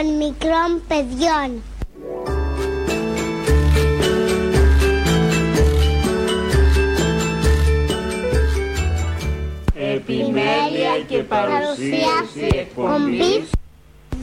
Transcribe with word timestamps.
κόσμος 0.00 0.06
των 0.06 0.16
μικρών 0.16 0.82
παιδιών. 0.88 1.62
Επιμέλεια 9.94 11.00
και 11.08 11.22
παρουσίαση 11.22 12.58
εκπομπής 12.58 13.50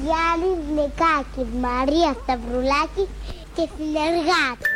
Γιάννης 0.03 0.65
Νικάκη, 0.69 1.47
Μαρία 1.61 2.15
Σταυρουλάκη 2.23 3.07
και 3.55 3.67
συνεργάτη. 3.77 4.69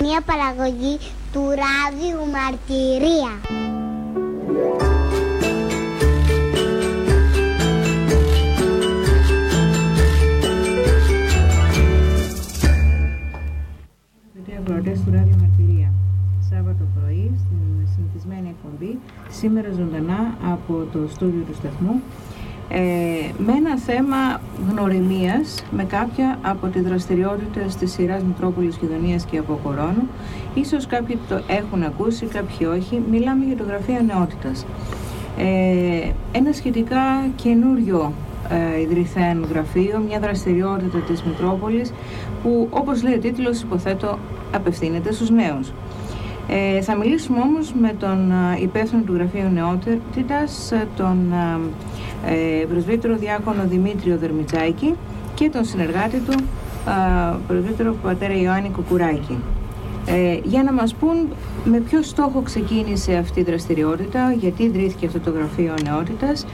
Μια 0.00 0.20
παραγωγή 0.20 0.98
του 1.32 1.40
ράδιου 1.48 2.26
Μαρτυρία. 2.30 3.40
Αγροτές 14.70 15.00
του 15.04 15.10
Ράδιο 15.12 15.36
Μαρτυρία. 15.40 15.92
Σάββατο 16.50 16.84
πρωί 16.94 17.30
στην 17.42 17.88
συνηθισμένη 17.94 18.48
εκπομπή, 18.54 18.98
σήμερα 19.28 19.68
ζωντανά 19.72 20.34
από 20.52 20.86
το 20.92 20.98
στούντιο 21.08 21.42
του 21.48 21.54
σταθμού, 21.54 22.00
ε, 22.68 22.80
με 23.38 23.52
ένα 23.52 23.78
θέμα 23.78 24.40
γνωριμίας 24.70 25.64
με 25.70 25.84
κάποια 25.84 26.38
από 26.42 26.66
τις 26.66 26.82
δραστηριότητες 26.82 27.76
της 27.76 27.92
σειράς 27.92 28.22
Μητρόπολης 28.22 28.76
Γειτονίας 28.76 29.24
και 29.24 29.38
Αποκορώνου. 29.38 30.08
Ίσως 30.54 30.86
κάποιοι 30.86 31.18
το 31.28 31.40
έχουν 31.46 31.82
ακούσει, 31.82 32.26
κάποιοι 32.26 32.66
όχι. 32.76 33.02
Μιλάμε 33.10 33.44
για 33.44 33.56
το 33.56 33.64
Γραφείο 33.64 34.02
Νεότητας. 34.06 34.66
Ε, 35.38 36.10
ένα 36.32 36.52
σχετικά 36.52 37.02
καινούριο 37.36 38.12
ε, 38.76 38.80
ιδρυθέν 38.80 39.46
γραφείο, 39.50 40.02
μια 40.08 40.18
δραστηριότητα 40.18 40.98
της 40.98 41.22
Μητρόπολης 41.22 41.92
που 42.42 42.68
όπως 42.70 43.02
λέει 43.02 43.14
ο 43.14 43.18
τίτλος 43.18 43.60
υποθέτω 43.62 44.18
απευθύνεται 44.54 45.12
στους 45.12 45.30
νέους. 45.30 45.72
Ε, 46.48 46.80
θα 46.80 46.96
μιλήσουμε 46.96 47.40
όμως 47.40 47.72
με 47.80 47.94
τον 47.98 48.30
ε, 48.30 48.60
υπεύθυνο 48.62 49.02
του 49.02 49.14
Γραφείου 49.14 49.48
Νεότητας, 49.52 50.72
ε, 50.72 50.86
τον 50.96 51.32
ε, 52.26 52.64
πρεσβύτερο 52.64 53.16
διάκονο 53.16 53.64
Δημήτριο 53.68 54.16
Δερμιτζάκη 54.18 54.94
και 55.34 55.50
τον 55.50 55.64
συνεργάτη 55.64 56.18
του, 56.18 56.34
ε, 56.88 57.36
πρεσβύτερο 57.46 57.94
πατέρα 58.02 58.34
Ιωάννη 58.34 58.70
Κουκουράκη. 58.70 59.38
Ε, 60.06 60.38
για 60.44 60.62
να 60.62 60.72
μας 60.72 60.94
πούν 60.94 61.28
με 61.64 61.78
ποιο 61.78 62.02
στόχο 62.02 62.42
ξεκίνησε 62.42 63.14
αυτή 63.14 63.40
η 63.40 63.42
δραστηριότητα, 63.42 64.32
γιατί 64.32 64.62
ιδρύθηκε 64.62 65.06
αυτό 65.06 65.20
το 65.20 65.30
Γραφείο 65.30 65.74
Νεότητας 65.84 66.46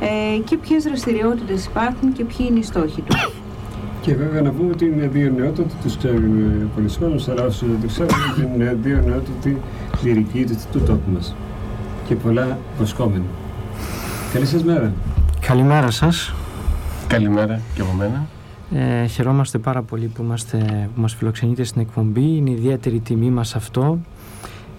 ε, 0.00 0.38
και 0.38 0.56
ποιες 0.56 0.84
δραστηριότητες 0.84 1.64
υπάρχουν 1.64 2.12
και 2.12 2.24
ποιοι 2.24 2.46
είναι 2.50 2.58
οι 2.58 2.62
στόχοι 2.62 3.00
του. 3.00 3.16
Και 4.02 4.14
βέβαια 4.14 4.40
να 4.42 4.50
πούμε 4.50 4.70
ότι 4.70 4.84
είναι 4.84 5.06
δύο 5.06 5.32
νεότητα, 5.36 5.74
τους 5.82 5.96
ξέρουν 5.96 6.38
οι 6.38 6.68
πολυσχόλους, 6.74 7.28
αλλά 7.28 7.44
όσοι 7.44 7.66
δεν 7.66 7.80
το 7.80 7.86
ξέρουν, 7.86 8.54
είναι 8.54 8.78
δύο 8.82 9.02
νεότητα 9.06 9.58
κληρική 10.00 10.44
του 10.72 10.80
τόπου 10.80 11.10
μας. 11.12 11.34
Και 12.06 12.14
πολλά 12.14 12.58
προσκόμενα. 12.76 13.24
Καλή 14.32 14.46
σας 14.46 14.64
μέρα. 14.64 14.92
Καλημέρα 15.40 15.90
σας. 15.90 16.34
Καλημέρα 17.06 17.60
και 17.74 17.80
από 17.80 17.92
μένα. 17.92 18.26
Ε, 18.74 19.06
χαιρόμαστε 19.06 19.58
πάρα 19.58 19.82
πολύ 19.82 20.06
που, 20.06 20.22
είμαστε, 20.22 20.88
που 20.94 21.00
μας 21.00 21.14
φιλοξενείτε 21.14 21.64
στην 21.64 21.80
εκπομπή. 21.80 22.36
Είναι 22.36 22.50
ιδιαίτερη 22.50 23.00
τιμή 23.00 23.30
μας 23.30 23.56
αυτό. 23.56 23.98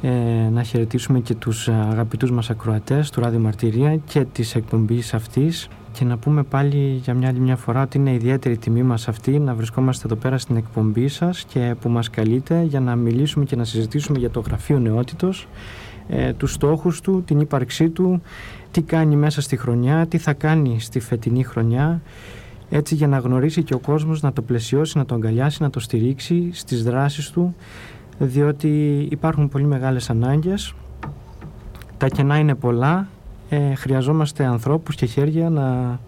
Ε, 0.02 0.10
να 0.52 0.64
χαιρετήσουμε 0.64 1.20
και 1.20 1.36
τους 1.36 1.68
αγαπητούς 1.68 2.32
μας 2.32 2.50
ακροατές 2.50 3.10
του 3.10 3.22
Ράδιο 3.22 3.40
Μαρτυρία 3.40 3.96
και 3.96 4.26
της 4.32 4.56
εκπομπής 4.56 5.14
αυτής 5.14 5.68
και 5.94 6.06
να 6.06 6.18
πούμε 6.18 6.44
πάλι 6.44 7.00
για 7.04 7.14
μια 7.14 7.28
άλλη 7.28 7.40
μια 7.40 7.56
φορά 7.56 7.82
ότι 7.82 7.98
είναι 7.98 8.14
ιδιαίτερη 8.14 8.58
τιμή 8.58 8.84
μας 8.84 9.08
αυτή 9.08 9.40
να 9.40 9.56
βρισκόμαστε 9.56 10.06
εδώ 10.06 10.16
πέρα 10.16 10.38
στην 10.38 10.56
εκπομπή 10.56 11.08
σας 11.08 11.44
και 11.44 11.76
που 11.82 11.90
μας 11.90 12.10
καλείτε 12.10 12.62
για 12.62 12.80
να 12.80 12.96
μιλήσουμε 12.96 13.46
και 13.46 13.56
να 13.56 13.64
συζητήσουμε 13.64 14.20
για 14.20 14.30
το 14.30 14.40
Γραφείο 14.40 14.80
Νεότητος, 14.80 15.48
ε, 16.08 16.34
τους 16.34 16.54
στόχους 16.54 17.02
του, 17.02 17.24
την 17.26 17.40
ύπαρξή 17.40 17.90
του, 17.90 18.22
τι 18.72 18.82
κάνει 18.82 19.16
μέσα 19.16 19.42
στη 19.42 19.58
χρονιά, 19.58 20.08
τι 20.08 20.18
θα 20.18 20.34
κάνει 20.34 20.80
στη 20.80 21.00
φετινή 21.00 21.44
χρονιά 21.44 22.02
έτσι 22.70 22.96
για 22.96 23.08
να 23.08 23.18
γνωρίσει 23.18 23.64
και 23.64 23.74
ο 23.74 23.80
κόσμος 23.80 24.22
να 24.22 24.34
το 24.34 24.42
πλαισιώσει, 24.42 24.98
να 24.98 25.06
το 25.06 25.16
αγκαλιάσει, 25.16 25.62
να 25.62 25.70
το 25.70 25.80
στηρίξει 25.80 26.50
στις 26.54 26.84
δράσεις 26.84 27.32
του 27.32 27.56
διότι 28.18 29.08
υπάρχουν 29.12 29.50
πολύ 29.50 29.66
μεγάλες 29.66 30.10
ανάγκες. 30.10 30.74
Τα 31.98 32.08
κενά 32.08 32.38
είναι 32.38 32.56
πολλά 32.56 33.08
ε, 33.50 33.76
χρειαζόμαστε 33.76 34.46
ανθρώπους 34.46 34.96
και 34.96 35.06
χέρια 35.06 35.50
να, 35.50 36.00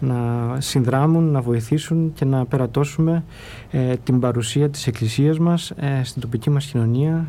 να 0.00 0.60
συνδράμουν, 0.60 1.24
να 1.30 1.40
βοηθήσουν 1.40 2.12
και 2.14 2.24
να 2.24 2.46
περατώσουμε 2.46 3.24
ε, 3.70 3.96
την 3.96 4.20
παρουσία 4.20 4.70
της 4.70 4.86
Εκκλησίας 4.86 5.38
μας 5.38 5.70
ε, 5.70 6.00
στην 6.04 6.22
τοπική 6.22 6.50
μας 6.50 6.66
κοινωνία 6.66 7.26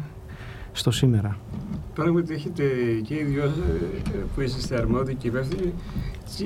στο 0.72 0.92
σήμερα. 0.92 1.38
Πράγματι 1.94 2.34
έχετε 2.34 2.64
και 3.04 3.14
οι 3.14 3.24
δυο 3.24 3.44
ε, 3.44 3.50
που 4.36 4.42
είσαστε 4.42 4.76
αρμόδιοι 4.76 5.16
και 5.16 5.28
υπεύθυνοι 5.28 5.74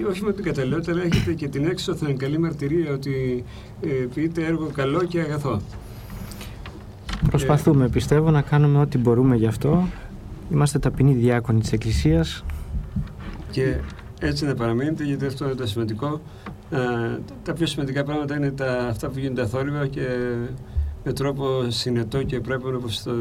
όχι 0.10 0.24
με 0.24 0.34
την 0.34 0.44
καταλληλότητα 0.44 0.92
αλλά 0.92 1.04
έχετε 1.04 1.34
και 1.34 1.48
την 1.48 1.66
έξωθεν 1.66 2.18
καλή 2.18 2.38
μαρτυρία 2.38 2.94
ότι 2.94 3.44
ε, 3.82 3.88
πείτε 4.14 4.46
έργο 4.46 4.70
καλό 4.74 5.04
και 5.04 5.20
αγαθό. 5.20 5.62
Προσπαθούμε 7.30 7.90
πιστεύω 7.90 8.32
να 8.32 8.42
κάνουμε 8.42 8.80
ό,τι 8.80 8.98
μπορούμε 8.98 9.36
γι' 9.36 9.46
αυτό. 9.46 9.88
Είμαστε 10.52 10.80
ταπεινοί 10.80 11.14
διάκονοι 11.14 11.60
της 11.60 11.72
Εκκλησίας 11.72 12.44
και 13.54 13.76
έτσι 14.20 14.46
να 14.46 14.56
παραμείνετε, 14.56 15.04
γιατί 15.04 15.26
αυτό 15.26 15.46
είναι 15.46 15.56
το 15.56 15.68
σημαντικό. 15.68 16.22
Ε, 16.72 17.20
τα 17.44 17.54
πιο 17.54 17.66
σημαντικά 17.66 18.04
πράγματα 18.04 18.36
είναι 18.36 18.52
τα, 18.52 18.88
αυτά 18.88 19.10
που 19.10 19.20
γίνονται 19.20 19.42
αθόρυβα 19.42 19.88
και 19.88 20.08
με 21.04 21.14
τρόπο 21.14 21.70
συνετό 21.70 22.24
και 22.24 22.40
πρέπει 22.40 22.66
όπως 22.66 23.04
το, 23.04 23.12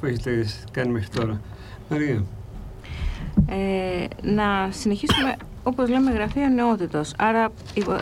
που 0.00 0.06
έχετε 0.06 0.46
κάνει 0.70 0.92
μέχρι 0.92 1.08
τώρα. 1.08 1.40
Μαρία. 1.88 2.24
Ε, 3.46 4.06
να 4.22 4.68
συνεχίσουμε 4.70 5.36
όπως 5.62 5.88
λέμε 5.88 6.10
γραφείο 6.10 6.48
νεότητος. 6.48 7.14
Άρα 7.18 7.48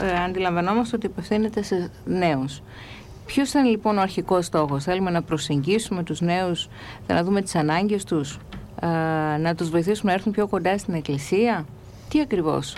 ε, 0.01 0.25
αντιλαμβανόμαστε 0.25 0.97
ότι 0.97 1.07
υπευθύνεται 1.07 1.63
σε 1.63 1.91
νέους. 2.05 2.63
Ποιος 3.27 3.49
ήταν 3.49 3.65
λοιπόν 3.65 3.99
ο 3.99 4.01
αρχικός 4.01 4.47
στόχος; 4.47 4.85
Θέλουμε 4.85 5.11
να 5.11 5.23
προσεγγίσουμε 5.23 6.03
τους 6.03 6.21
νέους, 6.21 6.69
να 7.07 7.25
δούμε 7.25 7.43
τις 7.43 7.55
ανάγκες 7.55 8.05
τους, 8.81 9.43
να 9.43 9.55
τους 9.55 9.71
βοηθήσουμε 9.71 10.11
να 10.11 10.17
έρθουν 10.17 10.33
πιο 10.33 10.47
κοντά 10.49 10.79
στην 10.79 10.95
εκκλησία; 10.95 11.65
Τι 12.09 12.21
ακριβώς; 12.21 12.77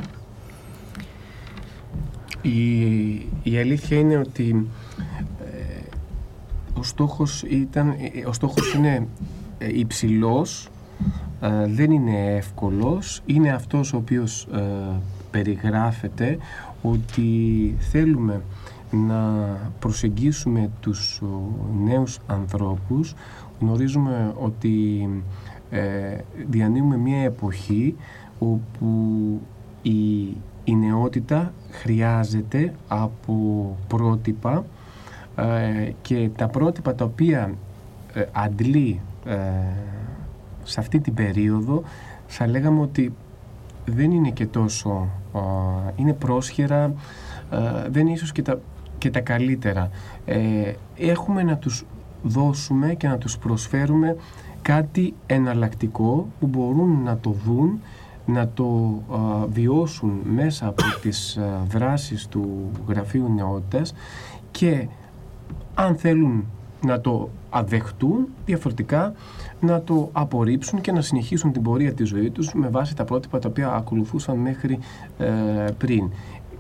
Η, 2.43 3.11
η 3.43 3.59
αλήθεια 3.59 3.99
είναι 3.99 4.17
ότι 4.17 4.67
ε, 5.41 5.81
ο, 6.79 6.83
στόχος 6.83 7.43
ήταν, 7.43 7.89
ε, 7.89 8.27
ο 8.27 8.33
στόχος 8.33 8.75
είναι 8.75 9.07
ε, 9.59 9.79
υψηλός, 9.79 10.69
δεν 11.67 11.91
είναι 11.91 12.35
εύκολος, 12.37 13.23
είναι 13.27 13.53
αυτός 13.53 13.93
ο 13.93 13.97
οποίος 13.97 14.49
περιγράφεται 15.31 16.39
ότι 16.83 17.77
θέλουμε 17.79 18.43
να 18.91 19.23
προσεγγίσουμε 19.79 20.71
τους 20.81 21.23
νέους 21.85 22.19
ανθρώπους 22.27 23.15
γνωρίζουμε 23.61 24.35
ότι 24.39 25.09
ε, 25.71 26.17
διανύουμε 26.49 26.97
μια 26.97 27.23
εποχή 27.23 27.97
όπου 28.39 28.87
η, 29.83 30.23
η 30.65 30.77
νεότητα 30.77 31.53
χρειάζεται 31.71 32.75
από 32.89 33.77
πρότυπα 33.89 34.65
ε, 35.37 35.93
και 36.03 36.31
τα 36.37 36.49
πρότυπα 36.49 36.95
τα 36.95 37.05
οποία 37.05 37.55
ε, 38.15 38.25
αντλεί 38.33 39.01
ε, 39.25 39.37
σε 40.63 40.81
αυτή 40.81 41.01
την 41.01 41.15
περίοδο 41.15 41.83
θα 42.27 42.47
λέγαμε 42.47 42.81
ότι 42.81 43.13
δεν 43.85 44.11
είναι 44.11 44.31
και 44.31 44.47
τόσο 44.47 45.09
είναι 45.97 46.13
πρόσχερα 46.13 46.95
δεν 47.89 48.07
είναι 48.07 48.13
ίσως 48.13 48.33
και 48.33 48.43
τα, 48.43 48.61
και 48.99 49.11
τα 49.11 49.21
καλύτερα. 49.21 49.91
Έχουμε 50.97 51.43
να 51.43 51.57
τους 51.57 51.85
δώσουμε 52.23 52.95
και 52.95 53.09
να 53.09 53.19
τους 53.19 53.39
προσφέρουμε 53.39 54.17
κάτι 54.63 55.15
εναλλακτικό 55.27 56.29
που 56.41 56.47
μπορούν 56.47 57.03
να 57.05 57.17
το 57.17 57.31
δουν, 57.31 57.81
να 58.27 58.49
το 58.49 59.01
βιώσουν 59.51 60.21
μέσα 60.25 60.67
από 60.67 60.83
τις 61.03 61.37
α, 61.37 61.65
δράσεις 61.69 62.27
του 62.27 62.71
Γραφείου 62.89 63.33
Νεότητας 63.35 63.95
και 64.51 64.87
αν 65.75 65.97
θέλουν 65.97 66.45
να 66.85 67.01
το 67.01 67.29
αδεχτούν 67.51 68.29
διαφορετικά 68.45 69.13
να 69.61 69.83
το 69.83 70.09
απορρίψουν 70.13 70.81
και 70.81 70.93
να 70.93 71.01
συνεχίσουν 71.01 71.53
την 71.53 71.63
πορεία 71.63 71.93
της 71.93 72.09
ζωής 72.09 72.31
τους 72.31 72.53
με 72.55 72.69
βάση 72.69 72.97
τα 72.97 73.05
πρότυπα 73.05 73.39
τα 73.39 73.49
οποία 73.49 73.73
ακολουθούσαν 73.73 74.37
μέχρι 74.37 74.79
ε, 75.19 75.29
πριν. 75.79 76.11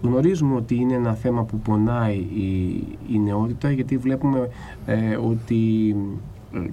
Γνωρίζουμε 0.03 0.55
ότι 0.55 0.75
είναι 0.75 0.94
ένα 0.94 1.14
θέμα 1.14 1.44
που 1.44 1.58
πονάει 1.58 2.17
η, 2.17 2.85
η 3.08 3.19
νεότητα 3.19 3.70
γιατί 3.70 3.96
βλέπουμε 3.96 4.49
ε, 4.87 5.17
ότι 5.17 5.96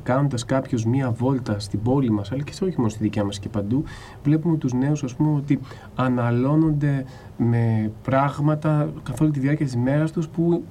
κάνοντας 0.04 0.46
κάποιος 0.46 0.86
μία 0.86 1.12
βόλτα 1.12 1.60
στην 1.60 1.82
πόλη 1.82 2.12
μας, 2.12 2.32
αλλά 2.32 2.44
και 2.44 2.64
όχι 2.64 2.78
μόνο 2.78 2.90
στη 2.90 3.04
δικιά 3.04 3.24
μας 3.24 3.40
και 3.40 3.50
παντού, 3.50 3.84
βλέπουμε 4.24 4.58
τους 4.58 4.74
νέους 4.74 5.04
ας 5.04 5.16
πούμε 5.16 5.36
ότι 5.38 5.60
αναλώνονται 5.96 7.06
με 7.38 7.92
πράγματα 8.04 8.90
καθ' 9.04 9.22
όλη 9.22 9.32
τη 9.32 9.40
διάρκεια 9.40 9.66
της 9.66 9.76
μέρας 9.76 10.12
τους 10.12 10.28
που 10.28 10.64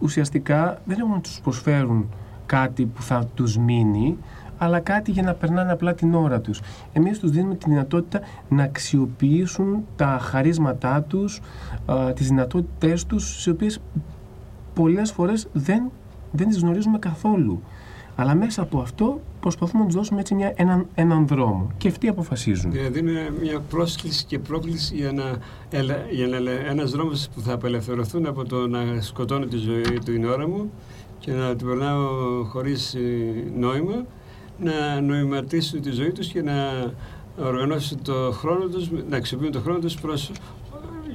ουσιαστικά 0.00 0.80
δεν 0.84 0.98
έχουν 0.98 1.12
να 1.12 1.20
τους 1.20 1.40
προσφέρουν 1.40 2.08
κάτι 2.46 2.86
που 2.86 3.02
θα 3.02 3.24
τους 3.34 3.58
μείνει, 3.58 4.18
αλλά 4.58 4.80
κάτι 4.80 5.10
για 5.10 5.22
να 5.22 5.34
περνάνε 5.34 5.72
απλά 5.72 5.94
την 5.94 6.14
ώρα 6.14 6.40
τους. 6.40 6.60
Εμείς 6.92 7.18
τους 7.18 7.30
δίνουμε 7.30 7.54
τη 7.54 7.70
δυνατότητα 7.70 8.20
να 8.48 8.62
αξιοποιήσουν 8.62 9.84
τα 9.96 10.18
χαρίσματά 10.20 11.02
τους, 11.02 11.40
α, 11.86 12.12
τις 12.12 12.28
δυνατότητές 12.28 13.06
τους, 13.06 13.42
σε 13.42 13.50
οποίες 13.50 13.80
πολλές 14.74 15.12
φορές 15.12 15.48
δεν, 15.52 15.90
δεν 16.32 16.48
τις 16.48 16.58
γνωρίζουμε 16.58 16.98
καθόλου. 16.98 17.62
Αλλά 18.16 18.34
μέσα 18.34 18.62
από 18.62 18.78
αυτό 18.78 19.20
προσπαθούμε 19.40 19.82
να 19.82 19.86
τους 19.86 19.96
δώσουμε 19.96 20.20
έτσι 20.20 20.34
μια, 20.34 20.52
έναν, 20.56 20.86
έναν 20.94 21.26
δρόμο. 21.26 21.70
Και 21.76 21.88
αυτοί 21.88 22.08
αποφασίζουν. 22.08 22.70
Δηλαδή 22.70 22.98
είναι 22.98 23.32
μια 23.40 23.60
πρόσκληση 23.60 24.24
και 24.24 24.38
πρόκληση 24.38 24.96
για, 24.96 25.12
να, 25.12 25.24
για 26.10 26.26
να, 26.26 26.50
ένας 26.50 26.90
δρόμος 26.90 27.28
που 27.34 27.40
θα 27.40 27.52
απελευθερωθούν 27.52 28.26
από 28.26 28.44
το 28.44 28.66
να 28.66 29.00
σκοτώνω 29.00 29.46
τη 29.46 29.56
ζωή 29.56 29.82
του 29.82 30.12
την 30.12 30.24
ώρα 30.24 30.48
μου 30.48 30.70
και 31.18 31.32
να 31.32 31.56
την 31.56 31.66
περνάω 31.66 32.08
χωρίς 32.44 32.94
ε, 32.94 33.00
νόημα, 33.56 34.04
να 34.58 35.00
νοηματίσουν 35.00 35.80
τη 35.80 35.90
ζωή 35.90 36.12
τους 36.12 36.28
και 36.28 36.42
να 36.42 36.54
οργανώσουν 37.38 38.02
το 38.02 38.30
χρόνο 38.32 38.66
τους, 38.66 38.90
να 39.08 39.16
αξιοποιούν 39.16 39.52
το 39.52 39.60
χρόνο 39.60 39.78
τους 39.78 39.94
προς, 39.94 40.30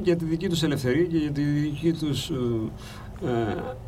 για 0.03 0.15
τη 0.15 0.25
δική 0.25 0.49
τους 0.49 0.63
ελευθερία 0.63 1.03
και 1.03 1.17
για 1.17 1.31
τη 1.31 1.41
δική 1.41 1.93
τους 1.93 2.29
ε, 2.29 2.35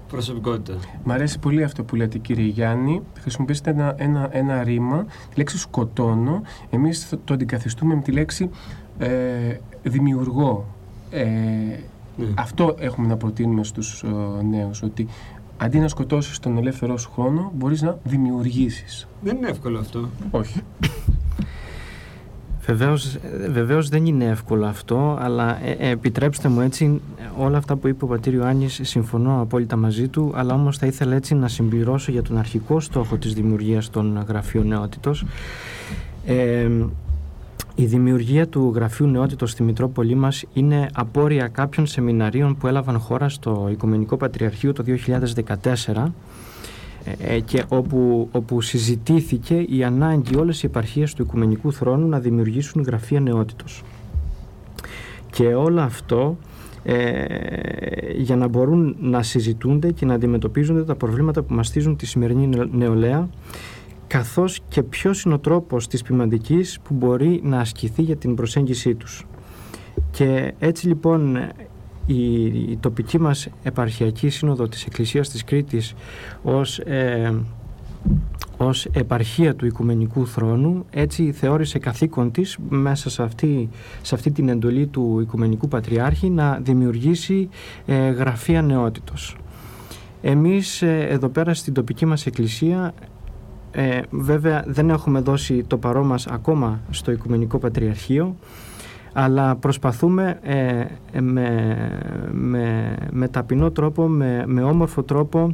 προσωπικότητα. 0.08 0.78
Μ' 1.04 1.12
αρέσει 1.12 1.40
πολύ 1.40 1.64
αυτό 1.64 1.84
που 1.84 1.96
λέτε 1.96 2.18
κύριε 2.18 2.48
Γιάννη. 2.48 3.02
Χρησιμοποιήσετε 3.20 3.70
ένα, 3.70 3.96
ένα, 3.98 4.30
ένα 4.32 4.64
ρήμα, 4.64 5.06
τη 5.30 5.38
λέξη 5.38 5.58
σκοτώνω. 5.58 6.42
Εμείς 6.70 7.14
το 7.26 7.34
αντικαθιστούμε 7.34 7.96
με 7.96 8.02
τη 8.02 8.12
λέξη 8.12 8.50
ε, 8.98 9.58
δημιουργώ. 9.84 10.66
Ε, 11.12 11.24
ναι. 12.18 12.28
Αυτό 12.36 12.76
έχουμε 12.80 13.08
να 13.08 13.18
προτείνουμε 13.18 13.64
στους 13.64 14.04
ε, 14.04 14.44
νέους, 14.44 14.82
ότι 14.82 15.08
αντί 15.58 15.80
να 15.80 15.88
σκοτώσεις 15.88 16.40
τον 16.40 16.58
ελεύθερό 16.58 16.98
σου 16.98 17.12
χρόνο, 17.12 17.52
μπορείς 17.56 17.82
να 17.82 17.98
δημιουργήσεις. 18.04 19.08
Δεν 19.22 19.36
είναι 19.38 19.48
εύκολο 19.48 19.80
αυτό. 19.80 20.10
Όχι. 20.32 20.62
Βεβαίως, 22.66 23.18
βεβαίως 23.52 23.90
δεν 23.90 24.06
είναι 24.06 24.26
εύκολο 24.26 24.66
αυτό, 24.66 25.18
αλλά 25.22 25.66
ε, 25.66 25.72
ε, 25.72 25.90
επιτρέψτε 25.90 26.50
μου 26.50 26.62
έτσι 26.62 27.02
όλα 27.38 27.58
αυτά 27.58 27.76
που 27.76 27.88
είπε 27.88 28.04
ο 28.04 28.08
πατήρ 28.08 28.34
Ιωάννης 28.34 28.80
συμφωνώ 28.84 29.42
απόλυτα 29.42 29.76
μαζί 29.76 30.08
του, 30.08 30.32
αλλά 30.36 30.54
όμως 30.54 30.78
θα 30.78 30.86
ήθελα 30.86 31.16
έτσι 31.16 31.36
να 31.36 31.48
συμπληρώσω 31.48 32.12
για 32.12 32.22
τον 32.22 32.38
αρχικό 32.38 32.80
στόχο 32.80 33.18
της 33.18 33.34
δημιουργίας 33.34 33.90
των 33.90 34.26
γραφείων 34.28 34.68
νεότητος. 34.68 35.26
Ε, 36.26 36.70
η 37.76 37.86
δημιουργία 37.86 38.48
του 38.48 38.72
Γραφείου 38.76 39.08
Νεότητος 39.08 39.52
στη 39.52 39.64
Μητρόπολη 39.64 40.16
μας 40.16 40.46
είναι 40.54 40.90
απόρρια 40.94 41.48
κάποιων 41.48 41.86
σεμιναρίων 41.86 42.58
που 42.58 42.68
έλαβαν 42.68 43.00
χώρα 43.00 43.30
στο 43.30 43.68
Οικουμενικό 43.72 44.18
Πατριαρχείο 44.18 44.74
το 44.74 44.84
2014 44.88 44.94
ε, 45.96 46.12
και 47.46 47.64
όπου, 47.68 48.30
όπου 48.32 48.62
συζητήθηκε 48.62 49.66
η 49.70 49.84
ανάγκη 49.84 50.38
όλες 50.38 50.64
οι 50.64 50.66
επαρχίες 50.66 51.14
του 51.14 51.22
Οικουμενικού 51.22 51.74
Θρόνου 51.74 52.08
να 52.08 52.20
δημιουργήσουν 52.20 52.82
γραφεία 52.82 53.20
νεότητος. 53.20 53.84
Και 55.30 55.46
όλο 55.54 55.82
αυτό 55.82 56.38
ε, 56.84 57.26
για 58.18 58.36
να 58.36 58.48
μπορούν 58.48 58.96
να 59.00 59.24
συζητούνται 59.24 59.92
και 59.92 60.06
να 60.06 60.14
αντιμετωπίζονται 60.14 60.84
τα 60.84 60.96
προβλήματα 60.96 61.42
που 61.42 61.54
μαστίζουν 61.54 61.96
τη 61.96 62.06
σημερινή 62.06 62.50
νεολαία 62.72 63.30
καθώς 64.08 64.60
και 64.68 64.84
ποιος 64.84 65.24
είναι 65.24 65.34
ο 65.34 65.40
τρόπος 65.40 65.88
της 65.88 66.02
ποιμαντικής 66.02 66.80
που 66.84 66.94
μπορεί 66.94 67.42
να 67.44 67.60
ασκηθεί 67.60 68.02
για 68.02 68.16
την 68.16 68.36
προσέγγιση 68.36 68.96
τους. 68.96 69.26
Και 70.12 70.54
έτσι 70.60 70.88
λοιπόν 70.88 71.38
η, 72.06 72.46
η 72.46 72.78
τοπική 72.80 73.20
μας 73.20 73.48
επαρχιακή 73.64 74.30
σύνοδο 74.30 74.68
της 74.68 74.86
Εκκλησίας 74.86 75.30
της 75.30 75.44
Κρήτης 75.44 75.94
ως, 76.44 76.80
ε, 76.80 77.34
ως 78.58 78.86
επαρχία 78.86 79.56
του 79.56 79.66
Οικουμενικού 79.66 80.28
Θρόνου 80.28 80.86
έτσι 80.90 81.32
θεώρησε 81.32 81.80
καθήκον 81.80 82.32
της 82.32 82.58
μέσα 82.70 83.10
σε 83.10 83.24
αυτή, 83.24 83.70
σε 84.02 84.16
αυτή 84.16 84.32
την 84.32 84.50
εντολή 84.50 84.88
του 84.88 85.20
Οικουμενικού 85.22 85.68
Πατριάρχη 85.68 86.30
να 86.30 86.60
δημιουργήσει 86.62 87.50
ε, 87.86 88.10
γραφεία 88.10 88.62
νεότητος. 88.62 89.38
Εμείς 90.22 90.82
ε, 90.82 91.08
εδώ 91.10 91.30
πέρα 91.30 91.54
στην 91.54 91.74
τοπική 91.74 92.06
μας 92.06 92.26
εκκλησία 92.26 92.94
ε, 93.72 94.02
βέβαια 94.10 94.64
δεν 94.68 94.90
έχουμε 94.90 95.20
δώσει 95.20 95.64
το 95.68 95.78
παρό 95.78 96.04
μας 96.04 96.28
ακόμα 96.28 96.80
στο 96.90 97.12
Οικουμενικό 97.12 97.58
Πατριαρχείο 97.58 98.36
αλλά 99.14 99.56
προσπαθούμε 99.56 100.40
ε, 100.42 100.86
ε, 101.12 101.22
με, 101.22 101.78
με, 102.32 102.96
με 103.12 103.28
ταπεινό 103.28 103.72
τρόπο, 103.72 104.08
με, 104.08 104.44
με 104.48 104.64
όμορφο 104.64 105.04
τρόπο 105.04 105.54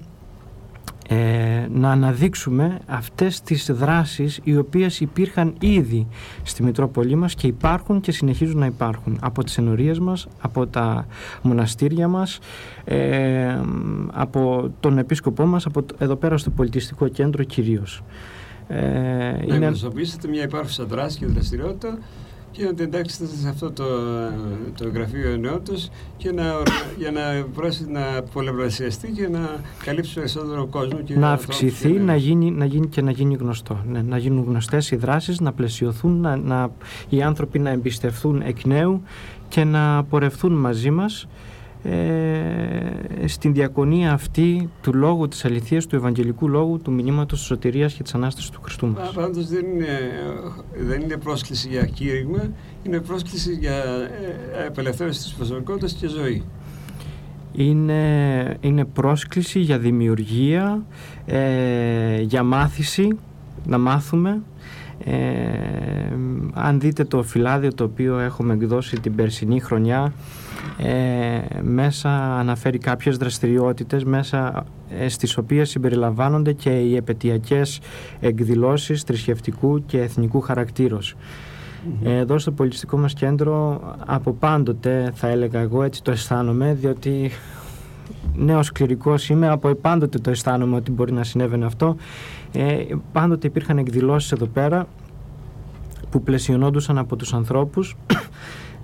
ε, 1.09 1.67
να 1.73 1.91
αναδείξουμε 1.91 2.79
αυτές 2.85 3.41
τις 3.41 3.71
δράσεις 3.71 4.39
οι 4.43 4.57
οποίες 4.57 4.99
υπήρχαν 4.99 5.55
ήδη 5.59 6.07
στη 6.43 6.63
Μητρόπολη 6.63 7.15
μας 7.15 7.35
και 7.35 7.47
υπάρχουν 7.47 8.01
και 8.01 8.11
συνεχίζουν 8.11 8.59
να 8.59 8.65
υπάρχουν 8.65 9.17
από 9.21 9.43
τις 9.43 9.57
ενορίες 9.57 9.99
μας, 9.99 10.27
από 10.41 10.67
τα 10.67 11.05
μοναστήρια 11.41 12.07
μας, 12.07 12.39
από 14.11 14.71
τον 14.79 14.97
επίσκοπό 14.97 15.45
μας, 15.45 15.65
από 15.65 15.85
εδώ 15.97 16.15
πέρα 16.15 16.37
στο 16.37 16.49
πολιτιστικό 16.49 17.07
κέντρο 17.07 17.43
κυρίως. 17.43 18.03
Ε, 18.67 18.81
να 19.47 19.55
είναι... 19.55 19.71
μια 20.29 20.43
υπάρχουσα 20.43 20.85
δράση 20.85 21.17
και 21.17 21.25
δραστηριότητα 21.25 21.97
και 22.57 22.63
να 22.63 22.73
την 22.73 22.85
εντάξετε 22.85 23.25
σε 23.41 23.49
αυτό 23.49 23.71
το, 23.71 23.83
το 24.77 24.89
γραφείο 24.93 25.29
ενότητας 25.29 25.91
και 26.17 26.31
να, 26.31 26.43
για 26.97 27.11
να 27.11 27.45
μπορέσει 27.53 27.85
να 27.89 28.23
πολλαπλασιαστεί 28.33 29.11
και 29.11 29.27
να 29.27 29.39
καλύψει 29.83 30.13
περισσότερο 30.13 30.65
κόσμο. 30.65 30.99
Και 30.99 31.15
να 31.15 31.31
αυξηθεί, 31.31 31.89
να 31.91 32.15
γίνει, 32.15 32.51
να 32.51 32.65
γίνει 32.65 32.87
και 32.87 33.01
να 33.01 33.11
γίνει 33.11 33.35
γνωστό. 33.35 33.83
Ναι, 33.87 34.01
να 34.01 34.17
γίνουν 34.17 34.45
γνωστές 34.47 34.91
οι 34.91 34.95
δράσεις, 34.95 35.39
να 35.39 35.53
πλαισιωθούν, 35.53 36.19
να, 36.19 36.35
να, 36.35 36.69
οι 37.09 37.21
άνθρωποι 37.21 37.59
να 37.59 37.69
εμπιστευθούν 37.69 38.41
εκ 38.41 38.65
νέου 38.65 39.01
και 39.47 39.63
να 39.63 40.03
πορευθούν 40.03 40.53
μαζί 40.53 40.91
μας 40.91 41.27
ε, 41.89 43.27
στην 43.27 43.53
διακονία 43.53 44.11
αυτή 44.11 44.69
του 44.81 44.93
λόγου 44.93 45.27
της 45.27 45.45
αληθείας, 45.45 45.85
του 45.85 45.95
Ευαγγελικού 45.95 46.47
λόγου, 46.47 46.79
του 46.81 46.91
μηνύματος 46.91 47.39
της 47.39 47.47
σωτηρίας 47.47 47.93
και 47.93 48.03
της 48.03 48.13
Ανάστασης 48.13 48.49
του 48.49 48.61
Χριστού 48.61 48.87
μας. 48.87 49.11
Πάντως 49.11 49.47
δεν 49.47 49.65
είναι, 49.65 49.87
δεν 50.77 51.01
είναι 51.01 51.17
πρόσκληση 51.17 51.67
για 51.67 51.85
κήρυγμα, 51.85 52.51
είναι 52.83 52.99
πρόσκληση 52.99 53.53
για 53.53 53.75
ε, 53.75 54.65
απελευθέρωση 54.67 55.19
της 55.19 55.33
προσωπικότητας 55.33 55.93
και 55.93 56.07
ζωή. 56.07 56.43
Είναι, 57.53 58.57
είναι 58.61 58.85
πρόσκληση 58.85 59.59
για 59.59 59.79
δημιουργία, 59.79 60.85
ε, 61.25 62.21
για 62.21 62.43
μάθηση, 62.43 63.17
να 63.65 63.77
μάθουμε. 63.77 64.41
Ε, 65.03 65.15
αν 66.53 66.79
δείτε 66.79 67.03
το 67.03 67.23
φυλάδιο 67.23 67.73
το 67.73 67.83
οποίο 67.83 68.19
έχουμε 68.19 68.53
εκδώσει 68.53 68.99
την 68.99 69.15
περσινή 69.15 69.59
χρονιά 69.59 70.13
ε, 70.77 71.61
μέσα 71.61 72.39
αναφέρει 72.39 72.77
κάποιες 72.77 73.17
δραστηριότητες 73.17 74.03
μέσα 74.03 74.65
ε, 74.89 75.09
στις 75.09 75.37
οποίες 75.37 75.69
συμπεριλαμβάνονται 75.69 76.53
και 76.53 76.69
οι 76.69 76.95
επαιτειακές 76.95 77.79
εκδηλώσεις 78.19 79.03
θρησκευτικού 79.03 79.85
και 79.85 80.01
εθνικού 80.01 80.41
χαρακτήρως. 80.41 81.15
Εδώ 82.03 82.37
στο 82.37 82.51
πολιτιστικό 82.51 82.97
μας 82.97 83.13
κέντρο 83.13 83.81
από 84.05 84.33
πάντοτε 84.33 85.11
θα 85.13 85.27
έλεγα 85.27 85.59
εγώ 85.59 85.83
έτσι 85.83 86.03
το 86.03 86.11
αισθάνομαι 86.11 86.73
διότι 86.73 87.31
νέος 88.35 88.71
κληρικός 88.71 89.29
είμαι 89.29 89.47
από 89.47 89.75
πάντοτε 89.75 90.19
το 90.19 90.29
αισθάνομαι 90.29 90.75
ότι 90.75 90.91
μπορεί 90.91 91.11
να 91.13 91.23
συνέβαινε 91.23 91.65
αυτό. 91.65 91.95
Ε, 92.51 92.83
πάντοτε 93.11 93.47
υπήρχαν 93.47 93.77
εκδηλώσεις 93.77 94.31
εδώ 94.31 94.45
πέρα 94.45 94.87
που 96.09 96.23
πλαισιωνόντουσαν 96.23 96.97
από 96.97 97.15
τους 97.15 97.33
ανθρώπους 97.33 97.95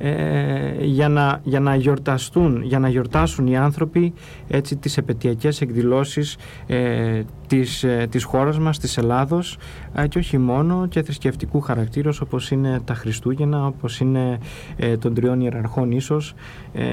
ε, 0.06 0.84
για, 0.86 1.10
να, 1.10 1.40
για 1.44 1.60
να 1.60 1.76
γιορταστούν, 1.76 2.62
για 2.64 2.80
να 2.80 2.90
γιορτάσουν 2.90 3.48
οι 3.48 3.58
άνθρωποι 3.58 4.14
έτσι 4.48 4.76
τις 4.76 4.98
επαιτειακές 4.98 5.62
εκδηλώσεις 5.62 6.38
ε, 6.68 7.22
της, 7.48 7.84
ε, 7.84 8.08
της 8.10 8.24
χώρας 8.24 8.60
μας, 8.60 8.80
της 8.80 8.98
Ελλάδος 8.98 9.58
ε, 9.94 10.08
και 10.08 10.18
όχι 10.18 10.38
μόνο 10.38 10.88
και 10.88 11.04
θρησκευτικού 11.04 11.62
χαρακτήρως 11.62 12.22
όπως 12.22 12.52
είναι 12.52 12.80
τα 12.86 12.94
Χριστούγεννα, 12.94 13.66
όπως 13.66 14.00
είναι 14.00 14.40
ε, 14.76 14.98
των 14.98 15.14
τριών 15.14 15.42
ιεραρχών 15.42 15.92
ίσως 15.92 16.34
ε, 16.74 16.84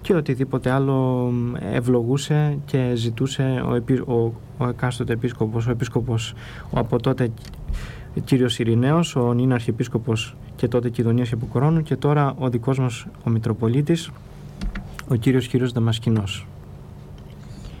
και 0.00 0.14
οτιδήποτε 0.14 0.70
άλλο 0.70 1.30
ευλογούσε 1.72 2.58
και 2.64 2.92
ζητούσε 2.94 3.62
ο, 3.64 4.12
ο, 4.12 4.32
ο 4.58 4.68
εκάστοτε 4.68 5.12
επίσκοπος, 5.12 5.66
ο 5.66 5.70
επίσκοπος 5.70 6.34
ο 6.70 6.78
από 6.78 7.00
τότε 7.00 7.30
κύριος 8.24 8.58
Ειρηναίος, 8.58 9.16
ο 9.16 9.32
νυν 9.32 9.52
αρχιεπίσκοπος 9.52 10.36
και 10.56 10.68
τότε 10.68 10.90
Κιδωνίας 10.90 11.32
Επικορώνου 11.32 11.82
και 11.82 11.96
τώρα 11.96 12.34
ο 12.38 12.48
δικός 12.48 12.78
μας 12.78 13.06
ο 13.24 13.30
Μητροπολίτης, 13.30 14.10
ο 15.08 15.14
κύριος 15.14 15.46
κύριος 15.46 15.72
Δαμασκηνός. 15.72 16.46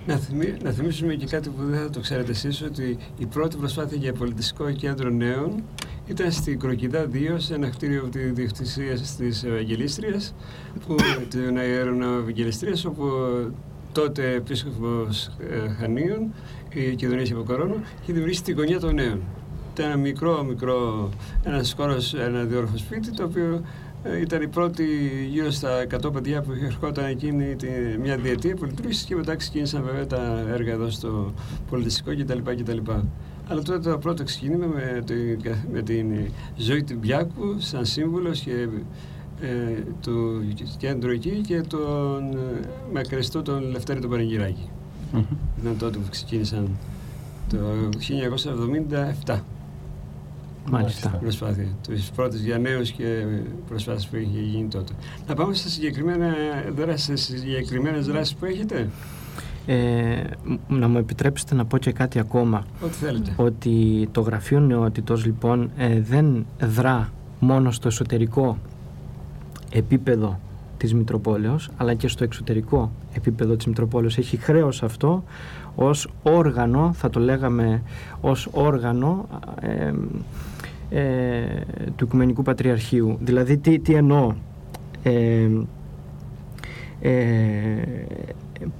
Να, 0.06 0.16
θυμί, 0.16 0.54
να 0.62 0.70
θυμίσουμε 0.70 1.14
και 1.14 1.26
κάτι 1.26 1.48
που 1.48 1.62
δεν 1.64 1.80
θα 1.80 1.90
το 1.90 2.00
ξέρετε 2.00 2.30
εσείς, 2.30 2.62
ότι 2.62 2.98
η 3.18 3.26
πρώτη 3.26 3.56
προσπάθεια 3.56 3.96
για 3.96 4.12
πολιτιστικό 4.12 4.72
κέντρο 4.72 5.10
νέων 5.10 5.62
ήταν 6.06 6.32
στην 6.32 6.58
Κροκιδά 6.58 7.06
2, 7.12 7.16
σε 7.36 7.54
ένα 7.54 7.68
κτίριο 7.68 8.00
από 8.00 8.08
τη 8.08 8.18
Διευθυνσία 8.18 8.98
της 9.18 9.44
Ευαγγελίστριας, 9.44 10.34
που, 10.86 10.96
την 11.28 11.56
Ευαγγελιστρίας, 11.56 12.84
όπου 12.84 13.06
τότε 13.92 14.32
επίσκοπος 14.32 15.26
ε, 15.26 15.68
Χανίων, 15.68 16.32
η 16.72 16.94
Κιδονία 16.94 17.24
Υποκορώνου, 17.24 17.80
είχε 18.02 18.12
δημιουργήσει 18.12 18.42
την 18.42 18.56
γωνιά 18.56 18.80
των 18.80 18.94
νέων. 18.94 19.20
Ήταν 19.74 19.86
ένα 19.90 19.96
μικρό, 19.96 20.44
μικρό, 20.44 21.08
ένας 21.42 21.74
χώρος, 21.76 22.14
ένα 22.14 22.42
διόροφο 22.44 22.76
σπίτι, 22.76 23.10
το 23.10 23.24
οποίο 23.24 23.62
ε, 24.02 24.20
ήταν 24.20 24.42
η 24.42 24.48
πρώτη 24.48 24.84
γύρω 25.30 25.50
στα 25.50 25.86
100 26.04 26.12
παιδιά 26.12 26.42
που 26.42 26.52
ερχόταν 26.64 27.04
εκείνη 27.04 27.56
τη, 27.56 27.66
μια 28.00 28.16
διετία 28.16 28.54
που 28.54 28.64
λειτουργήσε 28.64 29.04
και 29.06 29.16
μετά 29.16 29.36
ξεκίνησαν 29.36 29.82
βέβαια 29.84 30.06
τα 30.06 30.44
έργα 30.48 30.72
εδώ 30.72 30.90
στο 30.90 31.32
πολιτιστικό 31.70 32.10
κτλ. 32.16 32.38
κτλ. 32.38 32.78
Αλλά 33.48 33.62
τότε 33.62 33.90
το 33.90 33.98
πρώτο 33.98 34.24
ξεκίνημα 34.24 34.66
με, 34.66 35.02
το, 35.06 35.14
με 35.72 35.82
την 35.82 36.06
ζωή 36.56 36.82
του 36.82 36.96
Μπιάκου 36.98 37.54
σαν 37.58 37.84
σύμβουλος 37.84 38.40
και 38.40 38.68
ε, 39.40 39.82
του 40.00 40.44
κέντρου 40.78 41.10
εκεί 41.10 41.40
και 41.46 41.60
τον 41.60 42.32
ε, 42.32 42.60
μακριστό 42.92 43.42
τον 43.42 43.70
Λευτέρη 43.70 44.00
τον 44.00 44.10
Πανεγυράκη. 44.10 44.68
Mm-hmm. 45.14 45.36
Ήταν 45.60 45.76
τότε 45.78 45.98
που 45.98 46.08
ξεκίνησαν 46.10 46.68
το 47.48 47.58
1977. 49.26 49.38
Μάλιστα. 50.70 51.08
Προσπάθεια. 51.08 51.66
Τις 51.88 52.10
πρώτες 52.10 52.40
για 52.40 52.58
νέους 52.58 52.90
και 52.90 53.24
προσπάθειες 53.68 54.06
που 54.06 54.16
είχε 54.16 54.40
γίνει 54.40 54.68
τότε. 54.68 54.92
Να 55.26 55.34
πάμε 55.34 55.54
στα 55.54 55.68
συγκεκριμένα 55.68 56.34
δράσεις, 56.76 57.22
συγκεκριμένες 57.22 58.06
δράσεις 58.06 58.34
που 58.34 58.44
έχετε. 58.44 58.88
Ε, 59.66 60.22
να 60.68 60.88
μου 60.88 60.98
επιτρέψετε 60.98 61.54
να 61.54 61.64
πω 61.64 61.78
και 61.78 61.92
κάτι 61.92 62.18
ακόμα. 62.18 62.64
Ό,τι 62.80 62.92
θέλετε. 62.92 63.32
Ότι 63.36 64.08
το 64.12 64.20
Γραφείο 64.20 64.60
Νεότητος 64.60 65.24
λοιπόν 65.24 65.70
ε, 65.76 66.00
δεν 66.00 66.46
δρά 66.60 67.12
μόνο 67.40 67.70
στο 67.70 67.88
εσωτερικό 67.88 68.58
επίπεδο 69.70 70.40
της 70.76 70.94
Μητροπόλεως 70.94 71.70
αλλά 71.76 71.94
και 71.94 72.08
στο 72.08 72.24
εξωτερικό 72.24 72.92
επίπεδο 73.12 73.56
της 73.56 73.66
Μητροπόλεως 73.66 74.18
έχει 74.18 74.36
χρέος 74.36 74.82
αυτό 74.82 75.24
ως 75.74 76.08
όργανο, 76.22 76.92
θα 76.92 77.10
το 77.10 77.20
λέγαμε 77.20 77.82
ως 78.20 78.48
όργανο 78.52 79.26
ε, 79.60 79.92
ε, 80.90 81.44
του 81.96 82.04
Οικουμενικού 82.04 82.42
Πατριαρχείου. 82.42 83.18
Δηλαδή 83.20 83.58
τι, 83.58 83.78
τι 83.78 83.94
εννοώ. 83.94 84.34
Ε, 85.02 85.48
ε, 87.00 87.12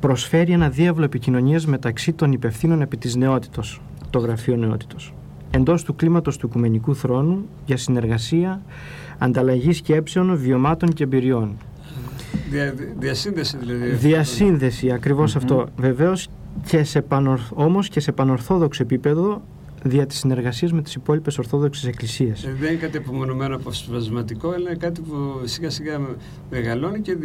προσφέρει 0.01 0.53
ένα 0.53 0.69
διάβλο 0.69 1.05
επικοινωνίας 1.05 1.67
μεταξύ 1.67 2.13
των 2.13 2.33
υπευθύνων 2.33 2.81
επί 2.81 2.97
της 2.97 3.17
νεότητος, 3.17 3.81
το 4.11 4.19
Γραφείο 4.19 4.57
Νεότητος, 4.57 5.15
εντός 5.51 5.83
του 5.85 5.97
κλίματος 5.97 6.37
του 6.37 6.47
Οικουμενικού 6.47 6.97
Θρόνου 6.97 7.49
για 7.67 7.77
συνεργασία, 7.77 8.63
ανταλλαγής 9.19 9.77
σκέψεων, 9.77 10.37
βιωμάτων 10.37 10.93
και 10.93 11.05
εμπειριών. 11.05 11.57
Δια, 12.51 12.75
διασύνδεση 12.99 13.57
δηλαδή. 13.57 13.91
Διασύνδεση, 13.91 14.91
αυτό. 15.37 15.67
Βεβαίως 15.77 16.29
και 16.67 16.85
σε 16.85 17.05
όμως 17.55 17.89
και 17.89 18.01
σε 18.01 18.13
πανορθόδοξο 18.13 18.83
επίπεδο 18.83 19.43
δια 19.85 20.07
της 20.07 20.19
συνεργασίας 20.19 20.73
με 20.73 20.83
τις 20.83 20.95
υπόλοιπες 20.95 21.39
Ορθόδοξες 21.39 21.87
Εκκλησίες. 21.87 22.45
Ε, 22.45 22.57
δεν 22.61 22.71
είναι 22.71 22.81
κάτι 22.81 22.97
απομονωμένο 22.97 23.57
αποσπασματικό, 23.57 24.49
αλλά 24.49 24.69
είναι 24.69 24.79
κάτι 24.79 25.01
που 25.01 25.41
σιγά 25.45 25.71
σιγά 25.71 26.01
μεγαλώνει 26.51 27.01
και, 27.01 27.17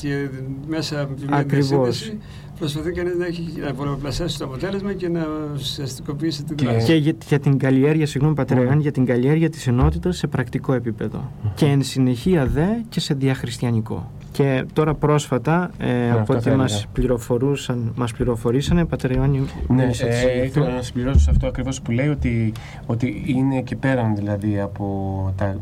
και 0.00 0.28
μέσα 0.68 1.00
από 1.00 1.14
μια 1.28 1.42
διασύνδεση 1.42 2.18
προσπαθεί 2.58 2.92
κανείς 2.92 3.16
να, 3.16 3.26
έχει, 3.26 3.52
να 3.60 3.74
πολλαπλασιάσει 3.74 4.38
το 4.38 4.44
αποτέλεσμα 4.44 4.92
και 4.92 5.08
να 5.08 5.26
ουσιαστικοποιήσει 5.54 6.44
την 6.44 6.56
δράση. 6.56 6.86
Και 6.86 6.94
για, 6.94 7.14
για 7.28 7.38
την 7.38 7.58
καλλιέργεια, 7.58 8.06
συγγνώμη 8.06 8.34
πατέρα, 8.34 8.74
για 8.74 8.92
την 8.92 9.04
καλλιέργεια 9.04 9.50
της 9.50 9.66
ενότητας 9.66 10.16
σε 10.16 10.26
πρακτικό 10.26 10.72
επίπεδο. 10.72 11.32
Και 11.54 11.66
εν 11.66 11.82
συνεχεία 11.82 12.46
δε 12.46 12.66
και 12.88 13.00
σε 13.00 13.14
διαχριστιανικό. 13.14 14.12
Και 14.34 14.64
τώρα 14.72 14.94
πρόσφατα, 14.94 15.70
ε, 15.78 16.10
από 16.10 16.34
ό,τι 16.34 16.50
μας 16.50 16.86
πληροφορούσαν, 16.92 17.92
μας 17.96 18.12
πληροφορήσανε, 18.12 18.84
Πατέρα 18.84 19.14
Ιωάννη, 19.14 19.44
ναι, 19.68 19.90
ε, 20.00 20.44
ήθελα 20.44 20.68
να 20.68 20.82
συμπληρώσω 20.82 21.18
σε 21.18 21.30
αυτό 21.30 21.46
ακριβώς 21.46 21.80
που 21.80 21.90
λέει, 21.90 22.08
ότι, 22.08 22.52
ότι 22.86 23.24
είναι 23.26 23.60
και 23.60 23.76
πέραν 23.76 24.14
δηλαδή 24.16 24.60
από 24.60 25.32
τα, 25.36 25.56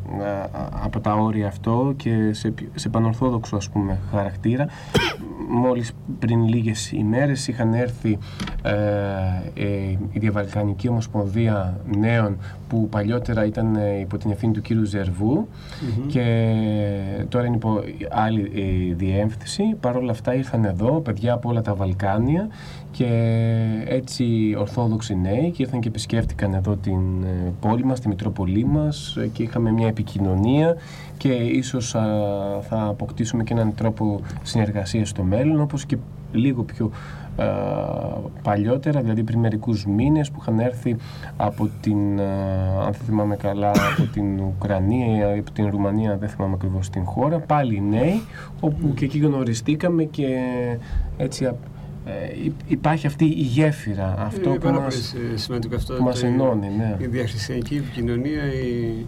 από 0.84 1.00
τα 1.00 1.14
όρια 1.14 1.46
αυτό 1.46 1.94
και 1.96 2.32
σε, 2.32 2.54
σε 2.74 2.88
πανορθόδοξο 2.88 3.56
ας 3.56 3.68
πούμε 3.68 3.98
χαρακτήρα. 4.10 4.66
Μόλις 5.48 5.92
πριν 6.18 6.48
λίγες 6.48 6.92
ημέρες 6.92 7.48
είχαν 7.48 7.74
έρθει 7.74 8.18
ε, 8.62 8.72
ε, 9.54 9.66
η 10.12 10.18
Διαβαλκανική 10.18 10.88
Ομοσπονδία 10.88 11.80
Νέων 11.98 12.36
που 12.68 12.88
παλιότερα 12.88 13.44
ήταν 13.44 13.76
ε, 13.76 13.98
υπό 14.00 14.18
την 14.18 14.30
ευθύνη 14.30 14.52
του 14.52 14.60
κύριου 14.60 14.84
Ζερβού. 14.84 15.48
Και 16.06 16.54
τώρα 17.28 17.46
είναι 17.46 17.56
υπό 17.56 17.82
άλλη 18.10 18.50
ε, 18.62 18.94
διεύθυνση. 18.94 19.62
Παρ' 19.80 19.96
όλα 19.96 20.10
αυτά 20.10 20.34
ήρθαν 20.34 20.64
εδώ 20.64 21.00
παιδιά 21.00 21.32
από 21.32 21.48
όλα 21.48 21.62
τα 21.62 21.74
Βαλκάνια 21.74 22.48
και 22.90 23.08
έτσι 23.86 24.54
ορθόδοξοι 24.58 25.16
νέοι 25.16 25.50
και 25.50 25.62
ήρθαν 25.62 25.80
και 25.80 25.88
επισκέφτηκαν 25.88 26.54
εδώ 26.54 26.76
την 26.76 27.22
ε, 27.22 27.52
πόλη 27.60 27.84
μας, 27.84 28.00
τη 28.00 28.08
Μητρόπολή 28.08 28.64
μας 28.64 29.18
και 29.32 29.42
είχαμε 29.42 29.70
μια 29.70 29.86
επικοινωνία 29.86 30.76
και 31.16 31.32
ίσως 31.32 31.90
θα 32.60 32.86
αποκτήσουμε 32.88 33.42
και 33.42 33.52
έναν 33.52 33.74
τρόπο 33.74 34.20
συνεργασίας 34.42 35.08
στο 35.08 35.22
μέλλον 35.22 35.60
όπως 35.60 35.86
και 35.86 35.96
λίγο 36.32 36.62
πιο 36.62 36.86
ε, 36.86 37.21
παλιότερα, 38.42 39.00
δηλαδή 39.00 39.22
πριν 39.22 39.38
μερικούς 39.38 39.86
μήνες 39.86 40.30
που 40.30 40.38
είχαν 40.40 40.58
έρθει 40.58 40.96
από 41.36 41.70
την, 41.80 42.18
ε, 42.18 42.22
αν 42.84 42.92
δεν 42.92 43.00
θυμάμαι 43.06 43.36
καλά, 43.36 43.70
από 43.70 44.12
την 44.12 44.40
Ουκρανία 44.40 45.34
ή 45.34 45.38
από 45.38 45.50
την 45.50 45.70
Ρουμανία, 45.70 46.16
δεν 46.16 46.28
θυμάμαι 46.28 46.54
ακριβώς 46.54 46.90
την 46.90 47.04
χώρα, 47.04 47.38
πάλι 47.38 47.80
νέοι, 47.80 48.22
όπου 48.60 48.94
και 48.94 49.04
εκεί 49.04 49.18
γνωριστήκαμε 49.18 50.04
και 50.04 50.26
έτσι 51.16 51.44
ε, 52.04 52.10
υπάρχει 52.66 53.06
αυτή 53.06 53.24
η 53.24 53.42
γέφυρα, 53.42 54.14
αυτό 54.18 54.48
είναι 54.48 54.58
που, 54.58 54.70
μας, 54.70 55.14
σημαντικό 55.34 55.74
αυτό, 55.74 55.94
που 55.94 56.02
μας 56.02 56.22
ενώνει. 56.22 56.68
Ναι. 56.76 56.96
Η 56.98 57.06
διαχριστιακή 57.06 57.76
επικοινωνία, 57.76 58.42
η 58.52 59.06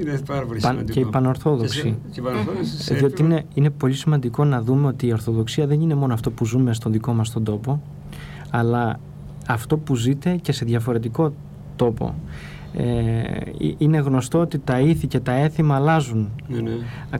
είναι 0.00 0.20
πάρα 0.26 0.46
πολύ 0.46 0.60
σημαντικό. 0.60 0.92
Και 0.92 1.00
η 1.00 1.04
Πανορθόδοξη. 1.04 1.96
Και, 2.10 2.20
και 2.86 2.94
Διότι 2.94 3.22
είναι, 3.22 3.44
είναι 3.54 3.70
πολύ 3.70 3.94
σημαντικό 3.94 4.44
να 4.44 4.62
δούμε 4.62 4.86
ότι 4.86 5.06
η 5.06 5.12
Ορθοδοξία 5.12 5.66
δεν 5.66 5.80
είναι 5.80 5.94
μόνο 5.94 6.14
αυτό 6.14 6.30
που 6.30 6.44
ζούμε 6.44 6.74
στον 6.74 6.92
δικό 6.92 7.12
μας 7.12 7.30
τον 7.30 7.44
τόπο, 7.44 7.82
αλλά 8.50 9.00
αυτό 9.46 9.76
που 9.76 9.94
ζείτε 9.94 10.36
και 10.36 10.52
σε 10.52 10.64
διαφορετικό 10.64 11.32
τόπο. 11.76 12.14
Ε, 12.72 13.22
είναι 13.78 13.98
γνωστό 13.98 14.40
ότι 14.40 14.58
τα 14.58 14.80
ήθη 14.80 15.06
και 15.06 15.20
τα 15.20 15.32
έθιμα 15.32 15.74
αλλάζουν 15.74 16.30
ναι, 16.48 16.60
ναι. 16.60 16.70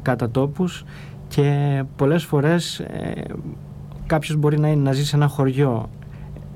κατά 0.02 0.30
τόπους 0.30 0.84
και 1.28 1.82
πολλές 1.96 2.24
φορές 2.24 2.78
ε, 2.78 3.24
κάποιος 4.06 4.36
μπορεί 4.36 4.58
να, 4.58 4.68
είναι, 4.68 4.82
να 4.82 4.92
ζει 4.92 5.04
σε 5.04 5.16
ένα 5.16 5.26
χωριό 5.26 5.90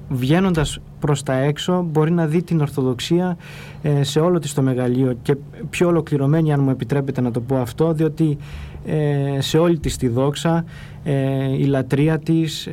βγαίνοντας 0.09 0.79
προς 1.03 1.23
τα 1.23 1.35
έξω 1.35 1.87
μπορεί 1.91 2.11
να 2.11 2.27
δει 2.27 2.43
την 2.43 2.61
Ορθοδοξία 2.61 3.37
ε, 3.83 4.03
σε 4.03 4.21
όλο 4.21 4.39
της 4.39 4.55
το 4.55 4.63
μεγαλείο 4.63 5.17
και 5.23 5.37
πιο 5.71 5.89
ολοκληρωμένη 5.89 6.53
αν 6.53 6.61
μου 6.61 6.71
επιτρέπετε 6.71 7.21
να 7.21 7.31
το 7.31 7.41
πω 7.41 7.57
αυτό 7.57 7.93
διότι 7.93 8.39
ε, 8.87 9.41
σε 9.41 9.59
όλη 9.59 9.79
της 9.79 9.97
τη 9.97 10.09
δόξα 10.09 10.65
ε, 11.05 11.57
η 11.57 11.65
λατρεία 11.65 12.19
της 12.19 12.69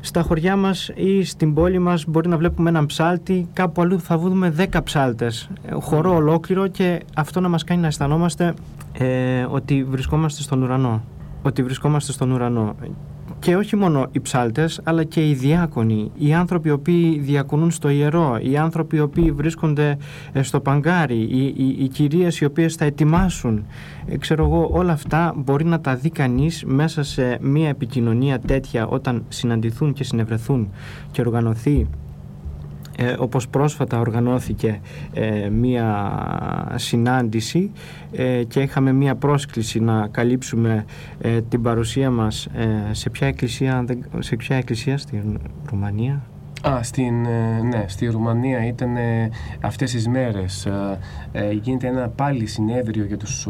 στα 0.00 0.22
χωριά 0.22 0.56
μας 0.56 0.90
ή 0.94 1.24
στην 1.24 1.54
πόλη 1.54 1.78
μας 1.78 2.04
μπορεί 2.08 2.28
να 2.28 2.36
βλέπουμε 2.36 2.68
έναν 2.68 2.86
ψάλτη 2.86 3.48
κάπου 3.52 3.82
αλλού 3.82 4.00
θα 4.00 4.18
δούμε 4.18 4.50
δέκα 4.50 4.82
ψάλτες. 4.82 5.48
Χορό 5.80 6.14
ολόκληρο 6.14 6.66
και 6.66 7.02
αυτό 7.14 7.40
να 7.40 7.48
μας 7.48 7.64
κάνει 7.64 7.80
να 7.80 7.86
αισθανόμαστε 7.86 8.54
ότι 9.50 9.84
βρισκόμαστε 9.84 10.42
στον 10.42 10.62
ουρανό. 10.62 11.02
Ότι 11.42 11.62
βρισκόμαστε 11.62 12.12
στον 12.12 12.30
ουρανό 12.30 12.74
και 13.42 13.56
όχι 13.56 13.76
μόνο 13.76 14.06
οι 14.12 14.20
ψάλτες 14.20 14.80
αλλά 14.84 15.04
και 15.04 15.28
οι 15.28 15.34
διάκονοι, 15.34 16.10
οι 16.18 16.34
άνθρωποι 16.34 16.68
οι 16.68 16.70
οποίοι 16.70 17.18
διακονούν 17.18 17.70
στο 17.70 17.88
ιερό, 17.88 18.38
οι 18.42 18.56
άνθρωποι 18.56 18.96
οι 18.96 19.00
οποίοι 19.00 19.30
βρίσκονται 19.30 19.96
ε, 20.32 20.42
στο 20.42 20.60
παγκάρι, 20.60 21.20
οι, 21.20 21.46
οι, 21.56 21.76
οι 21.78 21.88
κυρίες 21.88 22.40
οι 22.40 22.44
οποίες 22.44 22.74
θα 22.74 22.84
ετοιμάσουν. 22.84 23.64
Ε, 24.06 24.16
ξέρω 24.16 24.44
εγώ, 24.44 24.68
όλα 24.72 24.92
αυτά 24.92 25.34
μπορεί 25.36 25.64
να 25.64 25.80
τα 25.80 25.94
δει 25.94 26.10
κανείς 26.10 26.64
μέσα 26.66 27.02
σε 27.02 27.38
μια 27.40 27.68
επικοινωνία 27.68 28.38
τέτοια 28.38 28.86
όταν 28.86 29.24
συναντηθούν 29.28 29.92
και 29.92 30.04
συνευρεθούν 30.04 30.70
και 31.10 31.20
οργανωθεί 31.20 31.86
ε, 33.02 33.16
όπως 33.18 33.48
πρόσφατα 33.48 33.98
οργανώθηκε 33.98 34.80
ε, 35.12 35.48
μία 35.48 36.72
συνάντηση 36.74 37.70
ε, 38.12 38.42
και 38.44 38.60
είχαμε 38.60 38.92
μία 38.92 39.14
πρόσκληση 39.14 39.80
να 39.80 40.08
καλύψουμε 40.10 40.84
ε, 41.20 41.40
την 41.40 41.62
παρουσία 41.62 42.10
μας 42.10 42.48
σε 42.90 43.10
ποια 43.10 43.26
εκκλησία, 43.26 43.84
σε 44.18 44.36
ποια 44.36 44.56
εκκλησία 44.56 44.98
στην 44.98 45.38
Ρουμανία; 45.70 46.22
Α, 46.68 46.82
στην, 46.82 47.20
ναι, 47.70 47.84
στη 47.86 48.06
Ρουμανία 48.06 48.66
ήταν 48.66 48.96
αυτές 49.60 49.90
τις 49.90 50.08
μέρες. 50.08 50.68
γίνεται 51.62 51.86
ένα 51.86 52.08
πάλι 52.08 52.46
συνέδριο 52.46 53.04
για 53.04 53.16
τους 53.16 53.46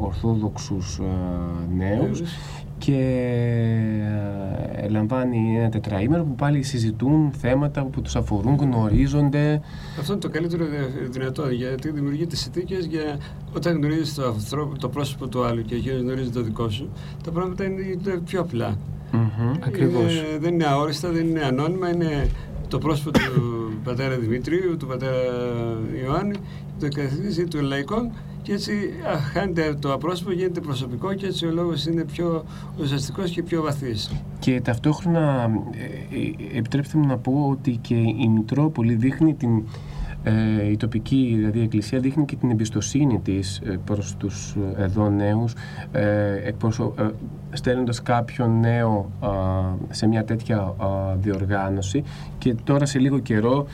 ορθόδοξους 0.00 1.00
νέους 1.76 2.22
και 2.84 2.98
ε, 4.72 4.88
λαμβάνει 4.88 5.56
ένα 5.58 5.68
τετραήμερο 5.68 6.24
που 6.24 6.34
πάλι 6.34 6.62
συζητούν 6.62 7.32
θέματα 7.32 7.84
που 7.84 8.00
τους 8.02 8.16
αφορούν, 8.16 8.54
γνωρίζονται. 8.54 9.60
Αυτό 9.98 10.12
είναι 10.12 10.20
το 10.20 10.28
καλύτερο 10.28 10.64
δυνατό 11.10 11.48
γιατί 11.48 11.90
δημιουργεί 11.90 12.26
τις 12.26 12.40
συνθήκες 12.40 12.84
για 12.84 13.18
όταν 13.56 13.76
γνωρίζεις 13.76 14.14
το, 14.14 14.36
το 14.80 14.88
πρόσωπο 14.88 15.28
του 15.28 15.44
άλλου 15.44 15.62
και 15.62 15.74
εκείνο 15.74 15.98
γνωρίζεις 15.98 16.32
το 16.32 16.42
δικό 16.42 16.68
σου, 16.68 16.90
τα 17.24 17.30
πράγματα 17.30 17.64
είναι 17.64 17.82
πιο 18.24 18.40
απλά. 18.40 18.76
Mm-hmm. 19.12 19.58
Ακριβώς. 19.66 20.22
δεν 20.40 20.54
είναι 20.54 20.66
αόριστα, 20.66 21.08
δεν 21.08 21.26
είναι 21.26 21.42
ανώνυμα, 21.42 21.88
είναι 21.88 22.28
το 22.68 22.78
πρόσωπο 22.78 23.10
του 23.10 23.72
πατέρα 23.84 24.16
Δημητρίου, 24.16 24.76
του 24.76 24.86
πατέρα 24.86 25.20
Ιωάννη, 26.04 26.34
του 26.78 26.84
εκαθαρίζει 26.84 27.44
του 27.44 27.60
λαϊκών 27.62 28.12
και 28.42 28.52
έτσι 28.52 28.72
χάνεται 29.32 29.74
το 29.74 29.92
απρόσωπο, 29.92 30.32
γίνεται 30.32 30.60
προσωπικό 30.60 31.14
και 31.14 31.26
έτσι 31.26 31.46
ο 31.46 31.50
λόγος 31.50 31.86
είναι 31.86 32.04
πιο 32.04 32.44
ουσιαστικός 32.80 33.30
και 33.30 33.42
πιο 33.42 33.62
βαθύς. 33.62 34.10
Και 34.38 34.60
ταυτόχρονα 34.60 35.50
ε, 35.70 36.54
ε, 36.54 36.58
επιτρέψτε 36.58 36.98
μου 36.98 37.06
να 37.06 37.18
πω 37.18 37.48
ότι 37.50 37.78
και 37.80 37.94
η 37.94 38.28
Μητρόπολη 38.28 38.94
δείχνει 38.94 39.34
την 39.34 39.62
ε, 40.24 40.70
η 40.70 40.76
τοπική 40.76 41.32
δηλαδή 41.36 41.58
η 41.58 41.62
εκκλησία 41.62 41.98
δείχνει 41.98 42.24
και 42.24 42.36
την 42.36 42.50
εμπιστοσύνη 42.50 43.20
της 43.20 43.60
ε, 43.64 43.78
προς 43.84 44.16
τους 44.16 44.56
εδώ 44.76 45.08
νέους 45.08 45.52
ε, 45.92 46.50
στέλνοντας 47.50 48.02
κάποιον 48.02 48.60
νέο 48.60 49.10
σε 49.90 50.06
μια 50.06 50.24
τέτοια 50.24 50.74
διοργάνωση 51.16 52.04
και 52.38 52.54
τώρα 52.64 52.86
σε 52.86 52.98
λίγο 52.98 53.18
καιρό 53.18 53.66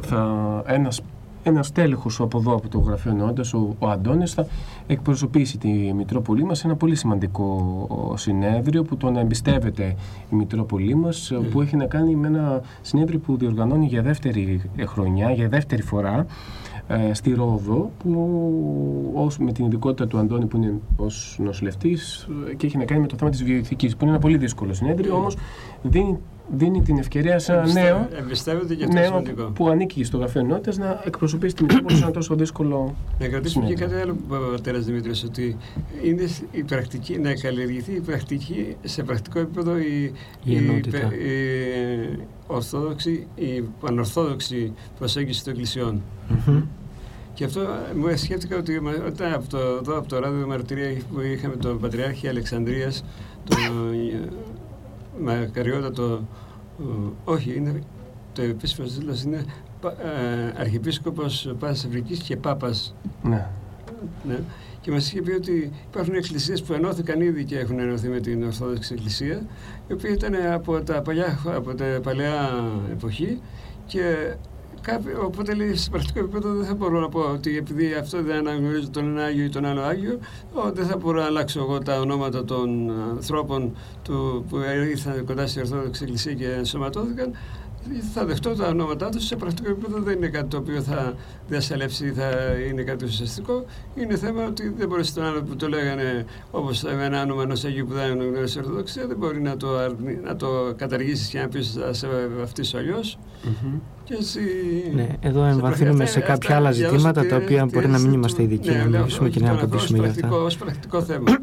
θα 0.00 0.62
ένας 0.66 1.00
ένας 1.48 1.72
τέλεχος 1.72 2.20
από 2.20 2.38
εδώ, 2.38 2.54
από 2.54 2.68
το 2.68 2.78
γραφείο 2.78 3.12
Νεόντας, 3.12 3.54
ο, 3.54 3.74
ο 3.78 3.88
Αντώνης, 3.88 4.32
θα 4.32 4.46
εκπροσωπήσει 4.86 5.58
τη 5.58 5.68
Μητρόπολή 5.68 6.44
μας 6.44 6.58
σε 6.58 6.66
ένα 6.66 6.76
πολύ 6.76 6.94
σημαντικό 6.94 8.14
συνέδριο 8.16 8.82
που 8.82 8.96
τον 8.96 9.16
εμπιστεύεται 9.16 9.96
η 10.30 10.34
Μητρόπολή 10.36 10.94
μας, 10.94 11.32
που 11.50 11.60
έχει 11.60 11.76
να 11.76 11.86
κάνει 11.86 12.16
με 12.16 12.26
ένα 12.26 12.60
συνέδριο 12.80 13.18
που 13.18 13.36
διοργανώνει 13.36 13.86
για 13.86 14.02
δεύτερη 14.02 14.70
χρονιά, 14.86 15.30
για 15.30 15.48
δεύτερη 15.48 15.82
φορά 15.82 16.26
ε, 16.88 17.14
στη 17.14 17.34
Ρόδο 17.34 17.90
που 17.98 19.12
ως, 19.14 19.38
με 19.38 19.52
την 19.52 19.64
ειδικότητα 19.64 20.06
του 20.06 20.18
Αντώνη 20.18 20.46
που 20.46 20.56
είναι 20.56 20.74
ως 20.96 21.36
νοσηλευτής 21.42 22.28
και 22.56 22.66
έχει 22.66 22.76
να 22.78 22.84
κάνει 22.84 23.00
με 23.00 23.06
το 23.06 23.16
θέμα 23.16 23.30
της 23.30 23.44
βιοειθικής 23.44 23.96
που 23.96 23.98
είναι 24.02 24.10
ένα 24.10 24.20
πολύ 24.20 24.36
δύσκολο 24.36 24.72
συνέδριο 24.72 25.14
όμως 25.14 25.36
δίνει 25.82 26.18
δίνει 26.50 26.82
την 26.82 26.98
ευκαιρία 26.98 27.38
σε 27.38 27.52
ένα 27.52 27.72
νέο, 27.72 28.08
νέο 28.92 29.22
που 29.54 29.68
ανήκει 29.68 30.04
στο 30.04 30.16
γραφείο 30.16 30.40
ενότητας 30.40 30.78
να 30.78 31.02
εκπροσωπήσει 31.04 31.54
την 31.54 31.64
Μητρόπολη 31.64 31.96
σε 31.96 32.02
ένα 32.02 32.12
τόσο 32.12 32.34
δύσκολο. 32.34 32.94
Να 33.18 33.28
κρατήσουμε 33.28 33.66
και 33.66 33.74
κάτι 33.74 33.94
άλλο 33.94 34.14
που 34.14 34.20
είπε 34.24 34.36
ο 34.36 34.50
πατέρας 34.50 34.84
Δημήτρης, 34.84 35.24
ότι 35.24 35.56
είναι 36.02 36.28
η 36.50 36.62
πρακτική, 36.62 37.18
να 37.18 37.34
καλλιεργηθεί 37.34 37.92
η 37.92 38.00
πρακτική 38.00 38.76
σε 38.84 39.02
πρακτικό 39.02 39.38
επίπεδο 39.38 39.78
η, 39.78 40.12
η, 40.44 40.52
η, 40.52 40.56
η 40.56 42.24
ορθόδοξη, 42.46 43.26
η 43.34 43.62
πανορθόδοξη 43.80 44.72
προσέγγιση 44.98 45.44
των 45.44 45.52
εκκλησιών. 45.52 46.02
Mm-hmm. 46.30 46.62
Και 47.34 47.44
αυτό 47.44 47.60
μου 47.96 48.16
σκέφτηκα 48.16 48.56
ότι 48.56 48.80
όταν 49.06 49.32
από 49.32 49.48
το, 49.48 49.58
εδώ 49.58 49.98
από 49.98 50.08
το 50.08 50.18
ράδιο 50.18 50.46
Μαρτυρία 50.46 50.90
που 51.12 51.20
είχαμε 51.20 51.56
τον 51.56 51.80
Πατριάρχη 51.80 52.28
Αλεξανδρίας, 52.28 53.04
τον 53.44 53.58
μακαριότατο, 55.20 56.26
όχι, 57.24 57.54
είναι, 57.56 57.82
το 58.32 58.42
επίσημος 58.42 58.92
τίτλο 58.92 59.16
είναι 59.24 59.44
ε, 59.84 60.60
Αρχιεπίσκοπος 60.60 61.54
Πάσης 61.58 61.84
Αφρικής 61.84 62.22
και 62.22 62.36
Πάπας. 62.36 62.94
Ναι. 63.22 63.46
ναι. 64.28 64.38
Και 64.80 64.90
μας 64.90 65.08
είχε 65.08 65.22
πει 65.22 65.30
ότι 65.30 65.72
υπάρχουν 65.88 66.14
εκκλησίες 66.14 66.62
που 66.62 66.72
ενώθηκαν 66.72 67.20
ήδη 67.20 67.44
και 67.44 67.58
έχουν 67.58 67.78
ενωθεί 67.78 68.08
με 68.08 68.20
την 68.20 68.44
Ορθόδοξη 68.44 68.94
Εκκλησία, 68.94 69.46
η 69.88 69.92
οποία 69.92 70.10
ήταν 70.10 70.34
από 70.52 70.82
τα 70.82 71.02
παλιά, 71.02 71.38
από 71.44 71.74
τα 71.74 72.00
παλιά 72.02 72.64
εποχή 72.90 73.40
και 73.86 74.34
Κάποιο, 74.88 75.22
οπότε 75.24 75.54
λέει 75.54 75.74
σε 75.74 75.90
πρακτικό 75.90 76.18
επίπεδο 76.18 76.54
δεν 76.54 76.66
θα 76.66 76.74
μπορώ 76.74 77.00
να 77.00 77.08
πω 77.08 77.20
ότι 77.20 77.56
επειδή 77.56 77.94
αυτό 77.94 78.22
δεν 78.22 78.36
αναγνωρίζω 78.36 78.90
τον 78.90 79.04
ένα 79.06 79.24
Άγιο 79.24 79.44
ή 79.44 79.48
τον 79.48 79.64
άλλο 79.64 79.82
Άγιο, 79.82 80.18
δεν 80.72 80.86
θα 80.86 80.96
μπορώ 80.96 81.20
να 81.20 81.26
αλλάξω 81.26 81.60
εγώ 81.60 81.78
τα 81.78 82.00
ονόματα 82.00 82.44
των 82.44 82.90
ανθρώπων 82.90 83.76
του, 84.02 84.44
που 84.48 84.56
ήρθαν 84.90 85.24
κοντά 85.24 85.46
στη 85.46 85.60
Ορθόδοξη 85.60 86.02
Εκκλησία 86.02 86.34
και 86.34 86.50
ενσωματώθηκαν 86.50 87.32
θα 88.14 88.24
δεχτώ 88.24 88.54
τα 88.54 88.66
ονόματά 88.68 89.08
τους. 89.08 89.26
Σε 89.26 89.36
πρακτικό 89.36 89.70
επίπεδο 89.70 90.00
δεν 90.00 90.16
είναι 90.16 90.28
κάτι 90.28 90.48
το 90.48 90.56
οποίο 90.56 90.82
θα 90.82 91.14
διασαλεύσει 91.48 92.06
ή 92.06 92.12
θα 92.12 92.30
είναι 92.68 92.82
κάτι 92.82 93.04
ουσιαστικό. 93.04 93.64
Είναι 93.94 94.16
θέμα 94.16 94.46
ότι 94.46 94.68
δεν 94.76 94.88
μπορεί 94.88 95.06
τον 95.06 95.24
άλλο 95.24 95.42
που 95.42 95.56
το 95.56 95.68
λέγανε 95.68 96.24
όπως 96.50 96.84
ένα 96.84 97.22
όνομα 97.22 97.42
ενός 97.42 97.64
Αγίου 97.64 97.86
που 97.86 97.94
δεν 97.94 98.12
γνωρίζει 98.12 98.58
Ορθοδοξία, 98.58 99.06
δεν 99.06 99.16
μπορεί 99.16 99.40
να 99.40 99.56
το, 99.56 99.68
να 100.22 100.36
το 100.36 100.74
καταργήσεις 100.76 101.28
και 101.28 101.38
να 101.38 101.48
πεις 101.48 101.72
θα 101.72 101.92
σε 101.92 102.08
βαφτίσει 102.38 102.76
αλλιώς. 102.76 103.18
Mm-hmm. 103.44 103.80
Ναι, 104.94 105.08
εδώ 105.20 105.44
εμβαθύνουμε 105.44 106.06
σε, 106.06 106.20
κάποια 106.20 106.56
άλλα 106.56 106.70
ζητήματα 106.70 107.26
τα 107.26 107.36
οποία 107.36 107.66
μπορεί 107.72 107.88
να 107.88 107.98
μην 107.98 108.12
είμαστε 108.12 108.42
ειδικοί 108.42 108.70
ναι, 108.70 108.76
να 108.76 108.98
μιλήσουμε 108.98 109.28
και 109.28 109.40
να 109.40 109.52
απαντήσουμε 109.52 109.98
για 109.98 110.08
αυτά. 110.08 110.28
Ω 110.30 110.46
πρακτικό 110.58 111.02
θέμα. 111.02 111.38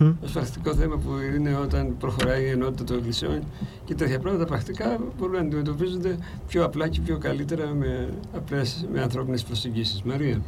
Ω 0.00 0.30
πρακτικό 0.32 0.74
θέμα 0.74 0.96
που 0.96 1.10
είναι 1.36 1.58
όταν 1.62 1.96
προχωράει 1.98 2.44
η 2.44 2.48
ενότητα 2.48 2.84
των 2.84 2.96
εκκλησιών 2.96 3.42
και 3.84 3.94
τέτοια 3.94 4.18
πράγματα 4.18 4.44
πρακτικά 4.44 4.98
μπορούν 5.18 5.34
να 5.34 5.40
αντιμετωπίζονται 5.40 6.18
πιο 6.46 6.64
απλά 6.64 6.88
και 6.88 7.00
πιο 7.00 7.18
καλύτερα 7.18 7.74
με, 7.74 8.08
απλές, 8.36 8.86
με 8.92 9.00
ανθρώπινες 9.00 9.42
προσεγγίσεις. 9.42 10.02
Μαρία. 10.02 10.40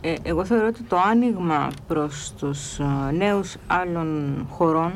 Ε, 0.00 0.14
εγώ 0.22 0.44
θεωρώ 0.44 0.66
ότι 0.66 0.82
το 0.82 0.96
άνοιγμα 1.10 1.70
προς 1.86 2.32
τους 2.38 2.78
ε, 2.78 3.12
νέους 3.16 3.56
άλλων 3.66 4.36
χωρών 4.50 4.92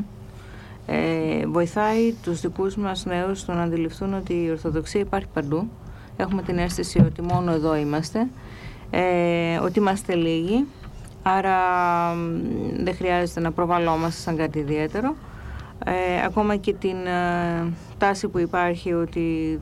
ε, 0.87 1.47
βοηθάει 1.47 2.13
τους 2.23 2.41
δικούς 2.41 2.77
μας 2.77 3.05
νέους 3.05 3.39
στο 3.39 3.53
να 3.53 3.63
αντιληφθούν 3.63 4.15
ότι 4.15 4.33
η 4.33 4.51
Ορθοδοξία 4.51 5.01
υπάρχει 5.01 5.29
παντού. 5.35 5.69
Έχουμε 6.17 6.43
την 6.43 6.59
αίσθηση 6.59 6.99
ότι 6.99 7.23
μόνο 7.23 7.53
εδώ 7.53 7.77
είμαστε, 7.77 8.29
ε, 8.91 9.57
ότι 9.57 9.79
είμαστε 9.79 10.15
λίγοι, 10.15 10.67
άρα 11.23 11.59
δεν 12.83 12.95
χρειάζεται 12.95 13.41
να 13.41 13.53
προβαλόμαστε 13.53 14.21
σαν 14.21 14.37
κάτι 14.37 14.59
ιδιαίτερο. 14.59 15.15
Ε, 15.85 16.25
ακόμα 16.25 16.57
και 16.57 16.73
την 16.73 17.07
ε, 17.07 17.73
τάση 17.99 18.29
που 18.29 18.39
υπάρχει 18.39 18.93
ότι 18.93 19.61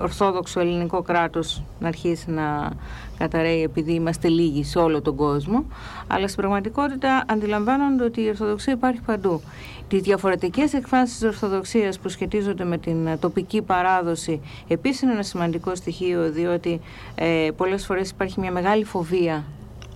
ορθόδοξο 0.00 0.60
ελληνικό 0.60 1.02
κράτος 1.02 1.62
να 1.80 1.88
αρχίσει 1.88 2.30
να 2.30 2.70
καταραίει 3.18 3.62
επειδή 3.62 3.92
είμαστε 3.92 4.28
λίγοι 4.28 4.64
σε 4.64 4.78
όλο 4.78 5.02
τον 5.02 5.16
κόσμο 5.16 5.64
αλλά 6.06 6.28
στην 6.28 6.40
πραγματικότητα 6.40 7.24
αντιλαμβάνονται 7.28 8.04
ότι 8.04 8.20
η 8.20 8.28
Ορθοδοξία 8.28 8.72
υπάρχει 8.72 9.00
παντού. 9.00 9.40
Τις 9.88 10.02
διαφορετικές 10.02 10.72
εκφάνσεις 10.72 11.18
της 11.18 11.26
Ορθοδοξίας 11.26 11.98
που 11.98 12.08
σχετίζονται 12.08 12.64
με 12.64 12.78
την 12.78 13.18
τοπική 13.20 13.62
παράδοση 13.62 14.40
επίσης 14.68 15.02
είναι 15.02 15.12
ένα 15.12 15.22
σημαντικό 15.22 15.74
στοιχείο 15.74 16.30
διότι 16.30 16.80
ε, 17.14 17.48
πολλές 17.56 17.84
φορές 17.86 18.10
υπάρχει 18.10 18.40
μια 18.40 18.52
μεγάλη 18.52 18.84
φοβία 18.84 19.44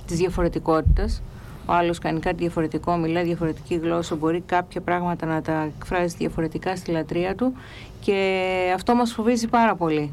της 0.06 0.16
διαφορετικότητας 0.16 1.22
ο 1.68 1.72
άλλος 1.72 1.98
κάνει 1.98 2.20
κάτι 2.20 2.36
διαφορετικό, 2.36 2.96
μιλάει 2.96 3.24
διαφορετική 3.24 3.74
γλώσσα, 3.74 4.16
μπορεί 4.16 4.40
κάποια 4.46 4.80
πράγματα 4.80 5.26
να 5.26 5.42
τα 5.42 5.70
εκφράζει 5.78 6.16
διαφορετικά 6.18 6.76
στη 6.76 6.90
λατρεία 6.90 7.34
του 7.34 7.52
και 8.00 8.72
αυτό 8.74 8.94
μας 8.94 9.12
φοβίζει 9.12 9.48
πάρα 9.48 9.74
πολύ. 9.74 10.12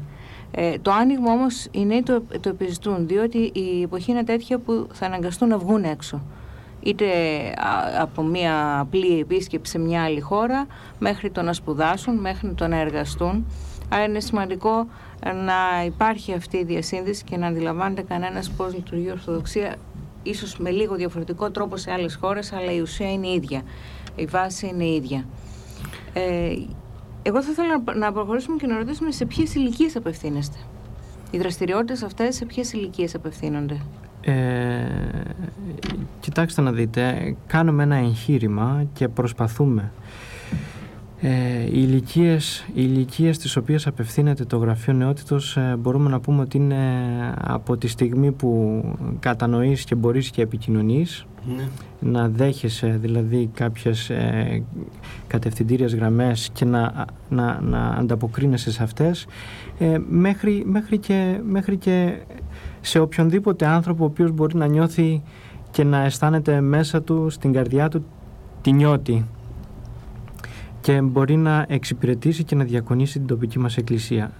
Ε, 0.50 0.78
το 0.78 0.90
άνοιγμα 0.90 1.32
όμως 1.32 1.66
οι 1.70 1.84
νέοι 1.84 2.02
το, 2.02 2.22
το 2.40 2.48
επιζητούν, 2.48 3.06
διότι 3.06 3.38
η 3.38 3.82
εποχή 3.82 4.10
είναι 4.10 4.24
τέτοια 4.24 4.58
που 4.58 4.86
θα 4.92 5.06
αναγκαστούν 5.06 5.48
να 5.48 5.58
βγουν 5.58 5.84
έξω. 5.84 6.22
Είτε 6.80 7.06
από 8.00 8.22
μια 8.22 8.78
απλή 8.78 9.20
επίσκεψη 9.20 9.70
σε 9.70 9.78
μια 9.78 10.04
άλλη 10.04 10.20
χώρα, 10.20 10.66
μέχρι 10.98 11.30
το 11.30 11.42
να 11.42 11.52
σπουδάσουν, 11.52 12.16
μέχρι 12.16 12.54
το 12.54 12.66
να 12.68 12.76
εργαστούν. 12.76 13.46
Άρα 13.88 14.04
είναι 14.04 14.20
σημαντικό 14.20 14.86
να 15.22 15.84
υπάρχει 15.84 16.32
αυτή 16.32 16.56
η 16.56 16.64
διασύνδεση 16.64 17.24
και 17.24 17.36
να 17.36 17.46
αντιλαμβάνεται 17.46 18.02
κανένας 18.02 18.50
πώς 18.50 18.74
λειτουργεί 18.74 19.06
η 19.06 19.10
Ορθοδοξία 19.10 19.76
ίσως 20.22 20.56
με 20.58 20.70
λίγο 20.70 20.94
διαφορετικό 20.94 21.50
τρόπο 21.50 21.76
σε 21.76 21.92
άλλες 21.92 22.14
χώρες, 22.14 22.52
αλλά 22.52 22.72
η 22.72 22.80
ουσία 22.80 23.12
είναι 23.12 23.26
η 23.26 23.34
ίδια. 23.34 23.62
Η 24.16 24.24
βάση 24.24 24.66
είναι 24.66 24.84
η 24.84 24.94
ίδια. 24.94 25.24
Ε, 26.12 26.54
εγώ 27.22 27.42
θα 27.42 27.50
ήθελα 27.50 27.82
να 27.94 28.12
προχωρήσουμε 28.12 28.56
και 28.56 28.66
να 28.66 28.76
ρωτήσουμε 28.76 29.10
σε 29.10 29.24
ποιες 29.24 29.54
ηλικίες 29.54 29.96
απευθύνεστε. 29.96 30.56
Οι 31.30 31.38
δραστηριότητες 31.38 32.02
αυτές 32.02 32.34
σε 32.34 32.44
ποιες 32.44 32.72
ηλικίες 32.72 33.14
απευθύνονται; 33.14 33.80
Ε, 34.26 34.32
κοιτάξτε 36.20 36.62
να 36.62 36.72
δείτε, 36.72 37.34
κάνουμε 37.46 37.82
ένα 37.82 37.96
εγχείρημα 37.96 38.84
και 38.92 39.08
προσπαθούμε. 39.08 39.92
Ε, 41.20 41.62
οι 41.64 41.70
ηλικίες, 41.72 42.64
οι 42.68 42.72
ηλικίες 42.74 43.38
τις 43.38 43.56
οποίες 43.56 43.86
απευθύνεται 43.86 44.44
το 44.44 44.56
Γραφείο 44.56 44.92
Νεότητος 44.92 45.56
ε, 45.56 45.76
μπορούμε 45.78 46.10
να 46.10 46.20
πούμε 46.20 46.40
ότι 46.40 46.56
είναι 46.56 46.76
από 47.40 47.76
τη 47.76 47.88
στιγμή 47.88 48.32
που 48.32 48.82
κατανοείς 49.20 49.84
και 49.84 49.94
μπορείς 49.94 50.30
και 50.30 50.42
επικοινωνείς. 50.42 51.26
Ναι. 51.56 51.68
να 52.00 52.28
δέχεσαι 52.28 52.98
δηλαδή 53.00 53.50
κάποιες 53.54 54.10
ε, 54.10 54.62
κατευθυντήριες 55.26 55.94
γραμμές 55.94 56.50
και 56.52 56.64
να, 56.64 57.04
να, 57.28 57.60
να 57.60 57.88
ανταποκρίνεσαι 57.88 58.72
σε 58.72 58.82
αυτές. 58.82 59.26
Ε, 59.78 59.98
μέχρι, 60.08 60.62
μέχρι, 60.66 60.98
και, 60.98 61.40
μέχρι 61.44 61.76
και 61.76 62.14
σε 62.86 62.98
οποιονδήποτε 62.98 63.66
άνθρωπο 63.66 64.04
ο 64.04 64.06
οποίος 64.06 64.30
μπορεί 64.30 64.56
να 64.56 64.66
νιώθει 64.66 65.22
και 65.70 65.84
να 65.84 66.04
αισθάνεται 66.04 66.60
μέσα 66.60 67.02
του, 67.02 67.30
στην 67.30 67.52
καρδιά 67.52 67.88
του 67.88 68.04
τη 68.62 68.72
νιώτη 68.72 69.24
και 70.80 71.00
μπορεί 71.00 71.36
να 71.36 71.64
εξυπηρετήσει 71.68 72.44
και 72.44 72.54
να 72.54 72.64
διακονήσει 72.64 73.18
την 73.18 73.26
τοπική 73.26 73.58
μας 73.58 73.76
εκκλησία. 73.76 74.30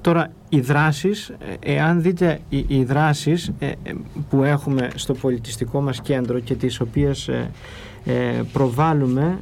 Τώρα 0.00 0.28
οι 0.48 0.60
δράσεις, 0.60 1.32
εάν 1.60 2.02
δείτε 2.02 2.40
οι, 2.48 2.64
οι 2.68 2.84
δράσεις 2.84 3.52
που 4.28 4.42
έχουμε 4.42 4.90
στο 4.94 5.14
πολιτιστικό 5.14 5.80
μας 5.80 6.00
κέντρο 6.00 6.40
και 6.40 6.54
τις 6.54 6.80
οποίες 6.80 7.30
προβάλλουμε 8.52 9.38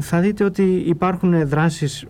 θα 0.00 0.20
δείτε 0.20 0.44
ότι 0.44 0.62
υπάρχουν 0.86 1.48
δράσεις 1.48 2.06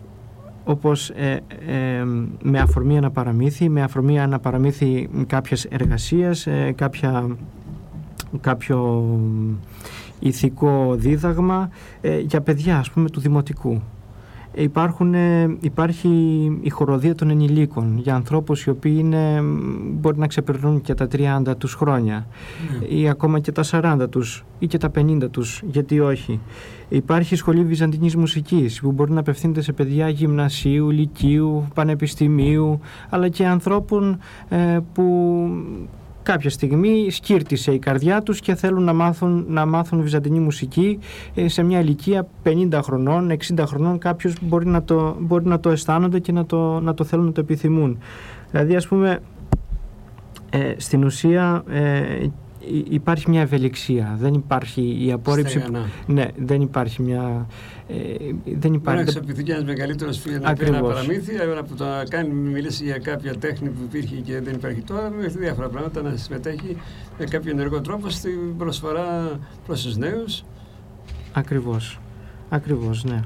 όπως 0.71 1.09
ε, 1.09 1.39
ε, 1.67 2.03
με 2.41 2.59
αφορμή 2.59 2.95
ένα 2.95 3.11
παραμύθι, 3.11 3.69
με 3.69 3.81
αφορμή 3.81 4.17
ένα 4.17 4.39
παραμύθι 4.39 5.09
κάποιες 5.27 5.65
εργασίες, 5.65 6.47
ε, 6.47 6.73
κάποια, 6.75 7.37
κάποιο 8.41 9.09
ηθικό 10.19 10.95
δίδαγμα 10.95 11.69
για 12.25 12.41
παιδιά 12.41 12.77
ας 12.77 12.91
πούμε 12.91 13.09
του 13.09 13.19
δημοτικού. 13.19 13.81
Υπάρχουν, 14.53 15.15
υπάρχει 15.59 16.09
η 16.61 16.69
χοροδία 16.69 17.15
των 17.15 17.29
ενηλίκων 17.29 17.97
για 17.97 18.15
ανθρώπους 18.15 18.63
οι 18.63 18.69
οποίοι 18.69 18.95
είναι, 18.99 19.41
μπορεί 19.91 20.17
να 20.17 20.27
ξεπερνούν 20.27 20.81
και 20.81 20.93
τα 20.93 21.07
30 21.47 21.57
τους 21.57 21.73
χρόνια 21.73 22.27
ναι. 22.79 22.85
ή 22.85 23.09
ακόμα 23.09 23.39
και 23.39 23.51
τα 23.51 23.63
40 23.71 24.05
τους 24.09 24.45
ή 24.59 24.67
και 24.67 24.77
τα 24.77 24.91
50 24.95 25.29
τους, 25.31 25.61
γιατί 25.65 25.99
όχι. 25.99 26.39
Υπάρχει 26.89 27.35
σχολή 27.35 27.63
βυζαντινής 27.63 28.15
μουσικής 28.15 28.81
που 28.81 28.91
μπορεί 28.91 29.11
να 29.11 29.19
απευθύνεται 29.19 29.61
σε 29.61 29.71
παιδιά 29.71 30.09
γυμνασίου, 30.09 30.89
λυκείου, 30.89 31.67
πανεπιστημίου 31.73 32.79
αλλά 33.09 33.29
και 33.29 33.45
ανθρώπων 33.45 34.19
ε, 34.49 34.79
που 34.93 35.03
κάποια 36.23 36.49
στιγμή 36.49 37.11
σκύρτησε 37.11 37.71
η 37.73 37.79
καρδιά 37.79 38.21
τους 38.21 38.39
και 38.39 38.55
θέλουν 38.55 38.83
να 38.83 38.93
μάθουν, 38.93 39.45
να 39.47 39.65
μάθουν 39.65 40.01
βυζαντινή 40.01 40.39
μουσική 40.39 40.99
ε, 41.35 41.47
σε 41.47 41.63
μια 41.63 41.79
ηλικία 41.79 42.27
50 42.43 42.79
χρονών, 42.83 43.37
60 43.55 43.63
χρονών 43.67 43.97
κάποιος 43.97 44.33
μπορεί 44.41 44.67
να 44.67 44.83
το, 44.83 45.15
μπορεί 45.19 45.45
να 45.45 45.59
το 45.59 45.69
αισθάνονται 45.69 46.19
και 46.19 46.31
να 46.31 46.45
το, 46.45 46.79
να 46.79 46.93
το 46.93 47.03
θέλουν 47.03 47.25
να 47.25 47.31
το 47.31 47.41
επιθυμούν. 47.41 47.97
Δηλαδή 48.51 48.75
ας 48.75 48.87
πούμε 48.87 49.19
ε, 50.49 50.73
στην 50.77 51.03
ουσία 51.03 51.63
ε, 51.69 52.27
υπάρχει 52.89 53.29
μια 53.29 53.41
ευελιξία. 53.41 54.15
Δεν 54.19 54.33
υπάρχει 54.33 55.05
η 55.05 55.11
απόρριψη. 55.11 55.63
Ναι, 56.05 56.25
δεν 56.35 56.61
υπάρχει 56.61 57.01
μια. 57.01 57.45
Ε, 57.91 58.33
δεν 58.45 58.73
υπάρχει. 58.73 58.79
Μπορεί 58.79 58.97
να 58.97 59.03
ξεπηθεί 59.03 59.51
ένας 59.51 59.63
μεγαλύτερος 59.63 60.19
φίλο 60.19 60.39
να 60.39 60.53
πει 60.53 60.65
ένα 60.65 60.81
παραμύθι, 60.81 61.37
αλλά 61.37 61.63
που 61.63 61.75
το 61.75 61.85
κάνει, 62.09 62.33
μιλήσει 62.33 62.83
για 62.83 62.97
κάποια 62.97 63.37
τέχνη 63.37 63.69
που 63.69 63.81
υπήρχε 63.83 64.15
και 64.15 64.41
δεν 64.41 64.53
υπάρχει 64.53 64.81
τώρα, 64.81 65.09
μέχρι 65.09 65.39
διάφορα 65.39 65.69
πράγματα 65.69 66.01
να 66.01 66.15
συμμετέχει 66.15 66.77
με 67.19 67.25
κάποιο 67.25 67.51
ενεργό 67.51 67.81
τρόπο 67.81 68.09
στην 68.09 68.57
προσφορά 68.57 69.39
προς 69.65 69.81
τους 69.81 69.97
νέους. 69.97 70.43
Ακριβώς. 71.33 71.99
Ακριβώς, 72.49 73.03
ναι. 73.03 73.19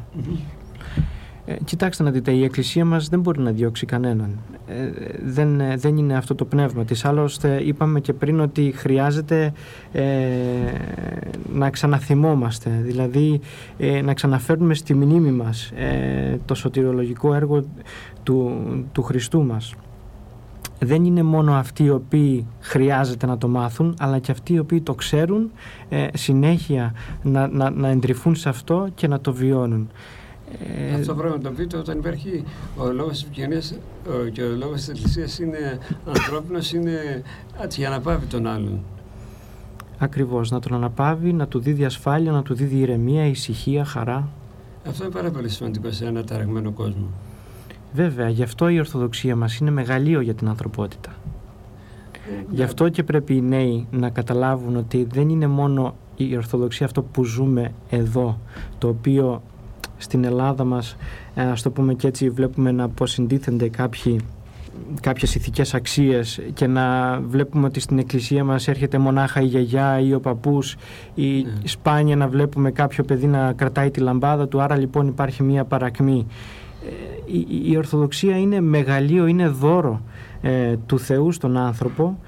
Ε, 1.47 1.55
κοιτάξτε 1.65 2.03
να 2.03 2.11
δείτε, 2.11 2.31
η 2.31 2.43
Εκκλησία 2.43 2.85
μας 2.85 3.09
δεν 3.09 3.19
μπορεί 3.19 3.41
να 3.41 3.51
διώξει 3.51 3.85
κανέναν. 3.85 4.39
Ε, 4.67 4.73
δεν, 5.23 5.59
ε, 5.59 5.75
δεν 5.75 5.97
είναι 5.97 6.17
αυτό 6.17 6.35
το 6.35 6.45
πνεύμα 6.45 6.85
της. 6.85 7.05
Άλλωστε 7.05 7.61
είπαμε 7.63 7.99
και 7.99 8.13
πριν 8.13 8.39
ότι 8.39 8.73
χρειάζεται 8.75 9.53
ε, 9.91 10.03
να 11.53 11.69
ξαναθυμόμαστε, 11.69 12.79
δηλαδή 12.83 13.39
να 14.03 14.13
ξαναφέρνουμε 14.13 14.73
στη 14.73 14.93
μνήμη 14.93 15.31
μας 15.31 15.71
το 16.45 16.55
σωτηρολογικό 16.55 17.33
έργο 17.33 17.63
του, 18.23 18.53
του 18.91 19.03
Χριστού 19.03 19.43
μας. 19.43 19.73
Δεν 20.79 21.05
είναι 21.05 21.23
μόνο 21.23 21.53
αυτοί 21.53 21.83
οι 21.83 21.89
οποίοι 21.89 22.47
χρειάζεται 22.59 23.25
να 23.25 23.37
το 23.37 23.47
μάθουν, 23.47 23.95
αλλά 23.99 24.19
και 24.19 24.31
αυτοί 24.31 24.53
οι 24.53 24.59
οποίοι 24.59 24.81
το 24.81 24.93
ξέρουν 24.93 25.51
συνέχεια 26.13 26.93
να, 27.23 27.47
να, 27.47 27.69
να 27.69 27.87
εντρυφούν 27.87 28.35
σε 28.35 28.49
αυτό 28.49 28.87
και 28.95 29.07
να 29.07 29.19
το 29.19 29.33
βιώνουν. 29.33 29.89
Ε, 30.59 30.93
Αυτό 30.93 31.15
πρέπει 31.15 31.33
να 31.33 31.41
το 31.41 31.49
πείτε 31.49 31.77
όταν 31.77 31.97
υπάρχει 31.97 32.43
ο 32.77 32.91
λόγος 32.91 33.11
της 33.11 33.23
επικοινωνία 33.23 33.61
και 34.31 34.41
ο 34.41 34.55
λόγος 34.55 34.75
της 34.75 34.87
Εκκλησίας 34.87 35.39
είναι 35.39 35.77
ανθρώπινος, 36.07 36.73
είναι 36.73 37.23
για 37.75 37.89
να 37.89 37.99
πάβει 37.99 38.25
τον 38.25 38.47
άλλον. 38.47 38.79
Ακριβώς, 39.97 40.51
να 40.51 40.59
τον 40.59 40.73
αναπαύει, 40.73 41.33
να 41.33 41.47
του 41.47 41.59
δίδει 41.59 41.85
ασφάλεια, 41.85 42.31
να 42.31 42.41
του 42.41 42.53
δίδει 42.53 42.75
ηρεμία, 42.75 43.25
ησυχία, 43.25 43.85
χαρά. 43.85 44.29
Αυτό 44.87 45.03
είναι 45.03 45.13
πάρα 45.13 45.31
πολύ 45.31 45.49
σημαντικό 45.49 45.91
σε 45.91 46.05
ένα 46.05 46.23
ταραγμένο 46.23 46.71
κόσμο. 46.71 47.07
Βέβαια, 47.93 48.29
γι' 48.29 48.43
αυτό 48.43 48.69
η 48.69 48.79
Ορθοδοξία 48.79 49.35
μας 49.35 49.57
είναι 49.57 49.71
μεγαλείο 49.71 50.21
για 50.21 50.33
την 50.33 50.47
ανθρωπότητα. 50.47 51.09
Ε, 52.13 52.45
γι' 52.49 52.63
αυτό 52.63 52.89
και 52.89 53.03
πρέπει 53.03 53.35
οι 53.35 53.41
νέοι 53.41 53.87
να 53.91 54.09
καταλάβουν 54.09 54.75
ότι 54.75 55.07
δεν 55.11 55.29
είναι 55.29 55.47
μόνο 55.47 55.95
η 56.15 56.35
Ορθοδοξία 56.35 56.85
αυτό 56.85 57.01
που 57.01 57.23
ζούμε 57.23 57.71
εδώ, 57.89 58.39
το 58.77 58.87
οποίο 58.87 59.41
στην 59.97 60.23
Ελλάδα 60.23 60.63
μας, 60.63 60.95
ε, 61.35 61.41
ας 61.41 61.61
το 61.61 61.71
πούμε 61.71 61.93
και 61.93 62.07
έτσι, 62.07 62.29
βλέπουμε 62.29 62.71
να 62.71 62.83
αποσυντήθενται 62.83 63.69
κάποιοι 63.69 64.19
κάποιες 65.01 65.35
ηθικές 65.35 65.73
αξίες 65.73 66.41
και 66.53 66.67
να 66.67 67.19
βλέπουμε 67.27 67.65
ότι 67.65 67.79
στην 67.79 67.99
εκκλησία 67.99 68.43
μας 68.43 68.67
έρχεται 68.67 68.97
μονάχα 68.97 69.41
η 69.41 69.45
γιαγιά 69.45 69.99
ή 69.99 70.13
ο 70.13 70.19
παππούς 70.19 70.75
ή 71.15 71.41
ναι. 71.41 71.51
σπάνια 71.63 72.15
να 72.15 72.27
βλέπουμε 72.27 72.71
κάποιο 72.71 73.03
παιδί 73.03 73.27
να 73.27 73.53
κρατάει 73.53 73.91
τη 73.91 73.99
λαμπάδα 73.99 74.47
του. 74.47 74.61
Άρα 74.61 74.77
λοιπόν 74.77 75.07
υπάρχει 75.07 75.43
μια 75.43 75.63
παρακμή. 75.65 76.27
Ε, 76.85 77.37
η, 77.37 77.71
η 77.71 77.77
Ορθοδοξία 77.77 78.37
είναι 78.37 78.61
μεγαλείο, 78.61 79.25
είναι 79.25 79.47
δώρο 79.47 80.01
ε, 80.41 80.75
του 80.85 80.99
Θεού 80.99 81.31
στον 81.31 81.57
άνθρωπο 81.57 82.19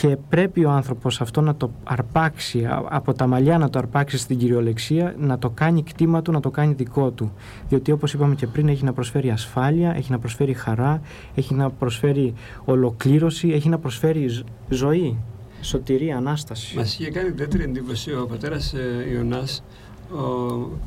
και 0.00 0.16
πρέπει 0.28 0.64
ο 0.64 0.70
άνθρωπος 0.70 1.20
αυτό 1.20 1.40
να 1.40 1.54
το 1.54 1.70
αρπάξει 1.84 2.68
από 2.88 3.14
τα 3.14 3.26
μαλλιά 3.26 3.58
να 3.58 3.70
το 3.70 3.78
αρπάξει 3.78 4.18
στην 4.18 4.38
κυριολεξία 4.38 5.14
να 5.18 5.38
το 5.38 5.50
κάνει 5.50 5.82
κτήμα 5.82 6.22
του, 6.22 6.32
να 6.32 6.40
το 6.40 6.50
κάνει 6.50 6.74
δικό 6.74 7.10
του. 7.10 7.32
Διότι 7.68 7.92
όπως 7.92 8.12
είπαμε 8.12 8.34
και 8.34 8.46
πριν 8.46 8.68
έχει 8.68 8.84
να 8.84 8.92
προσφέρει 8.92 9.30
ασφάλεια 9.30 9.96
έχει 9.96 10.10
να 10.10 10.18
προσφέρει 10.18 10.52
χαρά 10.54 11.00
έχει 11.34 11.54
να 11.54 11.70
προσφέρει 11.70 12.34
ολοκλήρωση 12.64 13.48
έχει 13.48 13.68
να 13.68 13.78
προσφέρει 13.78 14.44
ζωή. 14.68 15.18
Σωτηρία, 15.60 16.16
Ανάσταση. 16.16 16.76
Μας 16.76 16.98
είχε 16.98 17.10
κάνει 17.10 17.28
ιδιαίτερη 17.28 17.62
εντύπωση 17.62 18.12
ο 18.12 18.26
πατέρας 18.26 18.72
ε, 18.72 19.10
Ιωνάς. 19.12 19.64
Ο, 20.12 20.78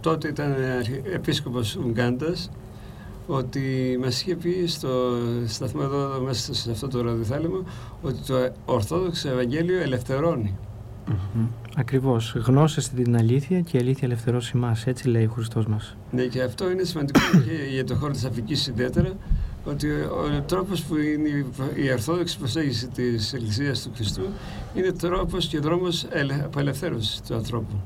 τότε 0.00 0.28
ήταν 0.28 0.54
επίσκοπος 1.14 1.76
Ουγγάντας 1.76 2.50
ότι 3.26 3.98
μας 4.00 4.20
είχε 4.20 4.36
πει 4.36 4.66
στο 4.66 4.88
σταθμό 5.46 5.80
εδώ, 5.84 6.20
μέσα 6.24 6.54
σε 6.54 6.70
αυτό 6.70 6.88
το 6.88 7.02
ραδιοθάλαμο, 7.02 7.62
ότι 8.02 8.18
το 8.26 8.52
Ορθόδοξο 8.64 9.28
Ευαγγέλιο 9.28 9.80
ελευθερώνει. 9.80 10.58
Mm-hmm. 11.08 11.46
Ακριβώς. 11.76 12.34
Γνώσες 12.36 12.88
την 12.88 13.16
αλήθεια 13.16 13.60
και 13.60 13.76
η 13.76 13.80
αλήθεια 13.80 14.08
ελευθερώσει 14.08 14.52
εμά. 14.54 14.76
Έτσι 14.84 15.08
λέει 15.08 15.24
ο 15.24 15.30
Χριστός 15.30 15.66
μας. 15.66 15.96
Ναι, 16.10 16.22
και 16.24 16.42
αυτό 16.42 16.70
είναι 16.70 16.84
σημαντικό 16.84 17.20
και 17.46 17.72
για 17.72 17.84
το 17.84 17.94
χώρο 17.94 18.12
της 18.12 18.24
Αφρικής 18.24 18.66
ιδιαίτερα. 18.66 19.12
Ότι 19.64 19.90
ο 19.90 20.42
τρόπος 20.46 20.82
που 20.82 20.96
είναι 20.96 21.28
η 21.74 21.92
ορθόδοξη 21.92 22.38
προσέγγιση 22.38 22.88
της 22.88 23.32
Εκκλησίας 23.32 23.82
του 23.82 23.90
Χριστού 23.94 24.22
είναι 24.74 24.92
τρόπος 24.92 25.46
και 25.46 25.58
δρόμος 25.58 26.06
απελευθέρωσης 26.44 27.20
του 27.28 27.34
ανθρώπου. 27.34 27.80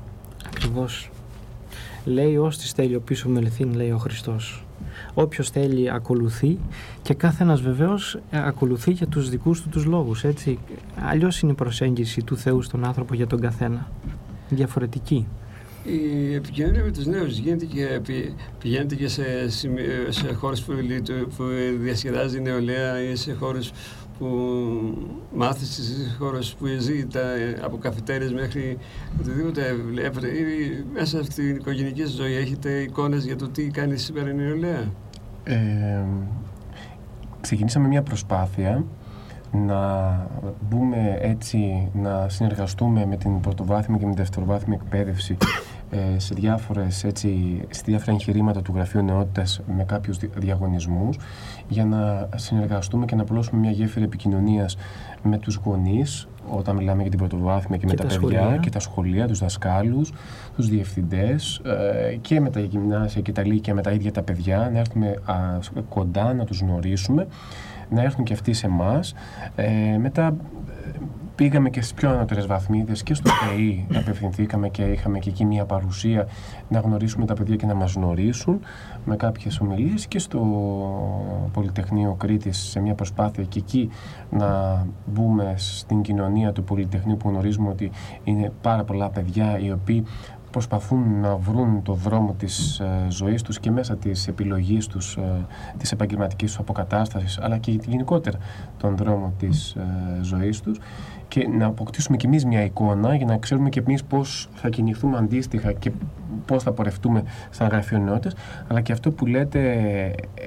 Ακριβώς. 0.45 1.09
Λέει 2.05 2.37
ως 2.37 2.57
τη 2.57 2.67
θέλει 2.75 2.95
ο 2.95 3.01
πίσω 3.01 3.29
μελεθύν, 3.29 3.73
λέει 3.73 3.91
ο 3.91 3.97
Χριστός 3.97 4.66
όποιος 5.21 5.49
θέλει 5.49 5.91
ακολουθεί 5.91 6.57
και 7.01 7.13
κάθε 7.13 7.43
ένας 7.43 7.61
βεβαίως 7.61 8.19
ε, 8.29 8.47
ακολουθεί 8.47 8.91
για 8.91 9.07
τους 9.07 9.29
δικούς 9.29 9.61
του 9.61 9.69
τους 9.69 9.85
λόγους, 9.85 10.23
έτσι. 10.23 10.59
Αλλιώς 11.09 11.39
είναι 11.39 11.51
η 11.51 11.55
προσέγγιση 11.55 12.21
του 12.21 12.37
Θεού 12.37 12.61
στον 12.61 12.85
άνθρωπο 12.85 13.13
για 13.13 13.27
τον 13.27 13.39
καθένα. 13.39 13.91
Διαφορετική. 14.49 15.27
Η 15.83 16.33
επικοινωνία 16.33 16.83
με 16.83 16.91
τους 16.91 17.05
νέους 17.05 17.37
γίνεται 17.37 17.65
και 17.65 18.01
πηγαίνετε 18.59 18.95
και 18.95 19.07
σε, 19.07 19.49
σε 20.09 20.33
χώρες 20.33 20.61
που, 20.61 20.73
που 21.37 21.43
διασκεδάζει 21.79 22.37
η 22.37 22.41
νεολαία 22.41 23.01
ή 23.01 23.15
σε 23.15 23.33
χώρες 23.33 23.71
που 24.17 24.27
μάθεις 25.35 25.73
στις 25.73 26.15
χώρες 26.19 26.55
που 26.59 26.65
ζει 26.79 27.05
τα, 27.05 27.21
από 27.61 27.77
καφετέρες 27.77 28.33
μέχρι 28.33 28.77
οτιδήποτε 29.19 29.75
βλέπετε 29.91 30.27
ή 30.27 30.85
μέσα 30.93 31.23
στην 31.23 31.55
οικογενειακή 31.55 32.05
ζωή 32.05 32.33
έχετε 32.33 32.81
εικόνες 32.81 33.25
για 33.25 33.35
το 33.35 33.47
τι 33.47 33.67
κάνει 33.67 33.97
σήμερα 33.97 34.29
η 34.29 34.35
νεολαία; 34.35 34.91
Ε, 35.47 36.03
ξεκινήσαμε 37.41 37.87
μια 37.87 38.01
προσπάθεια 38.01 38.83
να 39.51 39.79
μπούμε 40.69 41.17
έτσι, 41.21 41.89
να 41.93 42.29
συνεργαστούμε 42.29 43.05
με 43.05 43.17
την 43.17 43.39
πρωτοβάθμια 43.39 43.97
και 43.97 44.03
με 44.05 44.09
την 44.09 44.19
δευτεροβάθμια 44.19 44.79
εκπαίδευση 44.81 45.37
ε, 45.89 46.19
σε, 46.19 46.33
διάφορες, 46.33 47.03
έτσι, 47.03 47.61
σε 47.69 47.81
διάφορα 47.85 48.11
εγχειρήματα 48.11 48.61
του 48.61 48.71
Γραφείου 48.75 49.01
Νεότητας 49.01 49.61
με 49.77 49.83
κάποιους 49.83 50.17
διαγωνισμούς 50.17 51.17
για 51.67 51.85
να 51.85 52.29
συνεργαστούμε 52.35 53.05
και 53.05 53.15
να 53.15 53.21
απλώσουμε 53.21 53.59
μια 53.59 53.71
γέφυρα 53.71 54.05
επικοινωνίας 54.05 54.77
με 55.27 55.37
τους 55.37 55.55
γονείς 55.55 56.27
όταν 56.49 56.75
μιλάμε 56.75 57.01
για 57.01 57.09
την 57.09 57.19
πρωτοβάθμια 57.19 57.77
και, 57.77 57.85
με 57.85 57.93
τα, 57.93 58.03
παιδιά 58.03 58.17
σχολεία. 58.17 58.57
και 58.61 58.69
τα 58.69 58.79
σχολεία, 58.79 59.27
τους 59.27 59.39
δασκάλους, 59.39 60.13
τους 60.55 60.69
διευθυντές 60.69 61.61
ε, 61.65 62.15
και 62.15 62.39
με 62.39 62.49
τα 62.49 62.59
γυμνάσια 62.59 63.21
και 63.21 63.31
τα 63.31 63.45
λύκεια 63.45 63.73
με 63.73 63.81
τα 63.81 63.91
ίδια 63.91 64.11
τα 64.11 64.21
παιδιά, 64.21 64.69
να 64.73 64.79
έρθουμε 64.79 65.15
κοντά, 65.89 66.33
να 66.33 66.45
τους 66.45 66.59
γνωρίσουμε, 66.59 67.27
να 67.89 68.01
έρθουν 68.01 68.23
και 68.23 68.33
αυτοί 68.33 68.53
σε 68.53 68.65
εμάς. 68.65 69.13
Ε, 69.55 69.97
μετά 69.97 70.35
πήγαμε 71.37 71.69
και 71.69 71.81
στις 71.81 71.93
πιο 71.93 72.09
ανώτερες 72.09 72.45
βαθμίδες 72.45 73.03
και 73.03 73.13
στο 73.13 73.31
ΠΕΗ 73.39 73.87
απευθυνθήκαμε 73.95 74.69
και 74.69 74.83
είχαμε 74.83 75.19
και 75.19 75.29
εκεί 75.29 75.45
μια 75.45 75.65
παρουσία 75.65 76.27
να 76.69 76.79
γνωρίσουμε 76.79 77.25
τα 77.25 77.33
παιδιά 77.33 77.55
και 77.55 77.65
να 77.65 77.73
μας 77.73 77.93
γνωρίσουν 77.93 78.59
με 79.05 79.15
κάποιες 79.15 79.59
ομιλίες 79.59 80.07
και 80.07 80.19
στο 80.19 80.39
Πολυτεχνείο 81.53 82.15
Κρήτη 82.19 82.51
σε 82.51 82.79
μια 82.79 82.93
προσπάθεια 82.93 83.43
και 83.43 83.59
εκεί 83.59 83.89
να 84.29 84.47
μπούμε 85.05 85.53
στην 85.57 86.01
κοινωνία 86.01 86.51
του 86.51 86.63
Πολυτεχνείου 86.63 87.17
που 87.17 87.29
γνωρίζουμε 87.29 87.69
ότι 87.69 87.91
είναι 88.23 88.51
πάρα 88.61 88.83
πολλά 88.83 89.09
παιδιά 89.09 89.59
οι 89.59 89.71
οποίοι 89.71 90.03
προσπαθούν 90.51 91.19
να 91.19 91.35
βρουν 91.35 91.81
το 91.83 91.93
δρόμο 91.93 92.33
της 92.33 92.79
ε, 92.79 93.05
ζωής 93.09 93.41
τους 93.41 93.59
και 93.59 93.71
μέσα 93.71 93.95
της 93.95 94.27
επιλογής 94.27 94.87
τους, 94.87 95.15
ε, 95.15 95.45
της 95.77 95.91
επαγγελματικής 95.91 96.49
τους 96.49 96.59
αποκατάστασης, 96.59 97.39
αλλά 97.39 97.57
και 97.57 97.71
γενικότερα 97.71 98.37
τον 98.77 98.95
δρόμο 98.95 99.33
της 99.39 99.75
ε, 99.75 99.83
ζωής 100.21 100.61
τους. 100.61 100.79
Και 101.27 101.47
να 101.47 101.65
αποκτήσουμε 101.65 102.17
κι 102.17 102.25
εμείς 102.25 102.45
μια 102.45 102.63
εικόνα 102.63 103.15
για 103.15 103.25
να 103.25 103.37
ξέρουμε 103.37 103.69
και 103.69 103.79
εμείς 103.87 104.03
πώς 104.03 104.49
θα 104.53 104.69
κινηθούμε 104.69 105.17
αντίστοιχα 105.17 105.71
και 105.71 105.91
πώς 106.45 106.63
θα 106.63 106.71
πορευτούμε 106.71 107.23
σαν 107.49 107.67
γραφειονότητες, 107.67 108.35
αλλά 108.67 108.81
και 108.81 108.91
αυτό 108.91 109.11
που 109.11 109.25
λέτε 109.25 109.61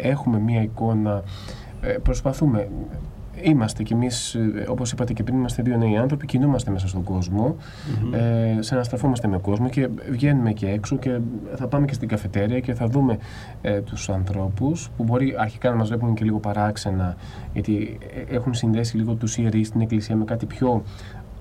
έχουμε 0.03 0.39
μια 0.39 0.63
εικόνα, 0.63 1.23
προσπαθούμε 2.03 2.69
Είμαστε 3.43 3.83
κι 3.83 3.93
εμείς, 3.93 4.37
όπως 4.69 4.93
είπατε 4.93 5.13
και 5.13 5.23
πριν, 5.23 5.37
είμαστε 5.37 5.63
δύο 5.63 5.77
νέοι 5.77 5.97
άνθρωποι, 5.97 6.27
κινούμαστε 6.27 6.71
μέσα 6.71 6.89
στον 6.89 7.03
κόσμο, 7.03 7.57
mm-hmm. 7.57 8.15
ε, 8.59 8.63
συναστραφόμαστε 8.63 9.29
με 9.29 9.39
κόσμο 9.39 9.69
και 9.69 9.89
βγαίνουμε 10.11 10.53
και 10.53 10.69
έξω 10.69 10.97
και 10.97 11.19
θα 11.55 11.67
πάμε 11.67 11.87
και 11.87 11.95
στην 11.95 12.09
καφετέρια 12.09 12.61
και 12.61 12.75
θα 12.75 12.87
δούμε 12.87 13.19
ε, 13.63 13.81
τους 13.81 14.09
ανθρώπους 14.09 14.91
που 14.97 15.05
μπορεί 15.05 15.35
αρχικά 15.39 15.71
να 15.71 15.77
μας 15.77 15.89
βλέπουν 15.89 16.15
και 16.15 16.25
λίγο 16.25 16.39
παράξενα, 16.39 17.17
γιατί 17.53 17.99
ε, 18.29 18.35
έχουν 18.35 18.55
συνδέσει 18.55 18.97
λίγο 18.97 19.15
τους 19.15 19.37
ιερείς 19.37 19.67
στην 19.67 19.81
Εκκλησία 19.81 20.17
με 20.17 20.25
κάτι 20.25 20.47
πιο 20.47 20.83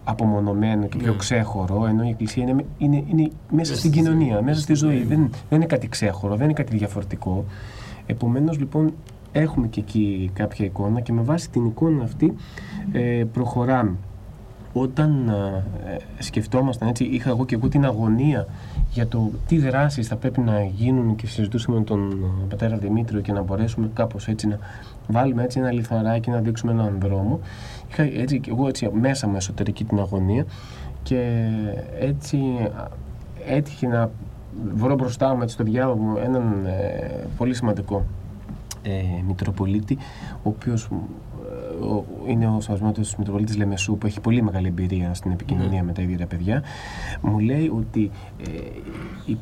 απομονωμένο 0.03 0.87
και 0.87 0.97
πιο 0.97 1.11
ναι. 1.11 1.17
ξέχωρο, 1.17 1.85
ενώ 1.85 2.03
η 2.03 2.09
Εκκλησία 2.09 2.43
είναι, 2.43 2.65
είναι, 2.77 3.03
είναι 3.07 3.29
μέσα 3.51 3.75
στην 3.75 3.91
κοινωνία, 3.91 4.41
μέσα 4.41 4.61
στη 4.61 4.73
ζωή. 4.73 5.03
Δεν, 5.03 5.29
δεν 5.49 5.57
είναι 5.57 5.65
κάτι 5.65 5.87
ξέχωρο, 5.87 6.35
δεν 6.35 6.43
είναι 6.43 6.53
κάτι 6.53 6.77
διαφορετικό. 6.77 7.45
Επομένως 8.05 8.59
λοιπόν 8.59 8.93
έχουμε 9.31 9.67
και 9.67 9.79
εκεί 9.79 10.31
κάποια 10.33 10.65
εικόνα 10.65 10.99
και 11.01 11.13
με 11.13 11.21
βάση 11.21 11.49
την 11.49 11.65
εικόνα 11.65 12.03
αυτή 12.03 12.35
ε, 12.91 13.23
προχωράμε. 13.33 13.95
Όταν 14.73 15.29
ε, 15.85 16.23
σκεφτόμασταν 16.23 16.87
έτσι, 16.87 17.03
είχα 17.03 17.29
εγώ 17.29 17.45
και 17.45 17.55
εγώ 17.55 17.67
την 17.67 17.85
αγωνία 17.85 18.47
για 18.91 19.07
το 19.07 19.31
τι 19.47 19.57
δράσεις 19.57 20.07
θα 20.07 20.15
πρέπει 20.15 20.39
να 20.39 20.63
γίνουν 20.63 21.15
και 21.15 21.27
συζητούσαμε 21.27 21.77
με 21.77 21.83
τον 21.83 22.11
ε, 22.11 22.45
πατέρα 22.49 22.77
Δημήτριο 22.77 23.21
και 23.21 23.31
να 23.31 23.41
μπορέσουμε 23.41 23.89
κάπως 23.93 24.27
έτσι 24.27 24.47
να 24.47 24.59
βάλουμε 25.07 25.43
έτσι 25.43 25.59
ένα 25.59 25.71
λιθαράκι 25.71 26.29
να 26.29 26.39
δείξουμε 26.39 26.71
έναν 26.71 26.97
δρόμο. 27.01 27.39
Είχα 27.89 28.03
έτσι 28.03 28.41
εγώ 28.47 28.67
έτσι 28.67 28.89
μέσα 28.93 29.27
μου 29.27 29.35
εσωτερική 29.35 29.83
την 29.83 29.99
αγωνία 29.99 30.45
και 31.03 31.49
έτσι 31.99 32.39
έτυχε 33.47 33.87
να 33.87 34.09
βρω 34.73 34.95
μπροστά 34.95 35.35
μου 35.35 35.41
έτσι 35.41 35.53
στο 35.53 35.63
διάλογο 35.63 36.01
μου 36.01 36.17
έναν 36.17 36.65
ε, 36.65 37.27
πολύ 37.37 37.53
σημαντικό 37.53 38.05
ε, 38.81 38.91
Μητροπολίτη, 39.27 39.97
ο 40.33 40.49
οποίος 40.49 40.89
ε, 42.27 42.31
είναι 42.31 42.47
ο 42.47 42.61
Σαββασμάτο 42.61 43.01
Μητροπολίτης 43.17 43.57
Λεμεσού, 43.57 43.97
που 43.97 44.05
έχει 44.05 44.19
πολύ 44.19 44.41
μεγάλη 44.41 44.67
εμπειρία 44.67 45.13
στην 45.13 45.31
επικοινωνία 45.31 45.81
mm. 45.81 45.85
με 45.85 45.91
τα 45.91 46.01
ίδια 46.01 46.17
τα 46.17 46.25
παιδιά, 46.25 46.63
μου 47.21 47.39
λέει 47.39 47.71
ότι, 47.75 48.11
ε, 49.27 49.33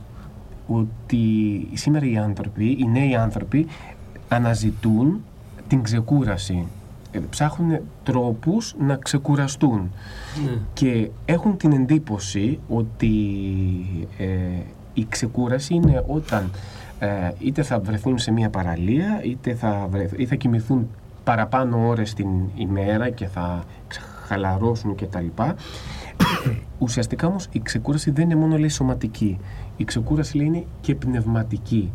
ότι 0.68 1.20
σήμερα 1.74 2.06
οι 2.06 2.18
άνθρωποι, 2.18 2.66
οι 2.80 2.88
νέοι 2.88 3.16
άνθρωποι, 3.16 3.68
αναζητούν 4.28 5.22
την 5.68 5.84
ξεκούραση. 5.84 6.68
Ε, 7.12 7.20
ψάχνουν 7.30 7.80
τρόπους 8.04 8.76
να 8.80 8.96
ξεκουραστούν 8.96 9.92
ναι. 10.46 10.52
και 10.74 11.10
έχουν 11.26 11.58
την 11.58 11.72
εντύπωση 11.72 12.60
ότι 12.70 13.08
η 14.98 15.06
ξεκούραση 15.10 15.74
είναι 15.74 16.04
όταν 16.08 16.52
ε, 17.00 17.08
είτε 17.40 17.64
θα 17.64 17.80
βρεθούν 17.80 18.18
σε 18.18 18.32
μια 18.32 18.50
παραλία 18.50 19.22
είτε 19.24 19.54
θα, 19.54 19.88
βρεθ, 19.90 20.14
ή 20.18 20.26
θα 20.26 20.36
κοιμηθούν 20.36 20.90
παραπάνω 21.24 21.88
ώρες 21.88 22.14
την 22.14 22.28
ημέρα 22.56 23.10
και 23.10 23.28
θα 23.28 23.64
χαλαρώσουν 24.28 24.96
και 24.96 25.06
τα 25.06 25.22
λοιπά. 25.22 25.56
Ουσιαστικά 26.80 27.28
όμως 27.28 27.48
η 27.52 27.60
ξεκούραση 27.60 28.12
δεν 28.12 28.24
είναι 28.24 28.36
μόνο 28.36 28.58
λέει 28.58 28.70
σωματική. 28.70 29.40
Η 29.78 29.84
ξεκούραση 29.84 30.38
λέει 30.38 30.46
είναι 30.46 30.66
και 30.82 30.96
πνευματική. 30.96 31.92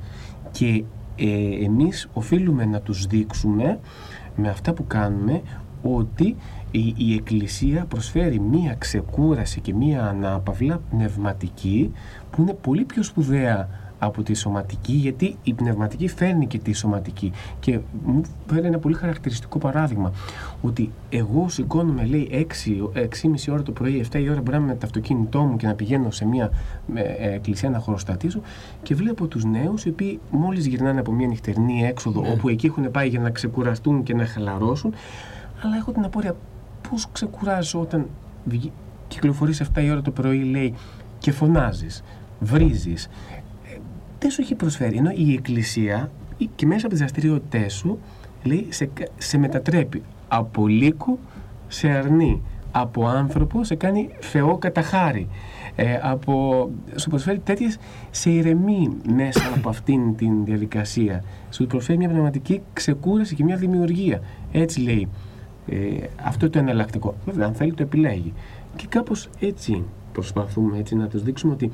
Και 0.50 0.84
ε, 1.16 1.64
εμείς 1.64 2.08
οφείλουμε 2.12 2.64
να 2.64 2.80
τους 2.80 3.06
δείξουμε 3.06 3.78
με 4.36 4.48
αυτά 4.48 4.72
που 4.72 4.86
κάνουμε 4.86 5.42
ότι 5.82 6.36
η, 6.70 6.94
η 6.96 7.14
Εκκλησία 7.14 7.84
προσφέρει 7.84 8.40
μία 8.40 8.74
ξεκούραση 8.78 9.60
και 9.60 9.74
μία 9.74 10.06
ανάπαυλα 10.06 10.80
πνευματική 10.90 11.92
που 12.30 12.42
είναι 12.42 12.54
πολύ 12.60 12.84
πιο 12.84 13.02
σπουδαία 13.02 13.68
από 14.04 14.22
τη 14.22 14.34
σωματική, 14.34 14.92
γιατί 14.92 15.36
η 15.42 15.54
πνευματική 15.54 16.08
φέρνει 16.08 16.46
και 16.46 16.58
τη 16.58 16.72
σωματική. 16.72 17.32
Και 17.60 17.78
μου 18.04 18.22
φέρνει 18.46 18.66
ένα 18.66 18.78
πολύ 18.78 18.94
χαρακτηριστικό 18.94 19.58
παράδειγμα. 19.58 20.12
Ότι 20.60 20.92
εγώ 21.08 21.48
σηκώνομαι, 21.48 22.04
λέει, 22.04 22.28
6, 22.32 22.90
6,5 22.94 23.52
ώρα 23.52 23.62
το 23.62 23.72
πρωί, 23.72 24.06
7 24.12 24.20
η 24.20 24.28
ώρα 24.28 24.40
μπορεί 24.40 24.50
να 24.50 24.56
είμαι 24.56 24.66
με 24.66 24.74
το 24.74 24.80
αυτοκίνητό 24.84 25.40
μου 25.40 25.56
και 25.56 25.66
να 25.66 25.74
πηγαίνω 25.74 26.10
σε 26.10 26.24
μια 26.24 26.50
ε, 26.94 27.34
εκκλησία 27.34 27.70
να 27.70 27.78
χωροστατήσω 27.78 28.40
και 28.82 28.94
βλέπω 28.94 29.26
τους 29.26 29.44
νέους 29.44 29.84
οι 29.84 29.88
οποίοι 29.88 30.20
μόλις 30.30 30.66
γυρνάνε 30.66 31.00
από 31.00 31.12
μια 31.12 31.26
νυχτερινή 31.26 31.84
έξοδο, 31.84 32.20
ναι. 32.20 32.30
όπου 32.30 32.48
εκεί 32.48 32.66
έχουν 32.66 32.90
πάει 32.90 33.08
για 33.08 33.20
να 33.20 33.30
ξεκουραστούν 33.30 34.02
και 34.02 34.14
να 34.14 34.26
χαλαρώσουν. 34.26 34.94
Αλλά 35.62 35.76
έχω 35.76 35.92
την 35.92 36.04
απορία, 36.04 36.36
πώς 36.90 37.08
ξεκουράζω 37.12 37.80
όταν 37.80 38.06
κυκλοφορείς 39.08 39.62
7 39.74 39.82
η 39.82 39.90
ώρα 39.90 40.02
το 40.02 40.10
πρωί, 40.10 40.42
λέει, 40.42 40.74
και 41.18 41.32
φωνάζεις, 41.32 42.02
βρίζεις, 42.40 43.08
δεν 44.22 44.30
σου 44.30 44.40
έχει 44.40 44.54
προσφέρει. 44.54 44.96
Ενώ 44.96 45.10
η 45.14 45.32
Εκκλησία 45.32 46.10
και 46.54 46.66
μέσα 46.66 46.80
από 46.80 46.88
τις 46.88 46.98
δραστηριότητές 46.98 47.72
σου 47.72 47.98
λέει, 48.42 48.66
σε, 48.70 48.90
σε 49.18 49.38
μετατρέπει 49.38 50.02
από 50.28 50.66
λύκο 50.66 51.18
σε 51.68 51.88
αρνή. 51.88 52.42
Από 52.74 53.06
άνθρωπο 53.06 53.64
σε 53.64 53.74
κάνει 53.74 54.08
Θεό 54.20 54.58
κατά 54.58 54.82
χάρη. 54.82 55.28
Ε, 55.76 55.98
από, 56.02 56.70
σου 56.96 57.08
προσφέρει 57.08 57.38
τέτοιες 57.38 57.78
σε 58.10 58.30
ηρεμή 58.30 58.96
μέσα 59.14 59.52
από 59.56 59.68
αυτήν 59.68 60.16
την 60.16 60.44
διαδικασία. 60.44 61.24
Σου 61.50 61.66
προσφέρει 61.66 61.98
μια 61.98 62.08
πνευματική 62.08 62.62
ξεκούραση 62.72 63.34
και 63.34 63.44
μια 63.44 63.56
δημιουργία. 63.56 64.20
Έτσι 64.52 64.80
λέει. 64.80 65.08
Ε, 65.66 65.76
αυτό 66.24 66.50
το 66.50 66.58
εναλλακτικό. 66.58 67.14
Βέβαια, 67.24 67.46
αν 67.46 67.54
θέλει 67.54 67.72
το 67.72 67.82
επιλέγει. 67.82 68.32
Και 68.76 68.86
κάπως 68.88 69.28
έτσι 69.40 69.82
προσπαθούμε 70.12 70.78
έτσι 70.78 70.94
να 70.94 71.06
τους 71.06 71.22
δείξουμε 71.22 71.52
ότι 71.52 71.70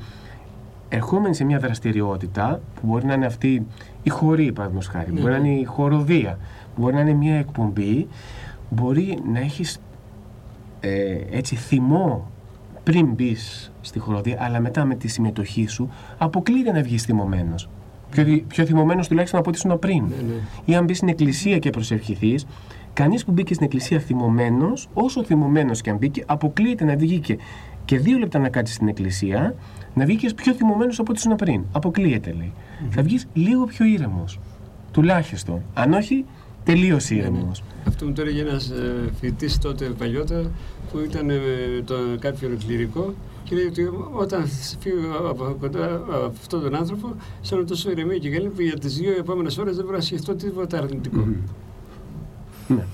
ερχόμενοι 0.89 1.35
σε 1.35 1.43
μια 1.43 1.59
δραστηριότητα 1.59 2.61
που 2.75 2.87
μπορεί 2.87 3.05
να 3.05 3.13
είναι 3.13 3.25
αυτή 3.25 3.65
η 4.03 4.09
χωρή, 4.09 4.51
παραδείγματος 4.51 4.91
χάρη, 4.91 5.11
μπορεί 5.11 5.31
να 5.31 5.37
είναι 5.37 5.59
η 5.59 5.63
χοροδία, 5.63 6.37
μπορεί 6.77 6.93
να 6.93 7.01
είναι 7.01 7.13
μια 7.13 7.35
εκπομπή, 7.35 8.07
μπορεί 8.69 9.19
να 9.31 9.39
έχεις 9.39 9.81
ε, 10.79 11.17
έτσι 11.31 11.55
θυμό 11.55 12.27
πριν 12.83 13.05
μπεις 13.05 13.71
στη 13.81 13.99
χοροδία, 13.99 14.37
αλλά 14.39 14.59
μετά 14.59 14.85
με 14.85 14.95
τη 14.95 15.07
συμμετοχή 15.07 15.67
σου 15.67 15.89
αποκλείται 16.17 16.71
να 16.71 16.81
βγεις 16.81 17.03
θυμωμένος. 17.03 17.69
Πιο, 18.11 18.43
πιο 18.47 18.65
θυμωμένος 18.65 19.07
τουλάχιστον 19.07 19.39
από 19.39 19.49
ό,τι 19.49 19.57
ήσουν 19.57 19.79
πριν. 19.79 20.03
Ναι, 20.03 20.15
ναι. 20.15 20.33
Ή 20.65 20.75
αν 20.75 20.85
μπεις 20.85 20.97
στην 20.97 21.09
εκκλησία 21.09 21.59
και 21.59 21.69
προσευχηθείς, 21.69 22.45
κανείς 22.93 23.25
που 23.25 23.31
μπήκε 23.31 23.53
στην 23.53 23.65
εκκλησία 23.65 23.99
θυμωμένος, 23.99 24.89
όσο 24.93 25.23
θυμωμένος 25.23 25.81
και 25.81 25.89
αν 25.89 25.97
μπήκε, 25.97 26.23
αποκλείεται 26.25 26.85
να 26.85 26.95
βγει 26.95 27.19
και, 27.19 27.37
και 27.85 27.97
δύο 27.97 28.17
λεπτά 28.17 28.39
να 28.39 28.49
κάτσεις 28.49 28.75
στην 28.75 28.87
εκκλησία 28.87 29.55
να 29.93 30.05
βγει 30.05 30.33
πιο 30.33 30.53
θυμωμένος 30.53 30.99
από 30.99 31.11
ό,τι 31.11 31.19
ήσουν 31.19 31.35
πριν. 31.35 31.63
Αποκλείεται, 31.71 32.33
λέει. 32.37 32.51
Mm-hmm. 32.55 32.87
Θα 32.89 33.01
βγεις 33.01 33.27
λίγο 33.33 33.65
πιο 33.65 33.85
ήρεμος. 33.85 34.39
Τουλάχιστον. 34.91 35.61
Αν 35.73 35.93
όχι, 35.93 36.25
τελείως 36.63 37.09
ήρεμος. 37.09 37.61
Mm-hmm. 37.61 37.87
Αυτό 37.87 38.05
μου 38.05 38.13
το 38.13 38.21
έλεγε 38.21 38.41
ένας 38.41 38.69
ε, 38.69 39.09
φοιτητής 39.19 39.57
τότε 39.57 39.85
παλιότερα 39.85 40.51
που 40.91 40.99
ήταν 40.99 41.29
ε, 41.29 41.35
το, 41.85 41.95
κάποιο 42.19 42.57
κληρικό 42.65 43.13
και 43.43 43.55
λέει 43.55 43.65
ότι 43.65 43.89
όταν 44.11 44.45
φύγω 44.79 45.29
από 45.29 45.55
κοντά 45.59 46.01
αυτόν 46.25 46.61
τον 46.61 46.75
άνθρωπο, 46.75 47.15
σαν 47.41 47.65
τόσο 47.65 47.91
ηρεμία 47.91 48.17
και 48.17 48.29
καλή 48.29 48.47
που 48.47 48.61
για 48.61 48.77
τις 48.77 48.97
δύο 48.97 49.11
επόμενες 49.17 49.57
ώρες 49.57 49.75
δεν 49.75 49.85
μπορώ 49.85 49.97
να 49.97 50.03
σκεφτώ 50.03 50.35
τίποτα 50.35 50.77
αρνητικό. 50.77 51.27
Mm-hmm. 51.27 52.75
Ναι. 52.75 52.85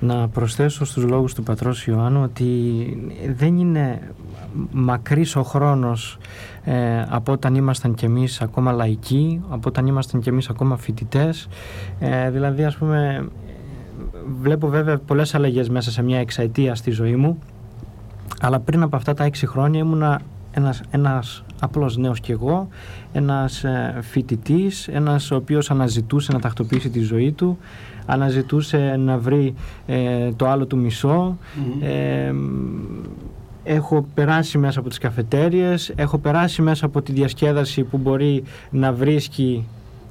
Να 0.00 0.28
προσθέσω 0.28 0.84
στους 0.84 1.04
λόγους 1.04 1.34
του 1.34 1.42
πατρός 1.42 1.86
Ιωάννου 1.86 2.22
ότι 2.22 2.62
δεν 3.36 3.56
είναι 3.56 4.12
μακρύς 4.70 5.36
ο 5.36 5.42
χρόνος 5.42 6.18
ε, 6.64 7.02
από 7.08 7.32
όταν 7.32 7.54
ήμασταν 7.54 7.94
κι 7.94 8.04
εμείς 8.04 8.40
ακόμα 8.40 8.72
λαϊκοί, 8.72 9.40
από 9.48 9.68
όταν 9.68 9.86
ήμασταν 9.86 10.20
κι 10.20 10.28
εμείς 10.28 10.48
ακόμα 10.48 10.76
φοιτητές. 10.76 11.48
Ε, 11.98 12.30
δηλαδή 12.30 12.64
ας 12.64 12.76
πούμε 12.76 13.28
βλέπω 14.40 14.68
βέβαια 14.68 14.98
πολλές 14.98 15.34
αλλαγές 15.34 15.68
μέσα 15.68 15.90
σε 15.90 16.02
μια 16.02 16.18
εξαετία 16.18 16.74
στη 16.74 16.90
ζωή 16.90 17.16
μου 17.16 17.38
αλλά 18.40 18.60
πριν 18.60 18.82
από 18.82 18.96
αυτά 18.96 19.14
τα 19.14 19.24
έξι 19.24 19.46
χρόνια 19.46 19.80
ήμουνα 19.80 20.20
ένας, 20.50 20.80
ένας 20.90 21.44
απλός 21.60 21.96
νέος 21.96 22.20
κι 22.20 22.32
εγώ, 22.32 22.68
ένας 23.12 23.64
ε, 23.64 23.98
φοιτητής, 24.00 24.88
ένας 24.88 25.30
ο 25.30 25.36
οποίος 25.36 25.70
αναζητούσε 25.70 26.32
να 26.32 26.40
τακτοποιήσει 26.40 26.90
τη 26.90 27.00
ζωή 27.00 27.32
του 27.32 27.58
αναζητούσε 28.10 28.94
να 28.98 29.18
βρει 29.18 29.54
ε, 29.86 30.30
το 30.36 30.46
άλλο 30.48 30.66
του 30.66 30.78
μισό. 30.78 31.38
Ε, 31.80 32.32
έχω 33.64 34.06
περάσει 34.14 34.58
μέσα 34.58 34.80
από 34.80 34.88
τις 34.88 34.98
καφετέριες, 34.98 35.92
έχω 35.96 36.18
περάσει 36.18 36.62
μέσα 36.62 36.86
από 36.86 37.02
τη 37.02 37.12
διασκέδαση 37.12 37.82
που 37.82 37.98
μπορεί 37.98 38.42
να 38.70 38.92
βρίσκει 38.92 39.66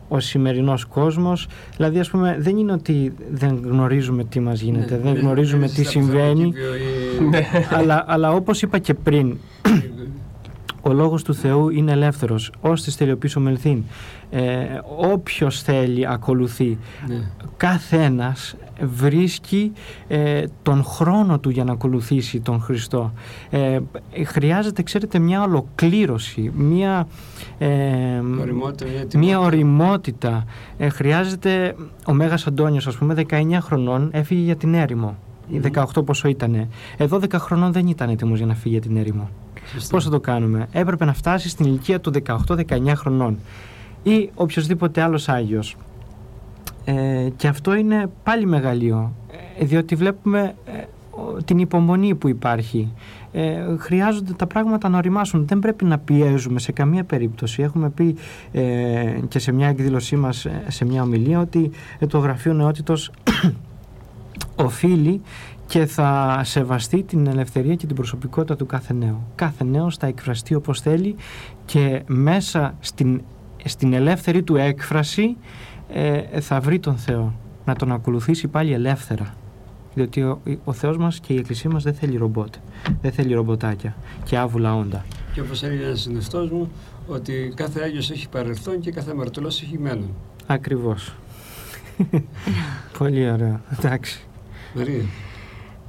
ο 0.08 0.20
σημερινός 0.20 0.86
κόσμος. 0.86 1.48
Δηλαδή, 1.76 2.00
ας 2.00 2.10
πούμε, 2.10 2.36
δεν 2.40 2.58
είναι 2.58 2.72
ότι 2.72 3.14
δεν 3.32 3.60
γνωρίζουμε 3.64 4.24
τι 4.24 4.40
μας 4.40 4.62
γίνεται, 4.62 4.96
Ναι, 4.96 5.02
δεν 5.02 5.14
ναι, 5.14 5.20
γνωρίζουμε 5.20 5.62
ναι, 5.62 5.68
τι 5.68 5.82
στα 5.82 5.90
συμβαίνει, 5.90 6.52
ψυχολογική 6.52 7.18
βιοή- 7.20 7.74
αλλά, 7.74 8.04
αλλά 8.08 8.32
όπως 8.32 8.62
είπα 8.62 8.78
και 8.80 8.94
πριν, 8.94 9.38
ο 10.82 10.94
λόγος 10.94 11.24
του 11.24 11.34
Θεού 11.34 11.70
είναι 11.70 11.92
ελεύθερος, 11.92 12.52
ως 12.62 12.82
της 12.84 12.98
τελειοποίησης 12.98 13.42
μελθύν. 13.42 13.84
Ε, 14.30 14.44
όποιος 14.98 15.62
θέλει 15.62 16.08
ακολουθεί. 16.08 16.78
Ναι. 17.08 17.16
Καθένας 17.58 18.56
βρίσκει 18.82 19.72
ε, 20.08 20.44
τον 20.64 20.84
χρόνο 20.84 21.40
του 21.40 21.50
για 21.50 21.64
να 21.64 21.72
ακολουθήσει 21.72 22.40
τον 22.40 22.62
Χριστό. 22.62 23.12
Ε, 23.50 23.80
χρειάζεται, 24.26 24.84
ξέρετε, 24.84 25.20
μια 25.20 25.42
ολοκλήρωση, 25.42 26.52
μια, 26.56 27.08
ε, 27.58 27.68
Οριμότητα, 28.40 28.86
μια 28.86 28.94
μια 28.94 29.02
ετοιμότητα. 29.02 29.40
οριμότητα. 29.40 30.46
Ε, 30.78 30.90
χρειάζεται, 30.90 31.76
ο 32.06 32.14
Μέγας 32.14 32.48
Αντώνιος, 32.48 32.88
ας 32.88 32.96
πούμε, 32.96 33.14
19 33.14 33.62
χρονών 33.62 34.10
έφυγε 34.12 34.42
για 34.42 34.56
την 34.56 34.74
έρημο. 34.74 35.18
Η 35.50 35.60
18 35.60 36.04
πόσο 36.06 36.28
ήτανε. 36.28 36.68
Εδώ 36.98 37.20
10 37.20 37.40
χρονών 37.40 37.72
δεν 37.72 37.88
ήταν 37.88 38.10
έτοιμος 38.10 38.38
για 38.38 38.48
να 38.48 38.54
φύγει 38.54 38.74
για 38.74 38.82
την 38.82 38.98
έρημο. 38.98 39.30
Σωστά. 39.74 39.96
Πώς 39.96 40.04
θα 40.04 40.10
το 40.10 40.20
κάνουμε; 40.20 40.68
Έπρεπε 40.72 41.06
να 41.06 41.14
φτάσει 41.14 41.50
στην 41.50 41.66
ηλικία 41.66 42.00
του 42.00 42.12
18-19 42.48 42.94
χρονών 42.96 43.38
ή 44.04 44.30
οποιοδήποτε 44.36 45.02
άλλος 45.02 45.30
Άγιος. 45.30 45.76
Ε, 46.86 47.30
και 47.36 47.48
αυτό 47.48 47.76
είναι 47.76 48.10
πάλι 48.24 48.46
μεγαλείο, 48.46 49.14
ε, 49.60 49.66
διότι 49.66 49.96
βλέπουμε 49.96 50.56
ε, 50.66 50.72
ο- 51.12 51.44
την 51.46 51.60
υπομονή 51.60 52.16
που 52.16 52.28
υπάρχει. 52.28 52.94
Ε, 53.32 53.62
χρειάζονται 53.78 54.34
τα 54.34 54.46
πράγματα 54.48 54.90
να 54.90 54.98
οριμάσουν. 54.98 55.48
Δεν 55.48 55.60
πρέπει 55.60 55.86
να 55.86 55.98
πιέζουμε 55.98 56.60
σε 56.60 56.72
καμία 56.72 57.04
περίπτωση. 57.04 57.62
Έχουμε 57.62 57.90
πει 57.90 58.16
ε, 58.52 59.20
και 59.28 59.40
σε 59.40 59.52
μια 59.52 59.68
εκδήλωσή 59.68 60.16
μας, 60.16 60.46
ε, 60.46 60.64
σε 60.68 60.86
μια 60.86 61.02
ομιλία, 61.02 61.40
ότι 61.40 61.72
ε, 62.00 62.06
το 62.08 62.18
Γραφείο 62.18 62.54
Νεότητος 62.54 63.12
οφείλει 64.66 65.22
και 65.68 65.86
θα 65.86 66.42
σεβαστεί 66.44 67.04
την 67.04 67.28
ελευθερία 67.28 67.76
και 67.76 67.86
την 67.86 67.96
προσωπικότητα 67.96 68.56
του 68.56 68.66
κάθε 68.66 68.94
νέου. 68.94 69.28
Κάθε 69.36 69.64
νέος 69.64 69.98
θα 69.98 70.08
εκφραστεί 70.08 70.56
όπως 70.56 70.82
θέλει 70.82 71.16
και 71.66 72.04
μέσα 72.08 72.76
στην, 72.80 73.22
στην 73.66 73.94
ελεύθερη 73.94 74.44
του 74.44 74.56
έκφραση 74.56 75.38
ε, 75.94 76.42
θα 76.42 76.60
βρει 76.60 76.80
τον 76.80 76.98
Θεό. 76.98 77.34
Να 77.66 77.76
τον 77.76 77.92
ακολουθήσει 77.92 78.48
πάλι 78.48 78.74
ελεύθερα. 78.74 79.34
Διότι 79.94 80.22
ο, 80.22 80.42
ο 80.64 80.74
Θεός 80.74 80.98
μας 80.98 81.20
και 81.20 81.34
η 81.34 81.38
Εκκλησία 81.38 81.70
μας 81.70 81.84
δεν 81.84 81.94
θέλει 81.94 82.18
ρομπότ. 82.18 82.54
Δεν 83.02 83.12
θέλει 83.12 83.34
ρομποτάκια 83.34 83.96
και 84.24 84.38
άβουλα 84.38 84.76
όντα. 84.76 85.06
Και 85.34 85.42
όπως 85.42 85.64
έλεγε 85.64 85.84
ένας 85.84 86.02
συνευτός 86.02 86.50
μου, 86.50 86.72
ότι 87.08 87.54
κάθε 87.56 87.82
Άγιος 87.82 88.12
έχει 88.12 88.30
παρελθόν 88.30 88.80
και 88.80 88.92
κάθε 88.92 89.12
αμαρτωλός 89.12 89.62
έχει 89.62 89.78
μέλλον. 89.78 90.10
Ακριβώς. 90.46 91.14
Πολύ 92.98 93.32
ωραίο. 93.32 93.62
Εντάξει. 93.78 94.22
Μαρία. 94.76 95.04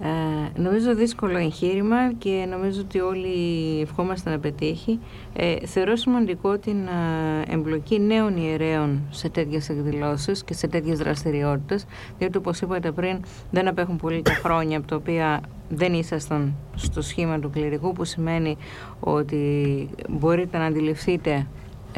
Ε, 0.03 0.61
νομίζω 0.61 0.95
δύσκολο 0.95 1.39
εγχείρημα 1.39 2.13
και 2.13 2.47
νομίζω 2.51 2.81
ότι 2.81 3.01
όλοι 3.01 3.81
ευχόμαστε 3.81 4.31
να 4.31 4.39
πετύχει. 4.39 5.01
Ε, 5.33 5.67
θεωρώ 5.67 5.97
σημαντικό 5.97 6.59
την 6.59 6.87
ε, 6.87 7.53
εμπλοκή 7.53 8.01
νέων 8.01 8.37
ιερέων 8.37 9.03
σε 9.11 9.29
τέτοιες 9.29 9.69
εκδηλώσεις 9.69 10.45
και 10.45 10.55
σε 10.55 10.67
τέτοιες 10.67 10.99
δραστηριότητες, 10.99 11.85
διότι 12.19 12.37
όπως 12.39 12.61
είπατε 12.61 12.91
πριν 12.91 13.21
δεν 13.51 13.69
απέχουν 13.69 13.97
πολύ 13.97 14.23
τα 14.23 14.33
χρόνια 14.33 14.79
από 14.79 14.87
τα 14.87 14.97
οποία 14.97 15.41
δεν 15.69 15.95
ήσασταν 15.95 16.55
στο 16.75 17.03
σχήμα 17.03 17.39
του 17.39 17.51
κληρικού, 17.51 17.93
που 17.93 18.05
σημαίνει 18.05 18.57
ότι 19.01 19.89
μπορείτε 20.09 20.59
να 20.59 20.65
αντιληφθείτε 20.65 21.47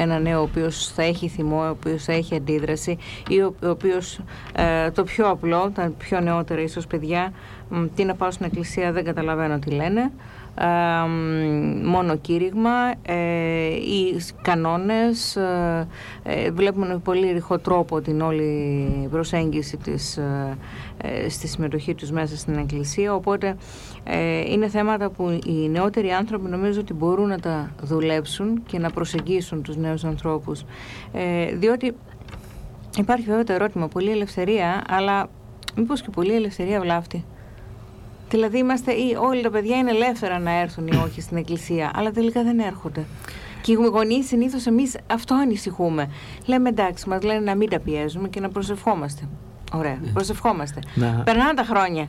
ένα 0.01 0.19
νέο 0.19 0.39
ο 0.39 0.43
οποίος 0.43 0.87
θα 0.87 1.03
έχει 1.03 1.27
θυμό, 1.27 1.65
ο 1.65 1.69
οποίος 1.69 2.03
θα 2.03 2.13
έχει 2.13 2.35
αντίδραση 2.35 2.97
ή 3.27 3.41
ο, 3.41 3.55
ο 3.63 3.69
οποίος 3.69 4.19
ε, 4.55 4.91
το 4.91 5.03
πιο 5.03 5.29
απλό, 5.29 5.71
τα 5.75 5.93
πιο 5.97 6.19
νεότερα 6.19 6.61
ίσως 6.61 6.87
παιδιά, 6.87 7.33
μ, 7.69 7.85
τι 7.95 8.03
να 8.03 8.15
πάω 8.15 8.31
στην 8.31 8.45
εκκλησία 8.45 8.91
δεν 8.91 9.03
καταλαβαίνω 9.03 9.59
τι 9.59 9.69
λένε, 9.69 10.01
ε, 10.01 10.07
μ, 10.09 10.09
μόνο 11.83 12.15
κήρυγμα 12.17 12.93
ε, 13.01 13.15
ή 13.75 14.19
σ- 14.19 14.35
κανόνες, 14.41 15.35
ε, 15.35 15.87
ε, 16.23 16.51
βλέπουμε 16.51 16.87
με 16.87 16.97
πολύ 16.97 17.31
ρηχό 17.31 17.57
τρόπο 17.59 18.01
την 18.01 18.21
όλη 18.21 19.07
προσέγγιση 19.11 19.77
της, 19.77 20.17
ε, 20.17 20.57
ε, 20.97 21.29
στη 21.29 21.47
συμμετοχή 21.47 21.95
τους 21.95 22.11
μέσα 22.11 22.37
στην 22.37 22.53
εκκλησία, 22.57 23.13
οπότε 23.15 23.55
ε, 24.03 24.39
είναι 24.51 24.67
θέματα 24.67 25.09
που 25.09 25.39
οι 25.45 25.69
νεότεροι 25.69 26.09
άνθρωποι 26.11 26.49
νομίζω 26.49 26.79
ότι 26.79 26.93
μπορούν 26.93 27.27
να 27.27 27.39
τα 27.39 27.71
δουλέψουν 27.81 28.63
και 28.67 28.79
να 28.79 28.89
προσεγγίσουν 28.89 29.61
τους 29.61 29.75
νέους 29.77 30.03
ανθρώπους. 30.03 30.63
Ε, 31.13 31.55
διότι 31.55 31.95
υπάρχει 32.97 33.25
βέβαια 33.25 33.43
το 33.43 33.53
ερώτημα, 33.53 33.87
πολλή 33.87 34.11
ελευθερία, 34.11 34.83
αλλά 34.87 35.29
μήπως 35.75 36.01
και 36.01 36.09
πολλή 36.09 36.33
ελευθερία 36.33 36.81
βλάφτει. 36.81 37.25
Δηλαδή 38.31 38.57
είμαστε, 38.57 38.91
ή 38.91 39.15
όλοι 39.19 39.41
τα 39.41 39.49
παιδιά 39.49 39.77
είναι 39.77 39.89
ελεύθερα 39.89 40.39
να 40.39 40.59
έρθουν 40.59 40.87
ή 40.87 40.95
όχι 40.95 41.21
στην 41.21 41.37
εκκλησία, 41.37 41.91
αλλά 41.95 42.11
τελικά 42.11 42.43
δεν 42.43 42.59
έρχονται. 42.59 43.05
Και 43.61 43.71
οι 43.71 43.75
γονείς 43.75 44.27
συνήθως 44.27 44.65
εμείς 44.65 44.95
αυτό 45.07 45.35
ανησυχούμε. 45.35 46.09
Λέμε 46.45 46.69
εντάξει, 46.69 47.09
μας 47.09 47.23
λένε 47.23 47.39
να 47.39 47.55
μην 47.55 47.69
τα 47.69 47.79
πιέζουμε 47.79 48.27
και 48.29 48.39
να 48.39 48.49
προσευχόμαστε. 48.49 49.27
Ωραία, 49.73 49.99
προσευχόμαστε. 50.13 50.79
Να, 50.95 51.21
Περνάνε 51.25 51.53
τα 51.53 51.63
χρόνια 51.63 52.07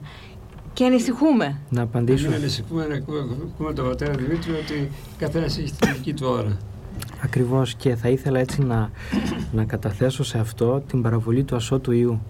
και 0.73 0.85
ανησυχούμε. 0.85 1.61
να 1.69 1.83
απαντήσω. 1.83 2.29
Μην 2.29 2.37
ανησυχούμε 2.37 2.87
να 2.87 2.95
ακούμε, 2.95 3.19
ακούμε 3.53 3.73
τον 3.73 3.89
πατέρα 3.89 4.13
Δημήτριο 4.13 4.55
ότι 4.59 4.91
καθένας 5.19 5.59
έχει 5.59 5.73
τη 5.73 5.93
δική 5.93 6.15
του 6.15 6.27
ώρα. 6.29 6.57
Ακριβώς 7.25 7.75
και 7.75 7.95
θα 7.95 8.09
ήθελα 8.09 8.39
έτσι 8.39 8.63
να, 8.63 8.91
να 9.53 9.65
καταθέσω 9.65 10.25
σε 10.25 10.39
αυτό 10.39 10.83
την 10.89 11.03
παραβολή 11.03 11.45
του 11.45 11.57
ασώτου 11.57 11.93
Ιού. 11.93 12.21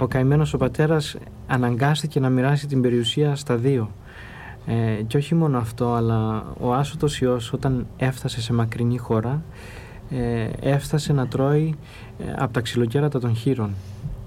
Ο 0.00 0.06
καημένος 0.06 0.54
ο 0.54 0.58
πατέρας 0.58 1.16
αναγκάστηκε 1.46 2.20
να 2.20 2.28
μοιράσει 2.28 2.66
την 2.66 2.80
περιουσία 2.80 3.36
στα 3.36 3.56
δύο. 3.56 3.90
Ε, 4.66 5.02
και 5.06 5.16
όχι 5.16 5.34
μόνο 5.34 5.58
αυτό, 5.58 5.92
αλλά 5.94 6.44
ο 6.60 6.72
άσωτος 6.74 7.20
Υιός 7.20 7.52
όταν 7.52 7.86
έφτασε 7.96 8.40
σε 8.40 8.52
μακρινή 8.52 8.98
χώρα 8.98 9.42
ε, 10.10 10.48
έφτασε 10.60 11.12
να 11.12 11.26
τρώει 11.26 11.74
ε, 12.18 12.32
από 12.36 12.52
τα 12.52 12.60
ξυλοκέρατα 12.60 13.18
των 13.20 13.34
χείρων. 13.36 13.70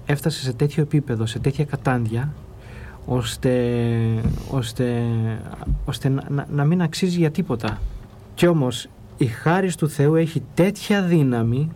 Έφτασε 0.06 0.40
σε 0.42 0.52
τέτοιο 0.52 0.82
επίπεδο, 0.82 1.26
σε 1.26 1.38
τέτοια 1.38 1.64
κατάντια 1.64 2.32
ώστε, 3.06 3.72
ώστε, 4.50 5.02
ώστε 5.84 6.08
να, 6.08 6.22
να- 6.28 6.46
να 6.50 6.64
μην 6.64 6.82
αξίζει 6.82 7.18
για 7.18 7.30
τίποτα. 7.30 7.78
Κι 8.34 8.46
όμως 8.46 8.88
η 9.16 9.26
χάρις 9.26 9.76
του 9.76 9.88
Θεού 9.88 10.14
έχει 10.14 10.42
τέτοια 10.54 11.02
δύναμη 11.02 11.70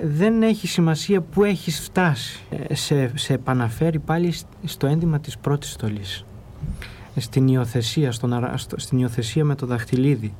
δεν 0.00 0.42
έχει 0.42 0.66
σημασία 0.66 1.20
που 1.20 1.44
έχεις 1.44 1.80
φτάσει. 1.80 2.40
Ε, 2.68 2.74
σε, 2.74 3.10
σε 3.18 3.32
επαναφέρει 3.32 3.98
πάλι 3.98 4.30
σ- 4.32 4.46
στο 4.64 4.86
ένδυμα 4.86 5.20
της 5.20 5.38
πρώτης 5.38 5.70
στολής. 5.72 6.24
Στην 7.16 7.48
υιοθεσία, 7.48 8.12
στον, 8.12 8.32
αρα- 8.32 8.56
στο- 8.56 8.78
στην 8.80 8.98
υιοθεσία 8.98 9.44
με 9.44 9.54
το 9.54 9.66
δαχτυλίδι. 9.66 10.34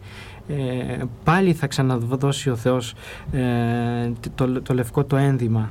Ε, 0.48 1.02
πάλι 1.24 1.52
θα 1.52 1.66
ξαναδώσει 1.66 2.50
ο 2.50 2.56
Θεός 2.56 2.94
ε, 3.32 4.12
το, 4.34 4.62
το 4.62 4.74
λευκό 4.74 5.04
το 5.04 5.16
ένδυμα 5.16 5.70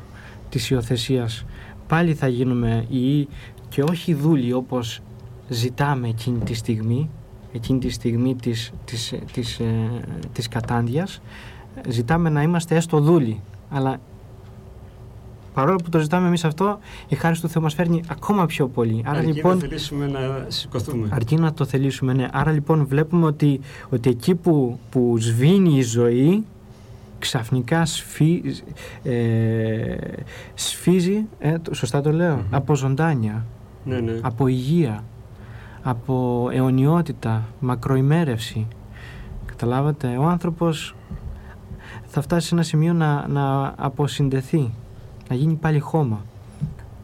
της 0.49 0.69
υιοθεσίας. 0.69 1.45
Πάλι 1.87 2.13
θα 2.13 2.27
γίνουμε 2.27 2.85
οι 2.89 3.27
και 3.69 3.83
όχι 3.83 4.13
δούλοι 4.13 4.53
όπως 4.53 5.01
ζητάμε 5.49 6.07
εκείνη 6.07 6.39
τη 6.39 6.53
στιγμή 6.53 7.09
εκείνη 7.53 7.79
τη 7.79 7.89
στιγμή 7.89 8.35
της, 8.35 8.71
της, 8.85 9.13
της, 9.33 9.59
ε, 9.59 9.89
της 10.33 10.47
κατάντιας 10.47 11.21
ζητάμε 11.89 12.29
να 12.29 12.41
είμαστε 12.41 12.75
έστω 12.75 12.99
δούλοι 12.99 13.41
αλλά 13.69 13.97
παρόλο 15.53 15.75
που 15.75 15.89
το 15.89 15.99
ζητάμε 15.99 16.27
εμείς 16.27 16.45
αυτό 16.45 16.79
η 17.07 17.15
χάρη 17.15 17.39
του 17.39 17.47
Θεού 17.49 17.61
μας 17.61 17.73
φέρνει 17.73 18.01
ακόμα 18.09 18.45
πιο 18.45 18.67
πολύ 18.67 19.03
άρα 19.05 19.17
Αρκεί 19.17 19.31
λοιπόν 19.31 19.53
να 19.53 19.59
θελήσουμε 19.59 20.07
να 20.07 20.19
σηκωθούμε. 20.47 21.07
αρκεί 21.11 21.35
να 21.35 21.53
το 21.53 21.65
θελήσουμε 21.65 22.13
ναι. 22.13 22.27
άρα 22.31 22.51
λοιπόν 22.51 22.85
βλέπουμε 22.85 23.25
ότι, 23.25 23.59
ότι 23.89 24.09
εκεί 24.09 24.35
που, 24.35 24.79
που 24.89 25.15
σβήνει 25.19 25.77
η 25.77 25.81
ζωή 25.81 26.43
ξαφνικά 27.19 27.85
σφί, 27.85 28.41
ε, 29.03 29.95
σφίζει 30.53 31.25
ε, 31.39 31.59
το- 31.59 31.73
σωστά 31.73 32.01
το 32.01 32.11
λέω 32.11 32.35
Μμμ. 32.35 32.43
από 32.55 32.75
ζωντάνια 32.75 33.45
Ναι, 33.85 33.99
ναι. 33.99 34.19
από 34.21 34.47
υγεία, 34.47 35.03
από 35.83 36.47
αιωνιότητα, 36.53 37.43
μακροημέρευση. 37.59 38.67
Καταλάβατε, 39.45 40.17
ο 40.17 40.23
άνθρωπος 40.23 40.95
θα 42.15 42.21
φτάσει 42.21 42.47
σε 42.47 42.53
ένα 42.55 42.63
σημείο 42.63 42.93
να, 42.93 43.27
να 43.27 43.73
αποσυνδεθεί, 43.77 44.71
να 45.29 45.35
γίνει 45.35 45.53
πάλι 45.53 45.79
χώμα 45.79 46.25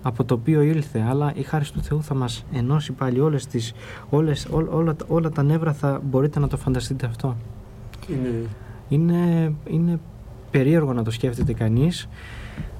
από 0.01 0.23
το 0.23 0.33
οποίο 0.33 0.61
ήλθε, 0.61 1.05
αλλά 1.09 1.31
η 1.35 1.41
χάρη 1.41 1.65
του 1.65 1.81
Θεού 1.81 2.03
θα 2.03 2.13
μας 2.13 2.45
ενώσει 2.53 2.91
πάλι 2.91 3.19
όλες 3.19 3.45
τις, 3.47 3.73
όλες, 4.09 4.45
ό, 4.45 4.67
όλα, 4.69 4.95
τα- 4.95 5.05
όλα 5.09 5.29
τα 5.29 5.43
νεύρα 5.43 5.73
θα 5.73 6.01
μπορείτε 6.09 6.39
να 6.39 6.47
το 6.47 6.57
φανταστείτε 6.57 7.05
αυτό. 7.05 7.35
Είναι 8.09 8.45
Είναι, 8.89 9.53
είναι 9.65 9.99
περίεργο 10.51 10.93
να 10.93 11.03
το 11.03 11.11
σκέφτεται 11.11 11.53
κανείς, 11.53 12.07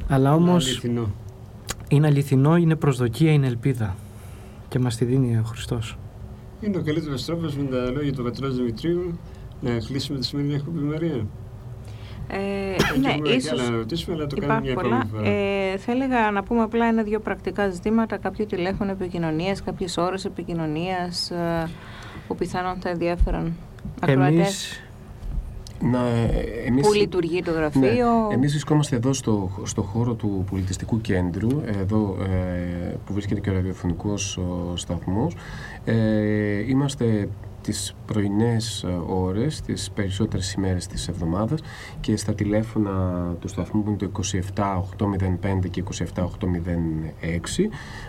αλλά 0.08 0.34
όμως 0.34 0.66
αληθινό. 0.68 1.10
είναι 1.88 2.08
αληθινό, 2.08 2.56
είναι 2.58 2.76
προσδοκία, 2.76 3.32
είναι 3.32 3.48
ελπίδα 3.48 3.96
και 4.70 4.80
μας 4.80 4.96
τη 4.96 5.06
δίνει 5.06 5.38
ο 5.38 5.44
Χριστός. 5.44 5.98
Είναι 6.62 6.78
ο 6.78 6.82
καλύτερος 6.82 7.26
τρόπος 7.26 7.56
με 7.58 7.64
τα 7.64 7.92
λόγια 7.92 8.14
του 8.14 8.24
πατρός 8.24 8.56
Δημητρίου 8.56 9.18
να 9.62 9.78
κλείσουμε 9.80 10.20
τη 10.20 10.26
σημερινή 10.26 10.54
εκπομπή 10.54 10.80
Μαρία. 10.80 11.26
Ε, 12.32 12.38
ναι, 13.00 13.10
Έχουμε 13.10 13.30
ίσως 13.30 13.52
και 13.52 13.62
άλλα 13.62 13.70
να 13.70 13.78
ρωτήσουμε, 13.78 14.16
αλλά 14.16 14.28
το 14.28 14.36
κάνουμε 14.36 14.54
υπάρχουν 14.54 14.66
μια 14.66 14.74
πολλά. 14.74 14.96
επόμενη 14.96 15.30
φορά. 15.30 15.36
Ε, 15.74 15.78
θα 15.78 15.92
έλεγα 15.92 16.32
να 16.32 16.44
πούμε 16.44 16.62
απλά 16.62 16.86
ένα-δύο 16.86 17.20
πρακτικά 17.20 17.70
ζητήματα, 17.70 18.18
κάποιο 18.18 18.46
τηλέφωνο 18.46 18.92
επικοινωνίας, 18.92 19.64
κάποιες 19.64 19.98
ώρες 19.98 20.26
επικοινωνίας 20.26 21.32
ε, 21.32 21.70
που 22.28 22.36
πιθανόν 22.36 22.76
θα 22.82 22.90
ενδιαφέρον 22.90 23.54
ακροατές. 24.00 24.36
Εμείς 24.38 24.84
Να, 25.82 26.08
ε, 26.08 26.30
εμείς, 26.68 26.88
Πού 26.88 26.94
λειτουργεί 26.94 27.42
το 27.42 27.52
γραφείο. 27.52 28.28
Ναι, 28.28 28.34
εμείς 28.34 28.52
βρισκόμαστε 28.52 28.96
εδώ 28.96 29.14
στο, 29.14 29.50
στο 29.64 29.82
χώρο 29.82 30.14
του 30.14 30.46
πολιτιστικού 30.50 31.02
κέντρου, 31.02 31.50
εδώ 31.82 32.18
ε, 32.22 32.96
που 33.06 33.14
βρίσκεται 33.14 33.40
και 33.40 33.50
ο 33.50 33.54
ραδιοφωνικός 33.54 34.38
ο 34.38 34.74
σταθμός. 34.76 35.36
Ε, 35.86 36.70
είμαστε 36.70 37.30
τις 37.70 37.95
πρωινές 38.05 38.84
ε, 38.84 39.01
ώρες, 39.07 39.61
τις 39.61 39.91
περισσότερες 39.91 40.53
ημέρες 40.53 40.88
της 40.88 41.07
εβδομάδας 41.07 41.59
και 41.99 42.17
στα 42.17 42.34
τηλέφωνα 42.34 43.24
του 43.39 43.47
σταθμού 43.47 43.84
που 43.84 43.89
είναι 43.89 43.97
το 43.97 44.11
27 44.55 45.70
και 45.70 45.84
27 46.15 46.24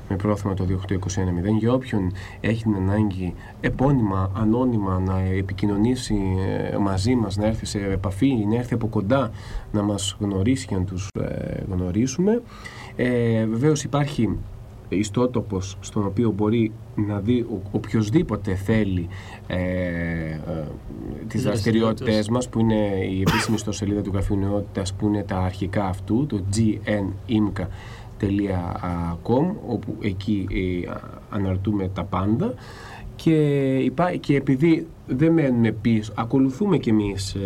με 0.08 0.16
πρόθυμα 0.16 0.54
το 0.54 0.66
28210 0.88 1.58
για 1.58 1.72
όποιον 1.72 2.12
έχει 2.40 2.62
την 2.62 2.74
ανάγκη 2.74 3.34
επώνυμα, 3.60 4.32
ανώνυμα 4.34 4.98
να 4.98 5.20
επικοινωνήσει 5.20 6.16
ε, 6.72 6.76
μαζί 6.76 7.14
μας, 7.14 7.36
να 7.36 7.46
έρθει 7.46 7.66
σε 7.66 7.78
επαφή, 7.78 8.46
να 8.48 8.56
έρθει 8.56 8.74
από 8.74 8.86
κοντά 8.86 9.30
να 9.72 9.82
μας 9.82 10.16
γνωρίσει 10.20 10.66
και 10.66 10.74
να 10.74 10.84
τους 10.84 11.08
ε, 11.20 11.62
γνωρίσουμε. 11.70 12.42
Ε, 12.96 13.46
βεβαίως 13.46 13.84
υπάρχει 13.84 14.38
ιστότοπος 14.96 15.76
στον 15.80 16.06
οποίο 16.06 16.30
μπορεί 16.30 16.72
να 16.94 17.18
δει 17.18 17.40
ο, 17.40 17.60
οποιοδήποτε 17.70 18.54
θέλει 18.54 19.08
ε, 19.46 19.56
ε, 19.56 20.38
τις 21.28 21.42
δραστηριότητες. 21.42 22.28
μας 22.28 22.48
που 22.48 22.60
είναι 22.60 23.06
η 23.10 23.20
επίσημη 23.20 23.56
ιστοσελίδα 23.56 24.00
του 24.00 24.10
Γραφείου 24.12 24.36
Νεότητας 24.36 24.94
που 24.94 25.06
είναι 25.06 25.22
τα 25.22 25.38
αρχικά 25.38 25.84
αυτού 25.84 26.26
το 26.26 26.44
gnimca.com 26.56 27.66
όπου 29.66 29.96
εκεί 30.00 30.46
ε, 30.50 30.90
αναρτούμε 31.30 31.88
τα 31.88 32.04
πάντα. 32.04 32.54
Και, 33.16 33.76
υπά, 33.76 34.16
και 34.16 34.36
επειδή 34.36 34.86
δεν 35.16 35.32
μένουμε 35.32 35.72
πίσω, 35.72 36.12
ακολουθούμε 36.14 36.78
κι 36.78 36.88
εμείς 36.88 37.34
ε, 37.34 37.38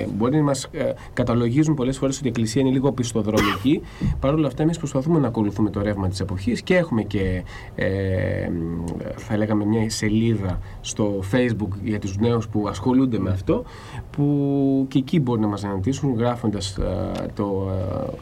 ε, 0.00 0.06
μπορεί 0.16 0.36
να 0.36 0.42
μας 0.42 0.68
ε, 0.72 0.92
καταλογίζουν 1.12 1.74
πολλές 1.74 1.98
φορές 1.98 2.16
ότι 2.16 2.26
η 2.26 2.28
Εκκλησία 2.28 2.60
είναι 2.60 2.70
λίγο 2.70 2.92
πιστοδρομική 2.92 3.80
Παρ' 4.20 4.34
όλα 4.34 4.46
αυτά 4.46 4.62
εμείς 4.62 4.78
προσπαθούμε 4.78 5.18
να 5.18 5.26
ακολουθούμε 5.26 5.70
το 5.70 5.82
ρεύμα 5.82 6.08
της 6.08 6.20
εποχής 6.20 6.62
και 6.62 6.76
έχουμε 6.76 7.02
και 7.02 7.42
ε, 7.74 8.50
θα 9.16 9.36
λέγαμε 9.36 9.64
μια 9.64 9.90
σελίδα 9.90 10.58
στο 10.80 11.22
facebook 11.32 11.68
για 11.82 11.98
τους 11.98 12.16
νέους 12.16 12.48
που 12.48 12.68
ασχολούνται 12.68 13.18
με 13.18 13.30
αυτό 13.30 13.64
που 14.10 14.86
και 14.88 14.98
εκεί 14.98 15.20
μπορεί 15.20 15.40
να 15.40 15.46
μας 15.46 15.64
αναντήσουν 15.64 16.14
γράφοντας 16.14 16.76
ε, 16.76 17.26
το 17.34 17.70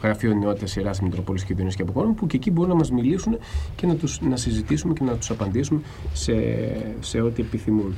ε, 0.01 0.07
Γραφείο 0.07 0.33
Νεότητας 0.33 0.75
Ιεράς 0.75 1.01
Μητροπόλης 1.01 1.43
και 1.43 1.53
Δίνος 1.53 1.75
και 1.75 1.81
Αποκόρων 1.81 2.15
που 2.15 2.27
και 2.27 2.35
εκεί 2.35 2.51
μπορούν 2.51 2.69
να 2.69 2.77
μας 2.77 2.91
μιλήσουν 2.91 3.37
και 3.75 3.87
να, 3.87 3.95
τους, 3.95 4.21
να 4.21 4.35
συζητήσουμε 4.35 4.93
και 4.93 5.03
να 5.03 5.13
τους 5.13 5.29
απαντήσουμε 5.29 5.81
σε, 6.13 6.33
σε 6.99 7.21
ό,τι 7.21 7.41
επιθυμούν. 7.41 7.95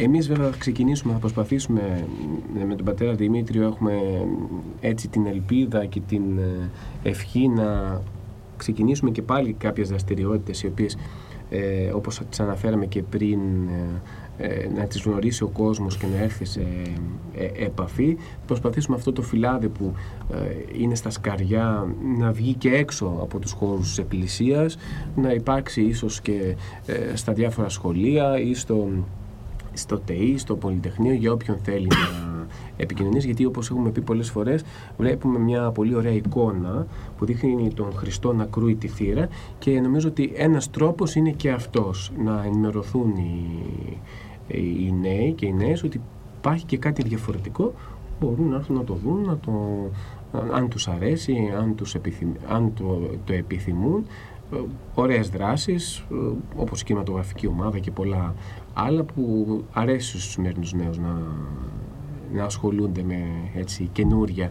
Εμείς 0.00 0.28
βέβαια 0.28 0.50
θα 0.50 0.56
ξεκινήσουμε, 0.58 1.12
θα 1.12 1.18
προσπαθήσουμε 1.18 2.06
ε, 2.60 2.64
με 2.64 2.74
τον 2.74 2.84
πατέρα 2.84 3.14
Δημήτριο 3.14 3.66
έχουμε 3.66 3.92
έτσι 4.80 5.08
την 5.08 5.26
ελπίδα 5.26 5.86
και 5.86 6.00
την 6.00 6.38
ε, 6.38 6.70
ευχή 7.02 7.48
να 7.48 8.00
ξεκινήσουμε 8.56 9.10
και 9.10 9.22
πάλι 9.22 9.52
κάποιες 9.52 9.88
δραστηριότητες 9.88 10.62
οι 10.62 10.66
οποίες 10.66 10.96
ε, 11.50 11.90
όπως 11.92 12.20
τις 12.30 12.40
αναφέραμε 12.40 12.86
και 12.86 13.02
πριν 13.02 13.38
ε, 13.68 14.46
ε, 14.46 14.68
να 14.76 14.84
τις 14.84 15.02
γνωρίσει 15.02 15.42
ο 15.42 15.48
κόσμος 15.48 15.96
και 15.96 16.06
να 16.06 16.22
έρθει 16.22 16.44
σε 16.44 16.66
ε, 17.34 17.64
επαφή 17.64 18.16
προσπαθήσουμε 18.46 18.96
αυτό 18.96 19.12
το 19.12 19.22
φυλάδι 19.22 19.68
που 19.68 19.92
είναι 20.78 20.94
στα 20.94 21.10
σκαριά 21.10 21.94
να 22.18 22.32
βγει 22.32 22.54
και 22.54 22.70
έξω 22.70 23.18
από 23.20 23.38
τους 23.38 23.52
χώρους 23.52 23.88
της 23.88 23.98
εκκλησίας 23.98 24.76
να 25.16 25.32
υπάρξει 25.32 25.82
ίσως 25.82 26.20
και 26.20 26.56
στα 27.14 27.32
διάφορα 27.32 27.68
σχολεία 27.68 28.40
ή 28.40 28.54
στο 28.54 28.88
στο 29.78 29.98
ΤΕΙ, 29.98 30.38
στο 30.38 30.56
Πολυτεχνείο, 30.56 31.12
για 31.12 31.32
όποιον 31.32 31.58
θέλει 31.62 31.86
να 31.86 32.46
επικοινωνήσει, 32.76 33.26
γιατί 33.26 33.44
όπως 33.44 33.70
έχουμε 33.70 33.90
πει 33.90 34.00
πολλές 34.00 34.30
φορές, 34.30 34.64
βλέπουμε 34.98 35.38
μια 35.38 35.70
πολύ 35.70 35.94
ωραία 35.94 36.12
εικόνα 36.12 36.86
που 37.18 37.24
δείχνει 37.24 37.72
τον 37.74 37.92
Χριστό 37.92 38.32
να 38.32 38.44
κρούει 38.44 38.74
τη 38.74 38.88
θύρα 38.88 39.28
και 39.58 39.80
νομίζω 39.80 40.08
ότι 40.08 40.32
ένας 40.34 40.70
τρόπος 40.70 41.14
είναι 41.14 41.30
και 41.30 41.50
αυτός, 41.50 42.12
να 42.24 42.42
ενημερωθούν 42.44 43.16
οι, 43.16 43.62
οι 44.56 44.94
νέοι 45.00 45.32
και 45.32 45.46
οι 45.46 45.52
νέες 45.52 45.82
ότι 45.82 46.00
υπάρχει 46.38 46.64
και 46.64 46.78
κάτι 46.78 47.02
διαφορετικό, 47.02 47.74
μπορούν 48.20 48.48
να 48.48 48.56
έρθουν 48.56 48.76
να 48.76 48.84
το 48.84 48.94
δουν, 48.94 49.24
να 49.26 49.38
το, 49.38 49.52
αν 50.52 50.68
τους 50.68 50.88
αρέσει, 50.88 51.52
αν, 51.58 51.74
τους 51.74 51.94
επιθυμ, 51.94 52.32
αν 52.48 52.72
το, 52.74 53.00
το 53.24 53.32
επιθυμούν, 53.32 54.04
ωραίες 54.94 55.28
δράσεις 55.28 56.04
όπως 56.56 56.80
η 56.80 56.84
κινηματογραφική 56.84 57.46
ομάδα 57.46 57.78
και 57.78 57.90
πολλά 57.90 58.34
άλλα 58.74 59.02
που 59.02 59.46
αρέσει 59.72 60.08
στους 60.08 60.30
σημερινούς 60.30 60.72
νέους 60.72 60.98
να, 60.98 61.22
να 62.32 62.44
ασχολούνται 62.44 63.02
με 63.02 63.22
έτσι, 63.54 63.88
καινούρια, 63.92 64.50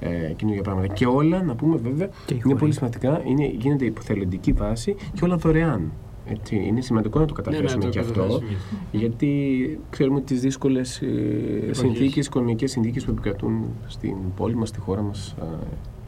ε, 0.00 0.32
καινούρια 0.36 0.62
πράγματα. 0.62 0.86
Και 0.94 1.06
όλα, 1.06 1.42
να 1.42 1.54
πούμε 1.54 1.76
βέβαια, 1.76 2.08
είναι 2.44 2.54
πολύ 2.54 2.72
σημαντικά, 2.72 3.22
είναι, 3.24 3.46
γίνεται 3.46 3.84
υποθελοντική 3.84 4.52
βάση 4.52 4.96
και 5.12 5.24
όλα 5.24 5.36
δωρεάν. 5.36 5.92
Έτσι, 6.28 6.56
είναι 6.56 6.80
σημαντικό 6.80 7.18
να 7.18 7.24
το 7.26 7.34
καταφέρουμε 7.34 7.70
Ναι, 7.70 7.76
ναι, 7.76 7.84
Ναι, 7.84 7.90
το 7.90 7.98
και 7.98 7.98
αυτό, 7.98 8.20
καταφέρουμε. 8.20 8.56
γιατί 8.92 9.80
ξέρουμε 9.90 10.20
τις 10.20 10.40
δύσκολες 10.40 11.00
ε, 11.00 11.68
συνθήκες, 11.70 12.26
οικονομικές 12.26 12.70
συνθήκες 12.70 13.04
που 13.04 13.10
επικρατούν 13.10 13.64
στην 13.86 14.16
πόλη 14.36 14.54
μας, 14.56 14.68
στη 14.68 14.78
χώρα 14.78 15.02
μας 15.02 15.34
ε, 15.40 15.44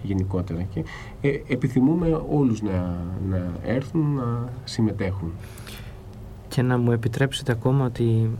γενικότερα. 0.02 0.62
Και 0.62 0.84
ε, 1.20 1.28
επιθυμούμε 1.48 2.22
όλους 2.30 2.62
να, 2.62 2.96
να 3.28 3.52
έρθουν 3.64 4.14
να 4.14 4.48
συμμετέχουν. 4.64 5.32
Και 6.48 6.62
να 6.62 6.78
μου 6.78 6.92
επιτρέψετε 6.92 7.52
ακόμα 7.52 7.84
ότι 7.84 8.30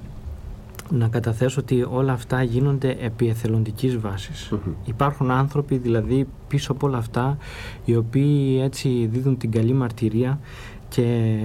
να 0.91 1.09
καταθέσω 1.09 1.61
ότι 1.61 1.87
όλα 1.91 2.13
αυτά 2.13 2.43
γίνονται 2.43 2.97
επί 3.01 3.29
εθελοντικής 3.29 3.99
βάσης. 3.99 4.49
Μμμ. 4.51 4.73
Υπάρχουν 4.85 5.31
άνθρωποι 5.31 5.77
δηλαδή 5.77 6.27
πίσω 6.49 6.73
από 6.73 6.87
όλα 6.87 6.99
αυτά 6.99 7.39
οι 7.85 7.97
οποίοι 7.97 8.61
έτσι 8.63 9.09
δίδουν 9.13 9.37
την 9.37 9.51
καλή 9.51 9.73
μαρτυρία 9.73 10.41
και, 10.89 11.39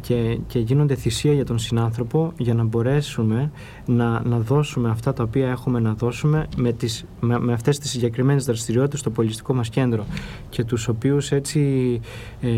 και, 0.00 0.38
και 0.46 0.58
γίνονται 0.58 0.94
θυσία 0.94 1.32
για 1.32 1.44
τον 1.44 1.58
συνάνθρωπο 1.58 2.32
για 2.36 2.54
να 2.54 2.64
μπορέσουμε 2.64 3.50
να, 3.86 4.22
να 4.24 4.38
δώσουμε 4.38 4.90
αυτά 4.90 5.12
τα 5.12 5.22
οποία 5.22 5.48
έχουμε 5.48 5.80
να 5.80 5.94
δώσουμε 5.94 6.46
με, 6.56 6.72
τις, 6.72 7.04
με, 7.20 7.38
με 7.38 7.52
αυτές 7.52 7.78
τις 7.78 7.90
συγκεκριμένες 7.90 8.44
δραστηριότητες 8.44 9.00
στο 9.00 9.10
πολιτιστικό 9.10 9.54
μας 9.54 9.68
κέντρο 9.68 10.04
και 10.48 10.64
τους 10.64 10.88
οποίους 10.88 11.32
έτσι 11.32 12.00
ε, 12.40 12.50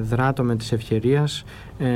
δράτω 0.00 0.42
με 0.42 0.56
της 0.56 0.72
ευκαιρίας 0.72 1.44
ε, 1.78 1.86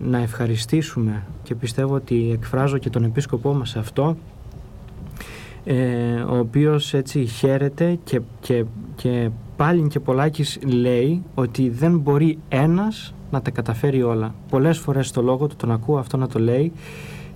να 0.00 0.18
ευχαριστήσουμε. 0.18 1.26
Και 1.42 1.54
πιστεύω 1.54 1.94
ότι 1.94 2.30
εκφράζω 2.32 2.78
και 2.78 2.90
τον 2.90 3.04
επίσκοπό 3.04 3.54
μας 3.54 3.68
σε 3.68 3.78
αυτό 3.78 4.16
ε, 5.64 6.20
ο 6.28 6.38
οποίος 6.38 6.94
έτσι 6.94 7.24
χαίρεται 7.26 7.98
και, 8.04 8.20
και, 8.40 8.64
και 8.94 9.30
πάλι 9.58 9.88
και 9.88 10.00
πολλάκις 10.00 10.58
λέει 10.64 11.22
ότι 11.34 11.68
δεν 11.68 11.98
μπορεί 11.98 12.38
ένας 12.48 13.14
να 13.30 13.42
τα 13.42 13.50
καταφέρει 13.50 14.02
όλα. 14.02 14.34
Πολλές 14.50 14.78
φορές 14.78 15.08
στο 15.08 15.22
λόγο 15.22 15.46
του 15.46 15.56
τον 15.56 15.70
ακούω 15.72 15.98
αυτό 15.98 16.16
να 16.16 16.28
το 16.28 16.38
λέει 16.38 16.72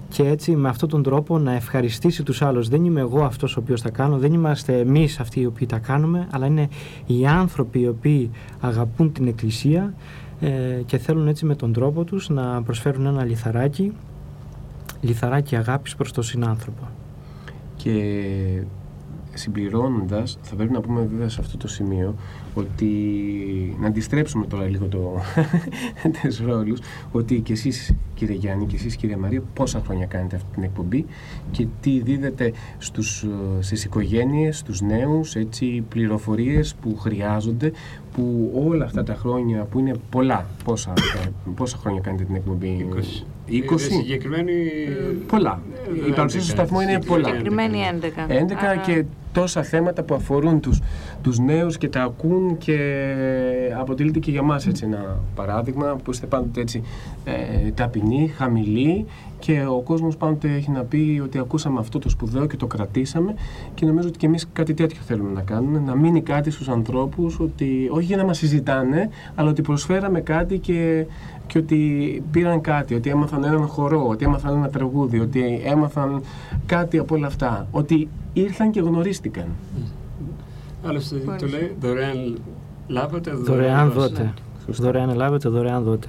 και 0.09 0.23
έτσι 0.23 0.57
με 0.57 0.69
αυτόν 0.69 0.89
τον 0.89 1.03
τρόπο 1.03 1.39
να 1.39 1.53
ευχαριστήσει 1.53 2.23
τους 2.23 2.43
άλλους. 2.43 2.69
Δεν 2.69 2.85
είμαι 2.85 3.01
εγώ 3.01 3.25
αυτός 3.25 3.57
ο 3.57 3.61
οποίος 3.61 3.83
τα 3.83 3.91
κάνω, 3.91 4.19
δεν 4.19 4.33
είμαστε 4.33 4.79
εμείς 4.79 5.21
αυτοί 5.21 5.41
οι 5.41 5.47
οποίοι 5.47 5.67
τα 5.67 5.79
κάνουμε, 5.79 6.29
αλλά 6.31 6.47
είναι 6.47 6.69
οι 7.07 7.27
άνθρωποι 7.27 7.81
οι 7.81 7.89
οποίοι 7.89 8.31
αγαπούν 8.61 9.13
την 9.13 9.27
Εκκλησία 9.27 9.95
ε, 10.41 10.49
και 10.87 10.99
θέλουν 10.99 11.29
έτσι 11.29 11.45
με 11.45 11.55
τον 11.55 11.73
τρόπο 11.73 12.05
τους 12.05 12.29
να 12.29 12.63
προσφέρουν 12.63 13.07
ένα 13.07 13.25
λιθαράκι, 13.25 13.93
λιθαράκι 15.01 15.57
αγάπης 15.57 15.97
προς 15.97 16.13
τον 16.13 16.23
συνάνθρωπο. 16.23 16.89
Και 17.77 17.93
συμπληρώνοντας, 19.35 20.39
θα 20.43 20.55
πρέπει 20.55 20.73
να 20.73 20.81
πούμε 20.81 21.01
βέβαια 21.01 21.29
σε 21.29 21.41
αυτό 21.41 21.57
το 21.57 21.69
σημείο 21.69 22.15
ότι 22.55 22.87
να 23.81 23.87
αντιστρέψουμε 23.87 24.47
τώρα 24.47 24.65
λίγο 24.65 24.87
το, 24.87 25.21
τους 26.23 26.41
ρόλους 26.41 26.81
ότι 27.13 27.41
και 27.41 27.53
εσείς 27.53 27.95
κύριε 28.15 28.37
Γιάννη 28.37 28.67
και 28.67 28.77
εσείς 28.77 28.97
κύριε 28.97 29.17
Μαρία 29.17 29.43
πόσα 29.55 29.83
χρόνια 29.85 30.07
κάνετε 30.07 30.37
αυτή 30.37 30.49
την 30.55 30.63
εκπομπή 30.63 31.05
και 31.51 31.67
τι 31.81 32.01
δίδετε 32.01 32.53
στους, 32.79 33.23
ε, 33.23 33.63
στις 33.63 33.85
οικογένειες, 33.85 34.59
στους 34.59 34.81
νέους 34.81 35.35
έτσι, 35.35 35.85
πληροφορίες 35.89 36.75
που 36.75 36.97
χρειάζονται 36.97 37.73
που 38.13 38.53
όλα 38.67 38.85
αυτά 38.85 39.03
τα 39.03 39.15
χρόνια 39.15 39.65
που 39.65 39.79
είναι 39.79 39.95
πολλά 40.11 40.47
πόσα, 40.65 40.93
ε, 41.25 41.29
πόσα 41.55 41.77
χρόνια 41.77 42.01
κάνετε 42.01 42.25
την 42.25 42.35
εκπομπή; 42.35 42.87
20. 42.91 43.25
20. 43.53 43.71
Είναι 43.71 43.79
συγκεκριμένη... 43.79 44.53
πολλά. 45.27 45.61
Ε, 46.05 46.09
Η 46.09 46.13
παρουσία 46.13 46.41
στο 46.41 46.53
11. 46.53 46.55
σταθμό 46.57 46.83
είναι 46.83 46.99
πολλά. 47.07 47.29
Συγκεκριμένη 47.29 47.79
11. 48.01 48.05
11 48.05 48.55
Άρα- 48.61 48.77
και 48.77 49.05
τόσα 49.33 49.63
θέματα 49.63 50.03
που 50.03 50.15
αφορούν 50.15 50.61
τους, 50.61 50.81
τους 51.23 51.39
νέους 51.39 51.79
και 51.79 51.89
τα 51.89 52.03
ακούν 52.03 52.59
και 52.59 52.77
αποτελείται 53.79 54.19
και 54.19 54.31
για 54.31 54.43
μας 54.43 54.67
έτσι 54.67 54.85
ένα 54.85 55.19
παράδειγμα 55.35 55.97
που 56.05 56.11
είστε 56.11 56.27
πάντοτε 56.27 56.61
έτσι 56.61 56.83
ε, 57.25 57.71
ταπεινοί, 57.71 58.33
χαμηλοί 58.37 59.07
και 59.45 59.65
ο 59.69 59.81
κόσμος 59.81 60.17
πάντοτε 60.17 60.49
έχει 60.55 60.71
να 60.71 60.83
πει 60.83 61.21
ότι 61.25 61.39
ακούσαμε 61.39 61.79
αυτό 61.79 61.99
το 61.99 62.09
σπουδαίο 62.09 62.47
και 62.47 62.57
το 62.57 62.67
κρατήσαμε 62.67 63.35
και 63.75 63.87
νομίζω 63.87 64.09
ότι 64.09 64.19
και 64.19 64.27
εμείς 64.27 64.47
κάτι 64.53 64.75
τέτοιο 64.75 65.01
θέλουμε 65.07 65.31
να 65.33 65.41
κάνουμε, 65.41 65.79
να 65.79 65.95
μείνει 65.95 66.23
κάτι 66.23 66.51
στους 66.51 66.69
ανθρώπους, 66.69 67.41
ότι 67.41 67.89
όχι 67.91 68.05
για 68.05 68.17
να 68.17 68.25
μας 68.25 68.39
συζητάνε, 68.39 69.11
αλλά 69.35 69.51
ότι 69.51 69.63
προσφέραμε 69.63 70.21
κάτι 70.21 70.59
και, 70.59 71.07
και 71.47 71.59
ότι 71.59 71.79
πήραν 72.31 72.61
κάτι, 72.61 72.95
ότι 72.95 73.11
έμαθαν 73.11 73.45
έναν 73.45 73.67
χορό, 73.67 74.09
ότι 74.09 74.25
έμαθαν 74.25 74.57
ένα 74.57 74.69
τραγούδι, 74.69 75.21
ότι 75.21 75.61
έμαθαν 75.65 76.23
κάτι 76.67 76.99
από 76.99 77.15
όλα 77.15 77.27
αυτά, 77.27 77.67
ότι 77.71 78.09
ήρθαν 78.33 78.71
και 78.71 78.81
γνωρίστηκαν. 78.81 79.47
Άλλωστε 80.87 81.17
το 81.39 81.47
λέει 81.47 81.77
δωρεάν 81.81 82.39
λάβετε, 82.87 83.31
Δωρεάν 83.31 83.91
δότε. 83.91 84.35
Δωρεάν 84.67 85.15
λάβετε, 85.15 85.49
δωρεάν 85.49 85.83
δότε. 85.83 86.07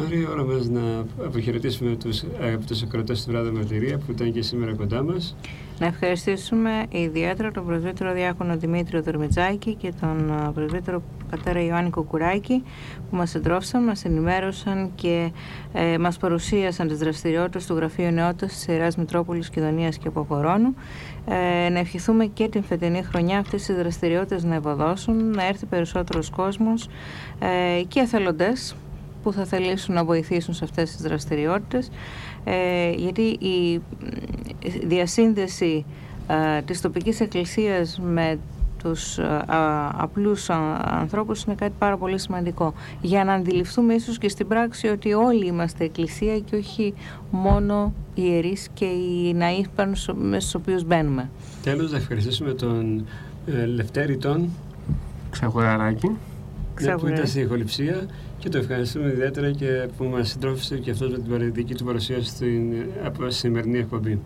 Ωραία 0.00 0.20
η 0.20 0.26
ώρα 0.30 0.44
μας 0.44 0.68
να 0.68 1.04
αποχαιρετήσουμε 1.24 1.96
τους 1.96 2.24
αγαπητούς 2.40 2.82
ακροτές 2.82 3.24
του 3.24 3.30
Βράδυ 3.30 3.50
Μαρτυρία 3.50 3.98
που 3.98 4.10
ήταν 4.10 4.32
και 4.32 4.42
σήμερα 4.42 4.74
κοντά 4.74 5.02
μας. 5.02 5.36
Να 5.78 5.86
ευχαριστήσουμε 5.86 6.86
ιδιαίτερα 6.88 7.50
τον 7.50 7.66
πρεσβύτερο 7.66 8.12
διάκονο 8.12 8.56
Δημήτριο 8.56 9.02
Δερμιτζάκη 9.02 9.74
και 9.74 9.92
τον 10.00 10.30
ε, 10.30 10.50
πρεσβύτερο 10.54 11.02
πατέρα 11.30 11.62
Ιωάννη 11.62 11.90
Κουκουράκη 11.90 12.62
που 13.10 13.16
μας 13.16 13.34
εντρόφισαν, 13.34 13.84
μας 13.84 14.04
ενημέρωσαν 14.04 14.90
και 14.94 15.30
ε, 15.72 15.98
μας 15.98 16.16
παρουσίασαν 16.16 16.88
τις 16.88 16.98
δραστηριότητες 16.98 17.66
του 17.66 17.74
Γραφείου 17.74 18.10
Νεότητας 18.10 18.52
της 18.52 18.66
Ιεράς 18.66 18.96
Μητρόπολης 18.96 19.50
Κιδωνίας 19.50 19.98
και 19.98 20.08
Αποχωρώνου. 20.08 20.74
Ε, 21.26 21.68
να 21.68 21.78
ευχηθούμε 21.78 22.26
και 22.26 22.48
την 22.48 22.62
φετινή 22.62 23.02
χρονιά 23.02 23.38
αυτές 23.38 23.62
τις 23.62 23.76
δραστηριότητες 23.76 24.44
να 24.44 24.54
ευωδώσουν, 24.54 25.30
να 25.30 25.46
έρθει 25.46 25.66
περισσότερος 25.66 26.30
κόσμος 26.30 26.88
ε, 27.38 27.82
και 27.82 28.00
εθελοντές 28.00 28.74
που 29.28 29.34
θα 29.34 29.44
θελήσουν 29.44 29.94
να 29.94 30.04
βοηθήσουν 30.04 30.54
σε 30.54 30.64
αυτές 30.64 30.90
τις 30.90 31.00
δραστηριότητες 31.00 31.90
ε, 32.44 32.90
γιατί 32.90 33.22
η 33.22 33.80
διασύνδεση 34.86 35.84
ε, 36.28 36.62
της 36.62 36.80
τοπικής 36.80 37.20
εκκλησίας 37.20 38.00
με 38.02 38.38
τους 38.82 39.18
ε, 39.18 39.44
απλούς 39.92 40.50
ανθρώπους 40.50 41.42
είναι 41.42 41.54
κάτι 41.54 41.72
πάρα 41.78 41.96
πολύ 41.96 42.18
σημαντικό 42.18 42.74
για 43.00 43.24
να 43.24 43.32
αντιληφθούμε 43.32 43.94
ίσως 43.94 44.18
και 44.18 44.28
στην 44.28 44.48
πράξη 44.48 44.86
ότι 44.86 45.12
όλοι 45.12 45.46
είμαστε 45.46 45.84
εκκλησία 45.84 46.38
και 46.38 46.56
όχι 46.56 46.94
μόνο 47.30 47.92
οι 48.14 48.22
ιερείς 48.24 48.68
και 48.74 48.84
οι 48.84 49.34
ναοί 49.34 49.64
μέσα 50.14 50.40
στους 50.40 50.54
οποίους 50.54 50.84
μπαίνουμε. 50.84 51.30
Τέλος, 51.62 51.90
να 51.90 51.96
ευχαριστήσουμε 51.96 52.52
τον 52.52 53.06
ε, 53.46 53.66
Λευτέρη 53.66 54.16
τον 54.16 54.48
Ξαγοραράκη. 55.30 56.16
Που 57.00 57.06
ήταν 57.06 57.26
στην 57.26 57.42
ηχοληψία 57.42 58.06
και 58.38 58.48
το 58.48 58.58
ευχαριστούμε 58.58 59.08
ιδιαίτερα 59.08 59.50
και 59.50 59.88
που 59.96 60.04
μας 60.04 60.28
συντρόφισε 60.28 60.78
και 60.78 60.90
αυτός 60.90 61.10
με 61.10 61.16
την 61.16 61.30
παραδική 61.30 61.74
του 61.74 61.84
παρουσία 61.84 62.22
στην 62.22 62.74
από 63.04 63.30
σημερινή 63.30 63.78
εκπομπή. 63.78 64.18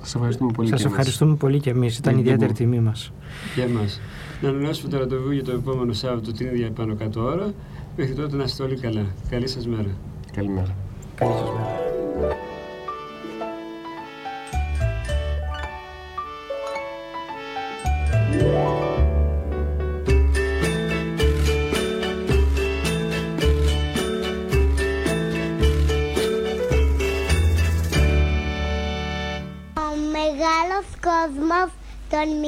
Σας 0.00 0.14
ευχαριστούμε 0.14 0.52
πολύ 0.52 0.68
Σας 0.68 0.80
και 0.80 0.86
ευχαριστούμε 0.86 1.34
πολύ 1.34 1.60
και 1.60 1.70
εμείς. 1.70 1.98
Ήταν 1.98 2.14
Ναι, 2.14 2.20
ιδιαίτερη 2.20 2.50
ναι. 2.50 2.56
τιμή 2.56 2.80
μας. 2.80 3.12
Και 3.54 3.62
εμάς. 3.62 4.00
Να 4.42 4.48
ανανεώσουμε 4.48 4.90
το 4.90 4.98
ραντεβού 4.98 5.30
για 5.30 5.44
το 5.44 5.52
επόμενο 5.52 5.92
Σάββατο 5.92 6.32
την 6.32 6.46
ίδια 6.46 6.70
πάνω 6.70 6.94
κάτω 6.94 7.22
ώρα. 7.22 7.52
Μέχρι 7.96 8.14
τότε 8.14 8.36
να 8.36 8.44
είστε 8.44 8.62
όλοι 8.62 8.76
καλά. 8.76 9.06
Καλή 9.30 9.48
σας 9.48 9.66
μέρα. 9.66 9.80
εμείς. 9.82 9.96
Καλημέρα. 10.34 10.76
Καλή 11.14 11.32
σας 11.32 11.48
μέρα. 12.20 12.36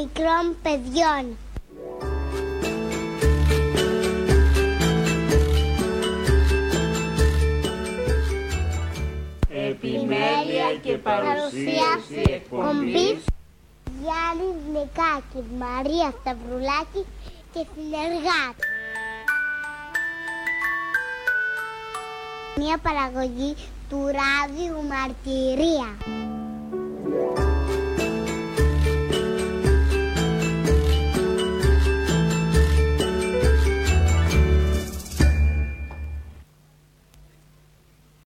Μικρών 0.03 0.57
παιδιών. 0.62 1.36
Επιμέλεια 9.48 10.74
και 10.82 10.98
παρουσίαση 10.98 12.32
εκπομπής 12.34 13.24
Γιάννης 14.00 14.57
Νικάκης, 14.72 15.50
Μαρία 15.59 16.14
Σταυρουλάκη 16.20 17.07
και 17.53 17.66
συνεργάτη. 17.74 18.66
Μια 22.57 22.78
παραγωγή 22.78 23.55
του 23.88 23.98
ράδιου 24.07 24.82
Μαρτυρία. 24.88 25.88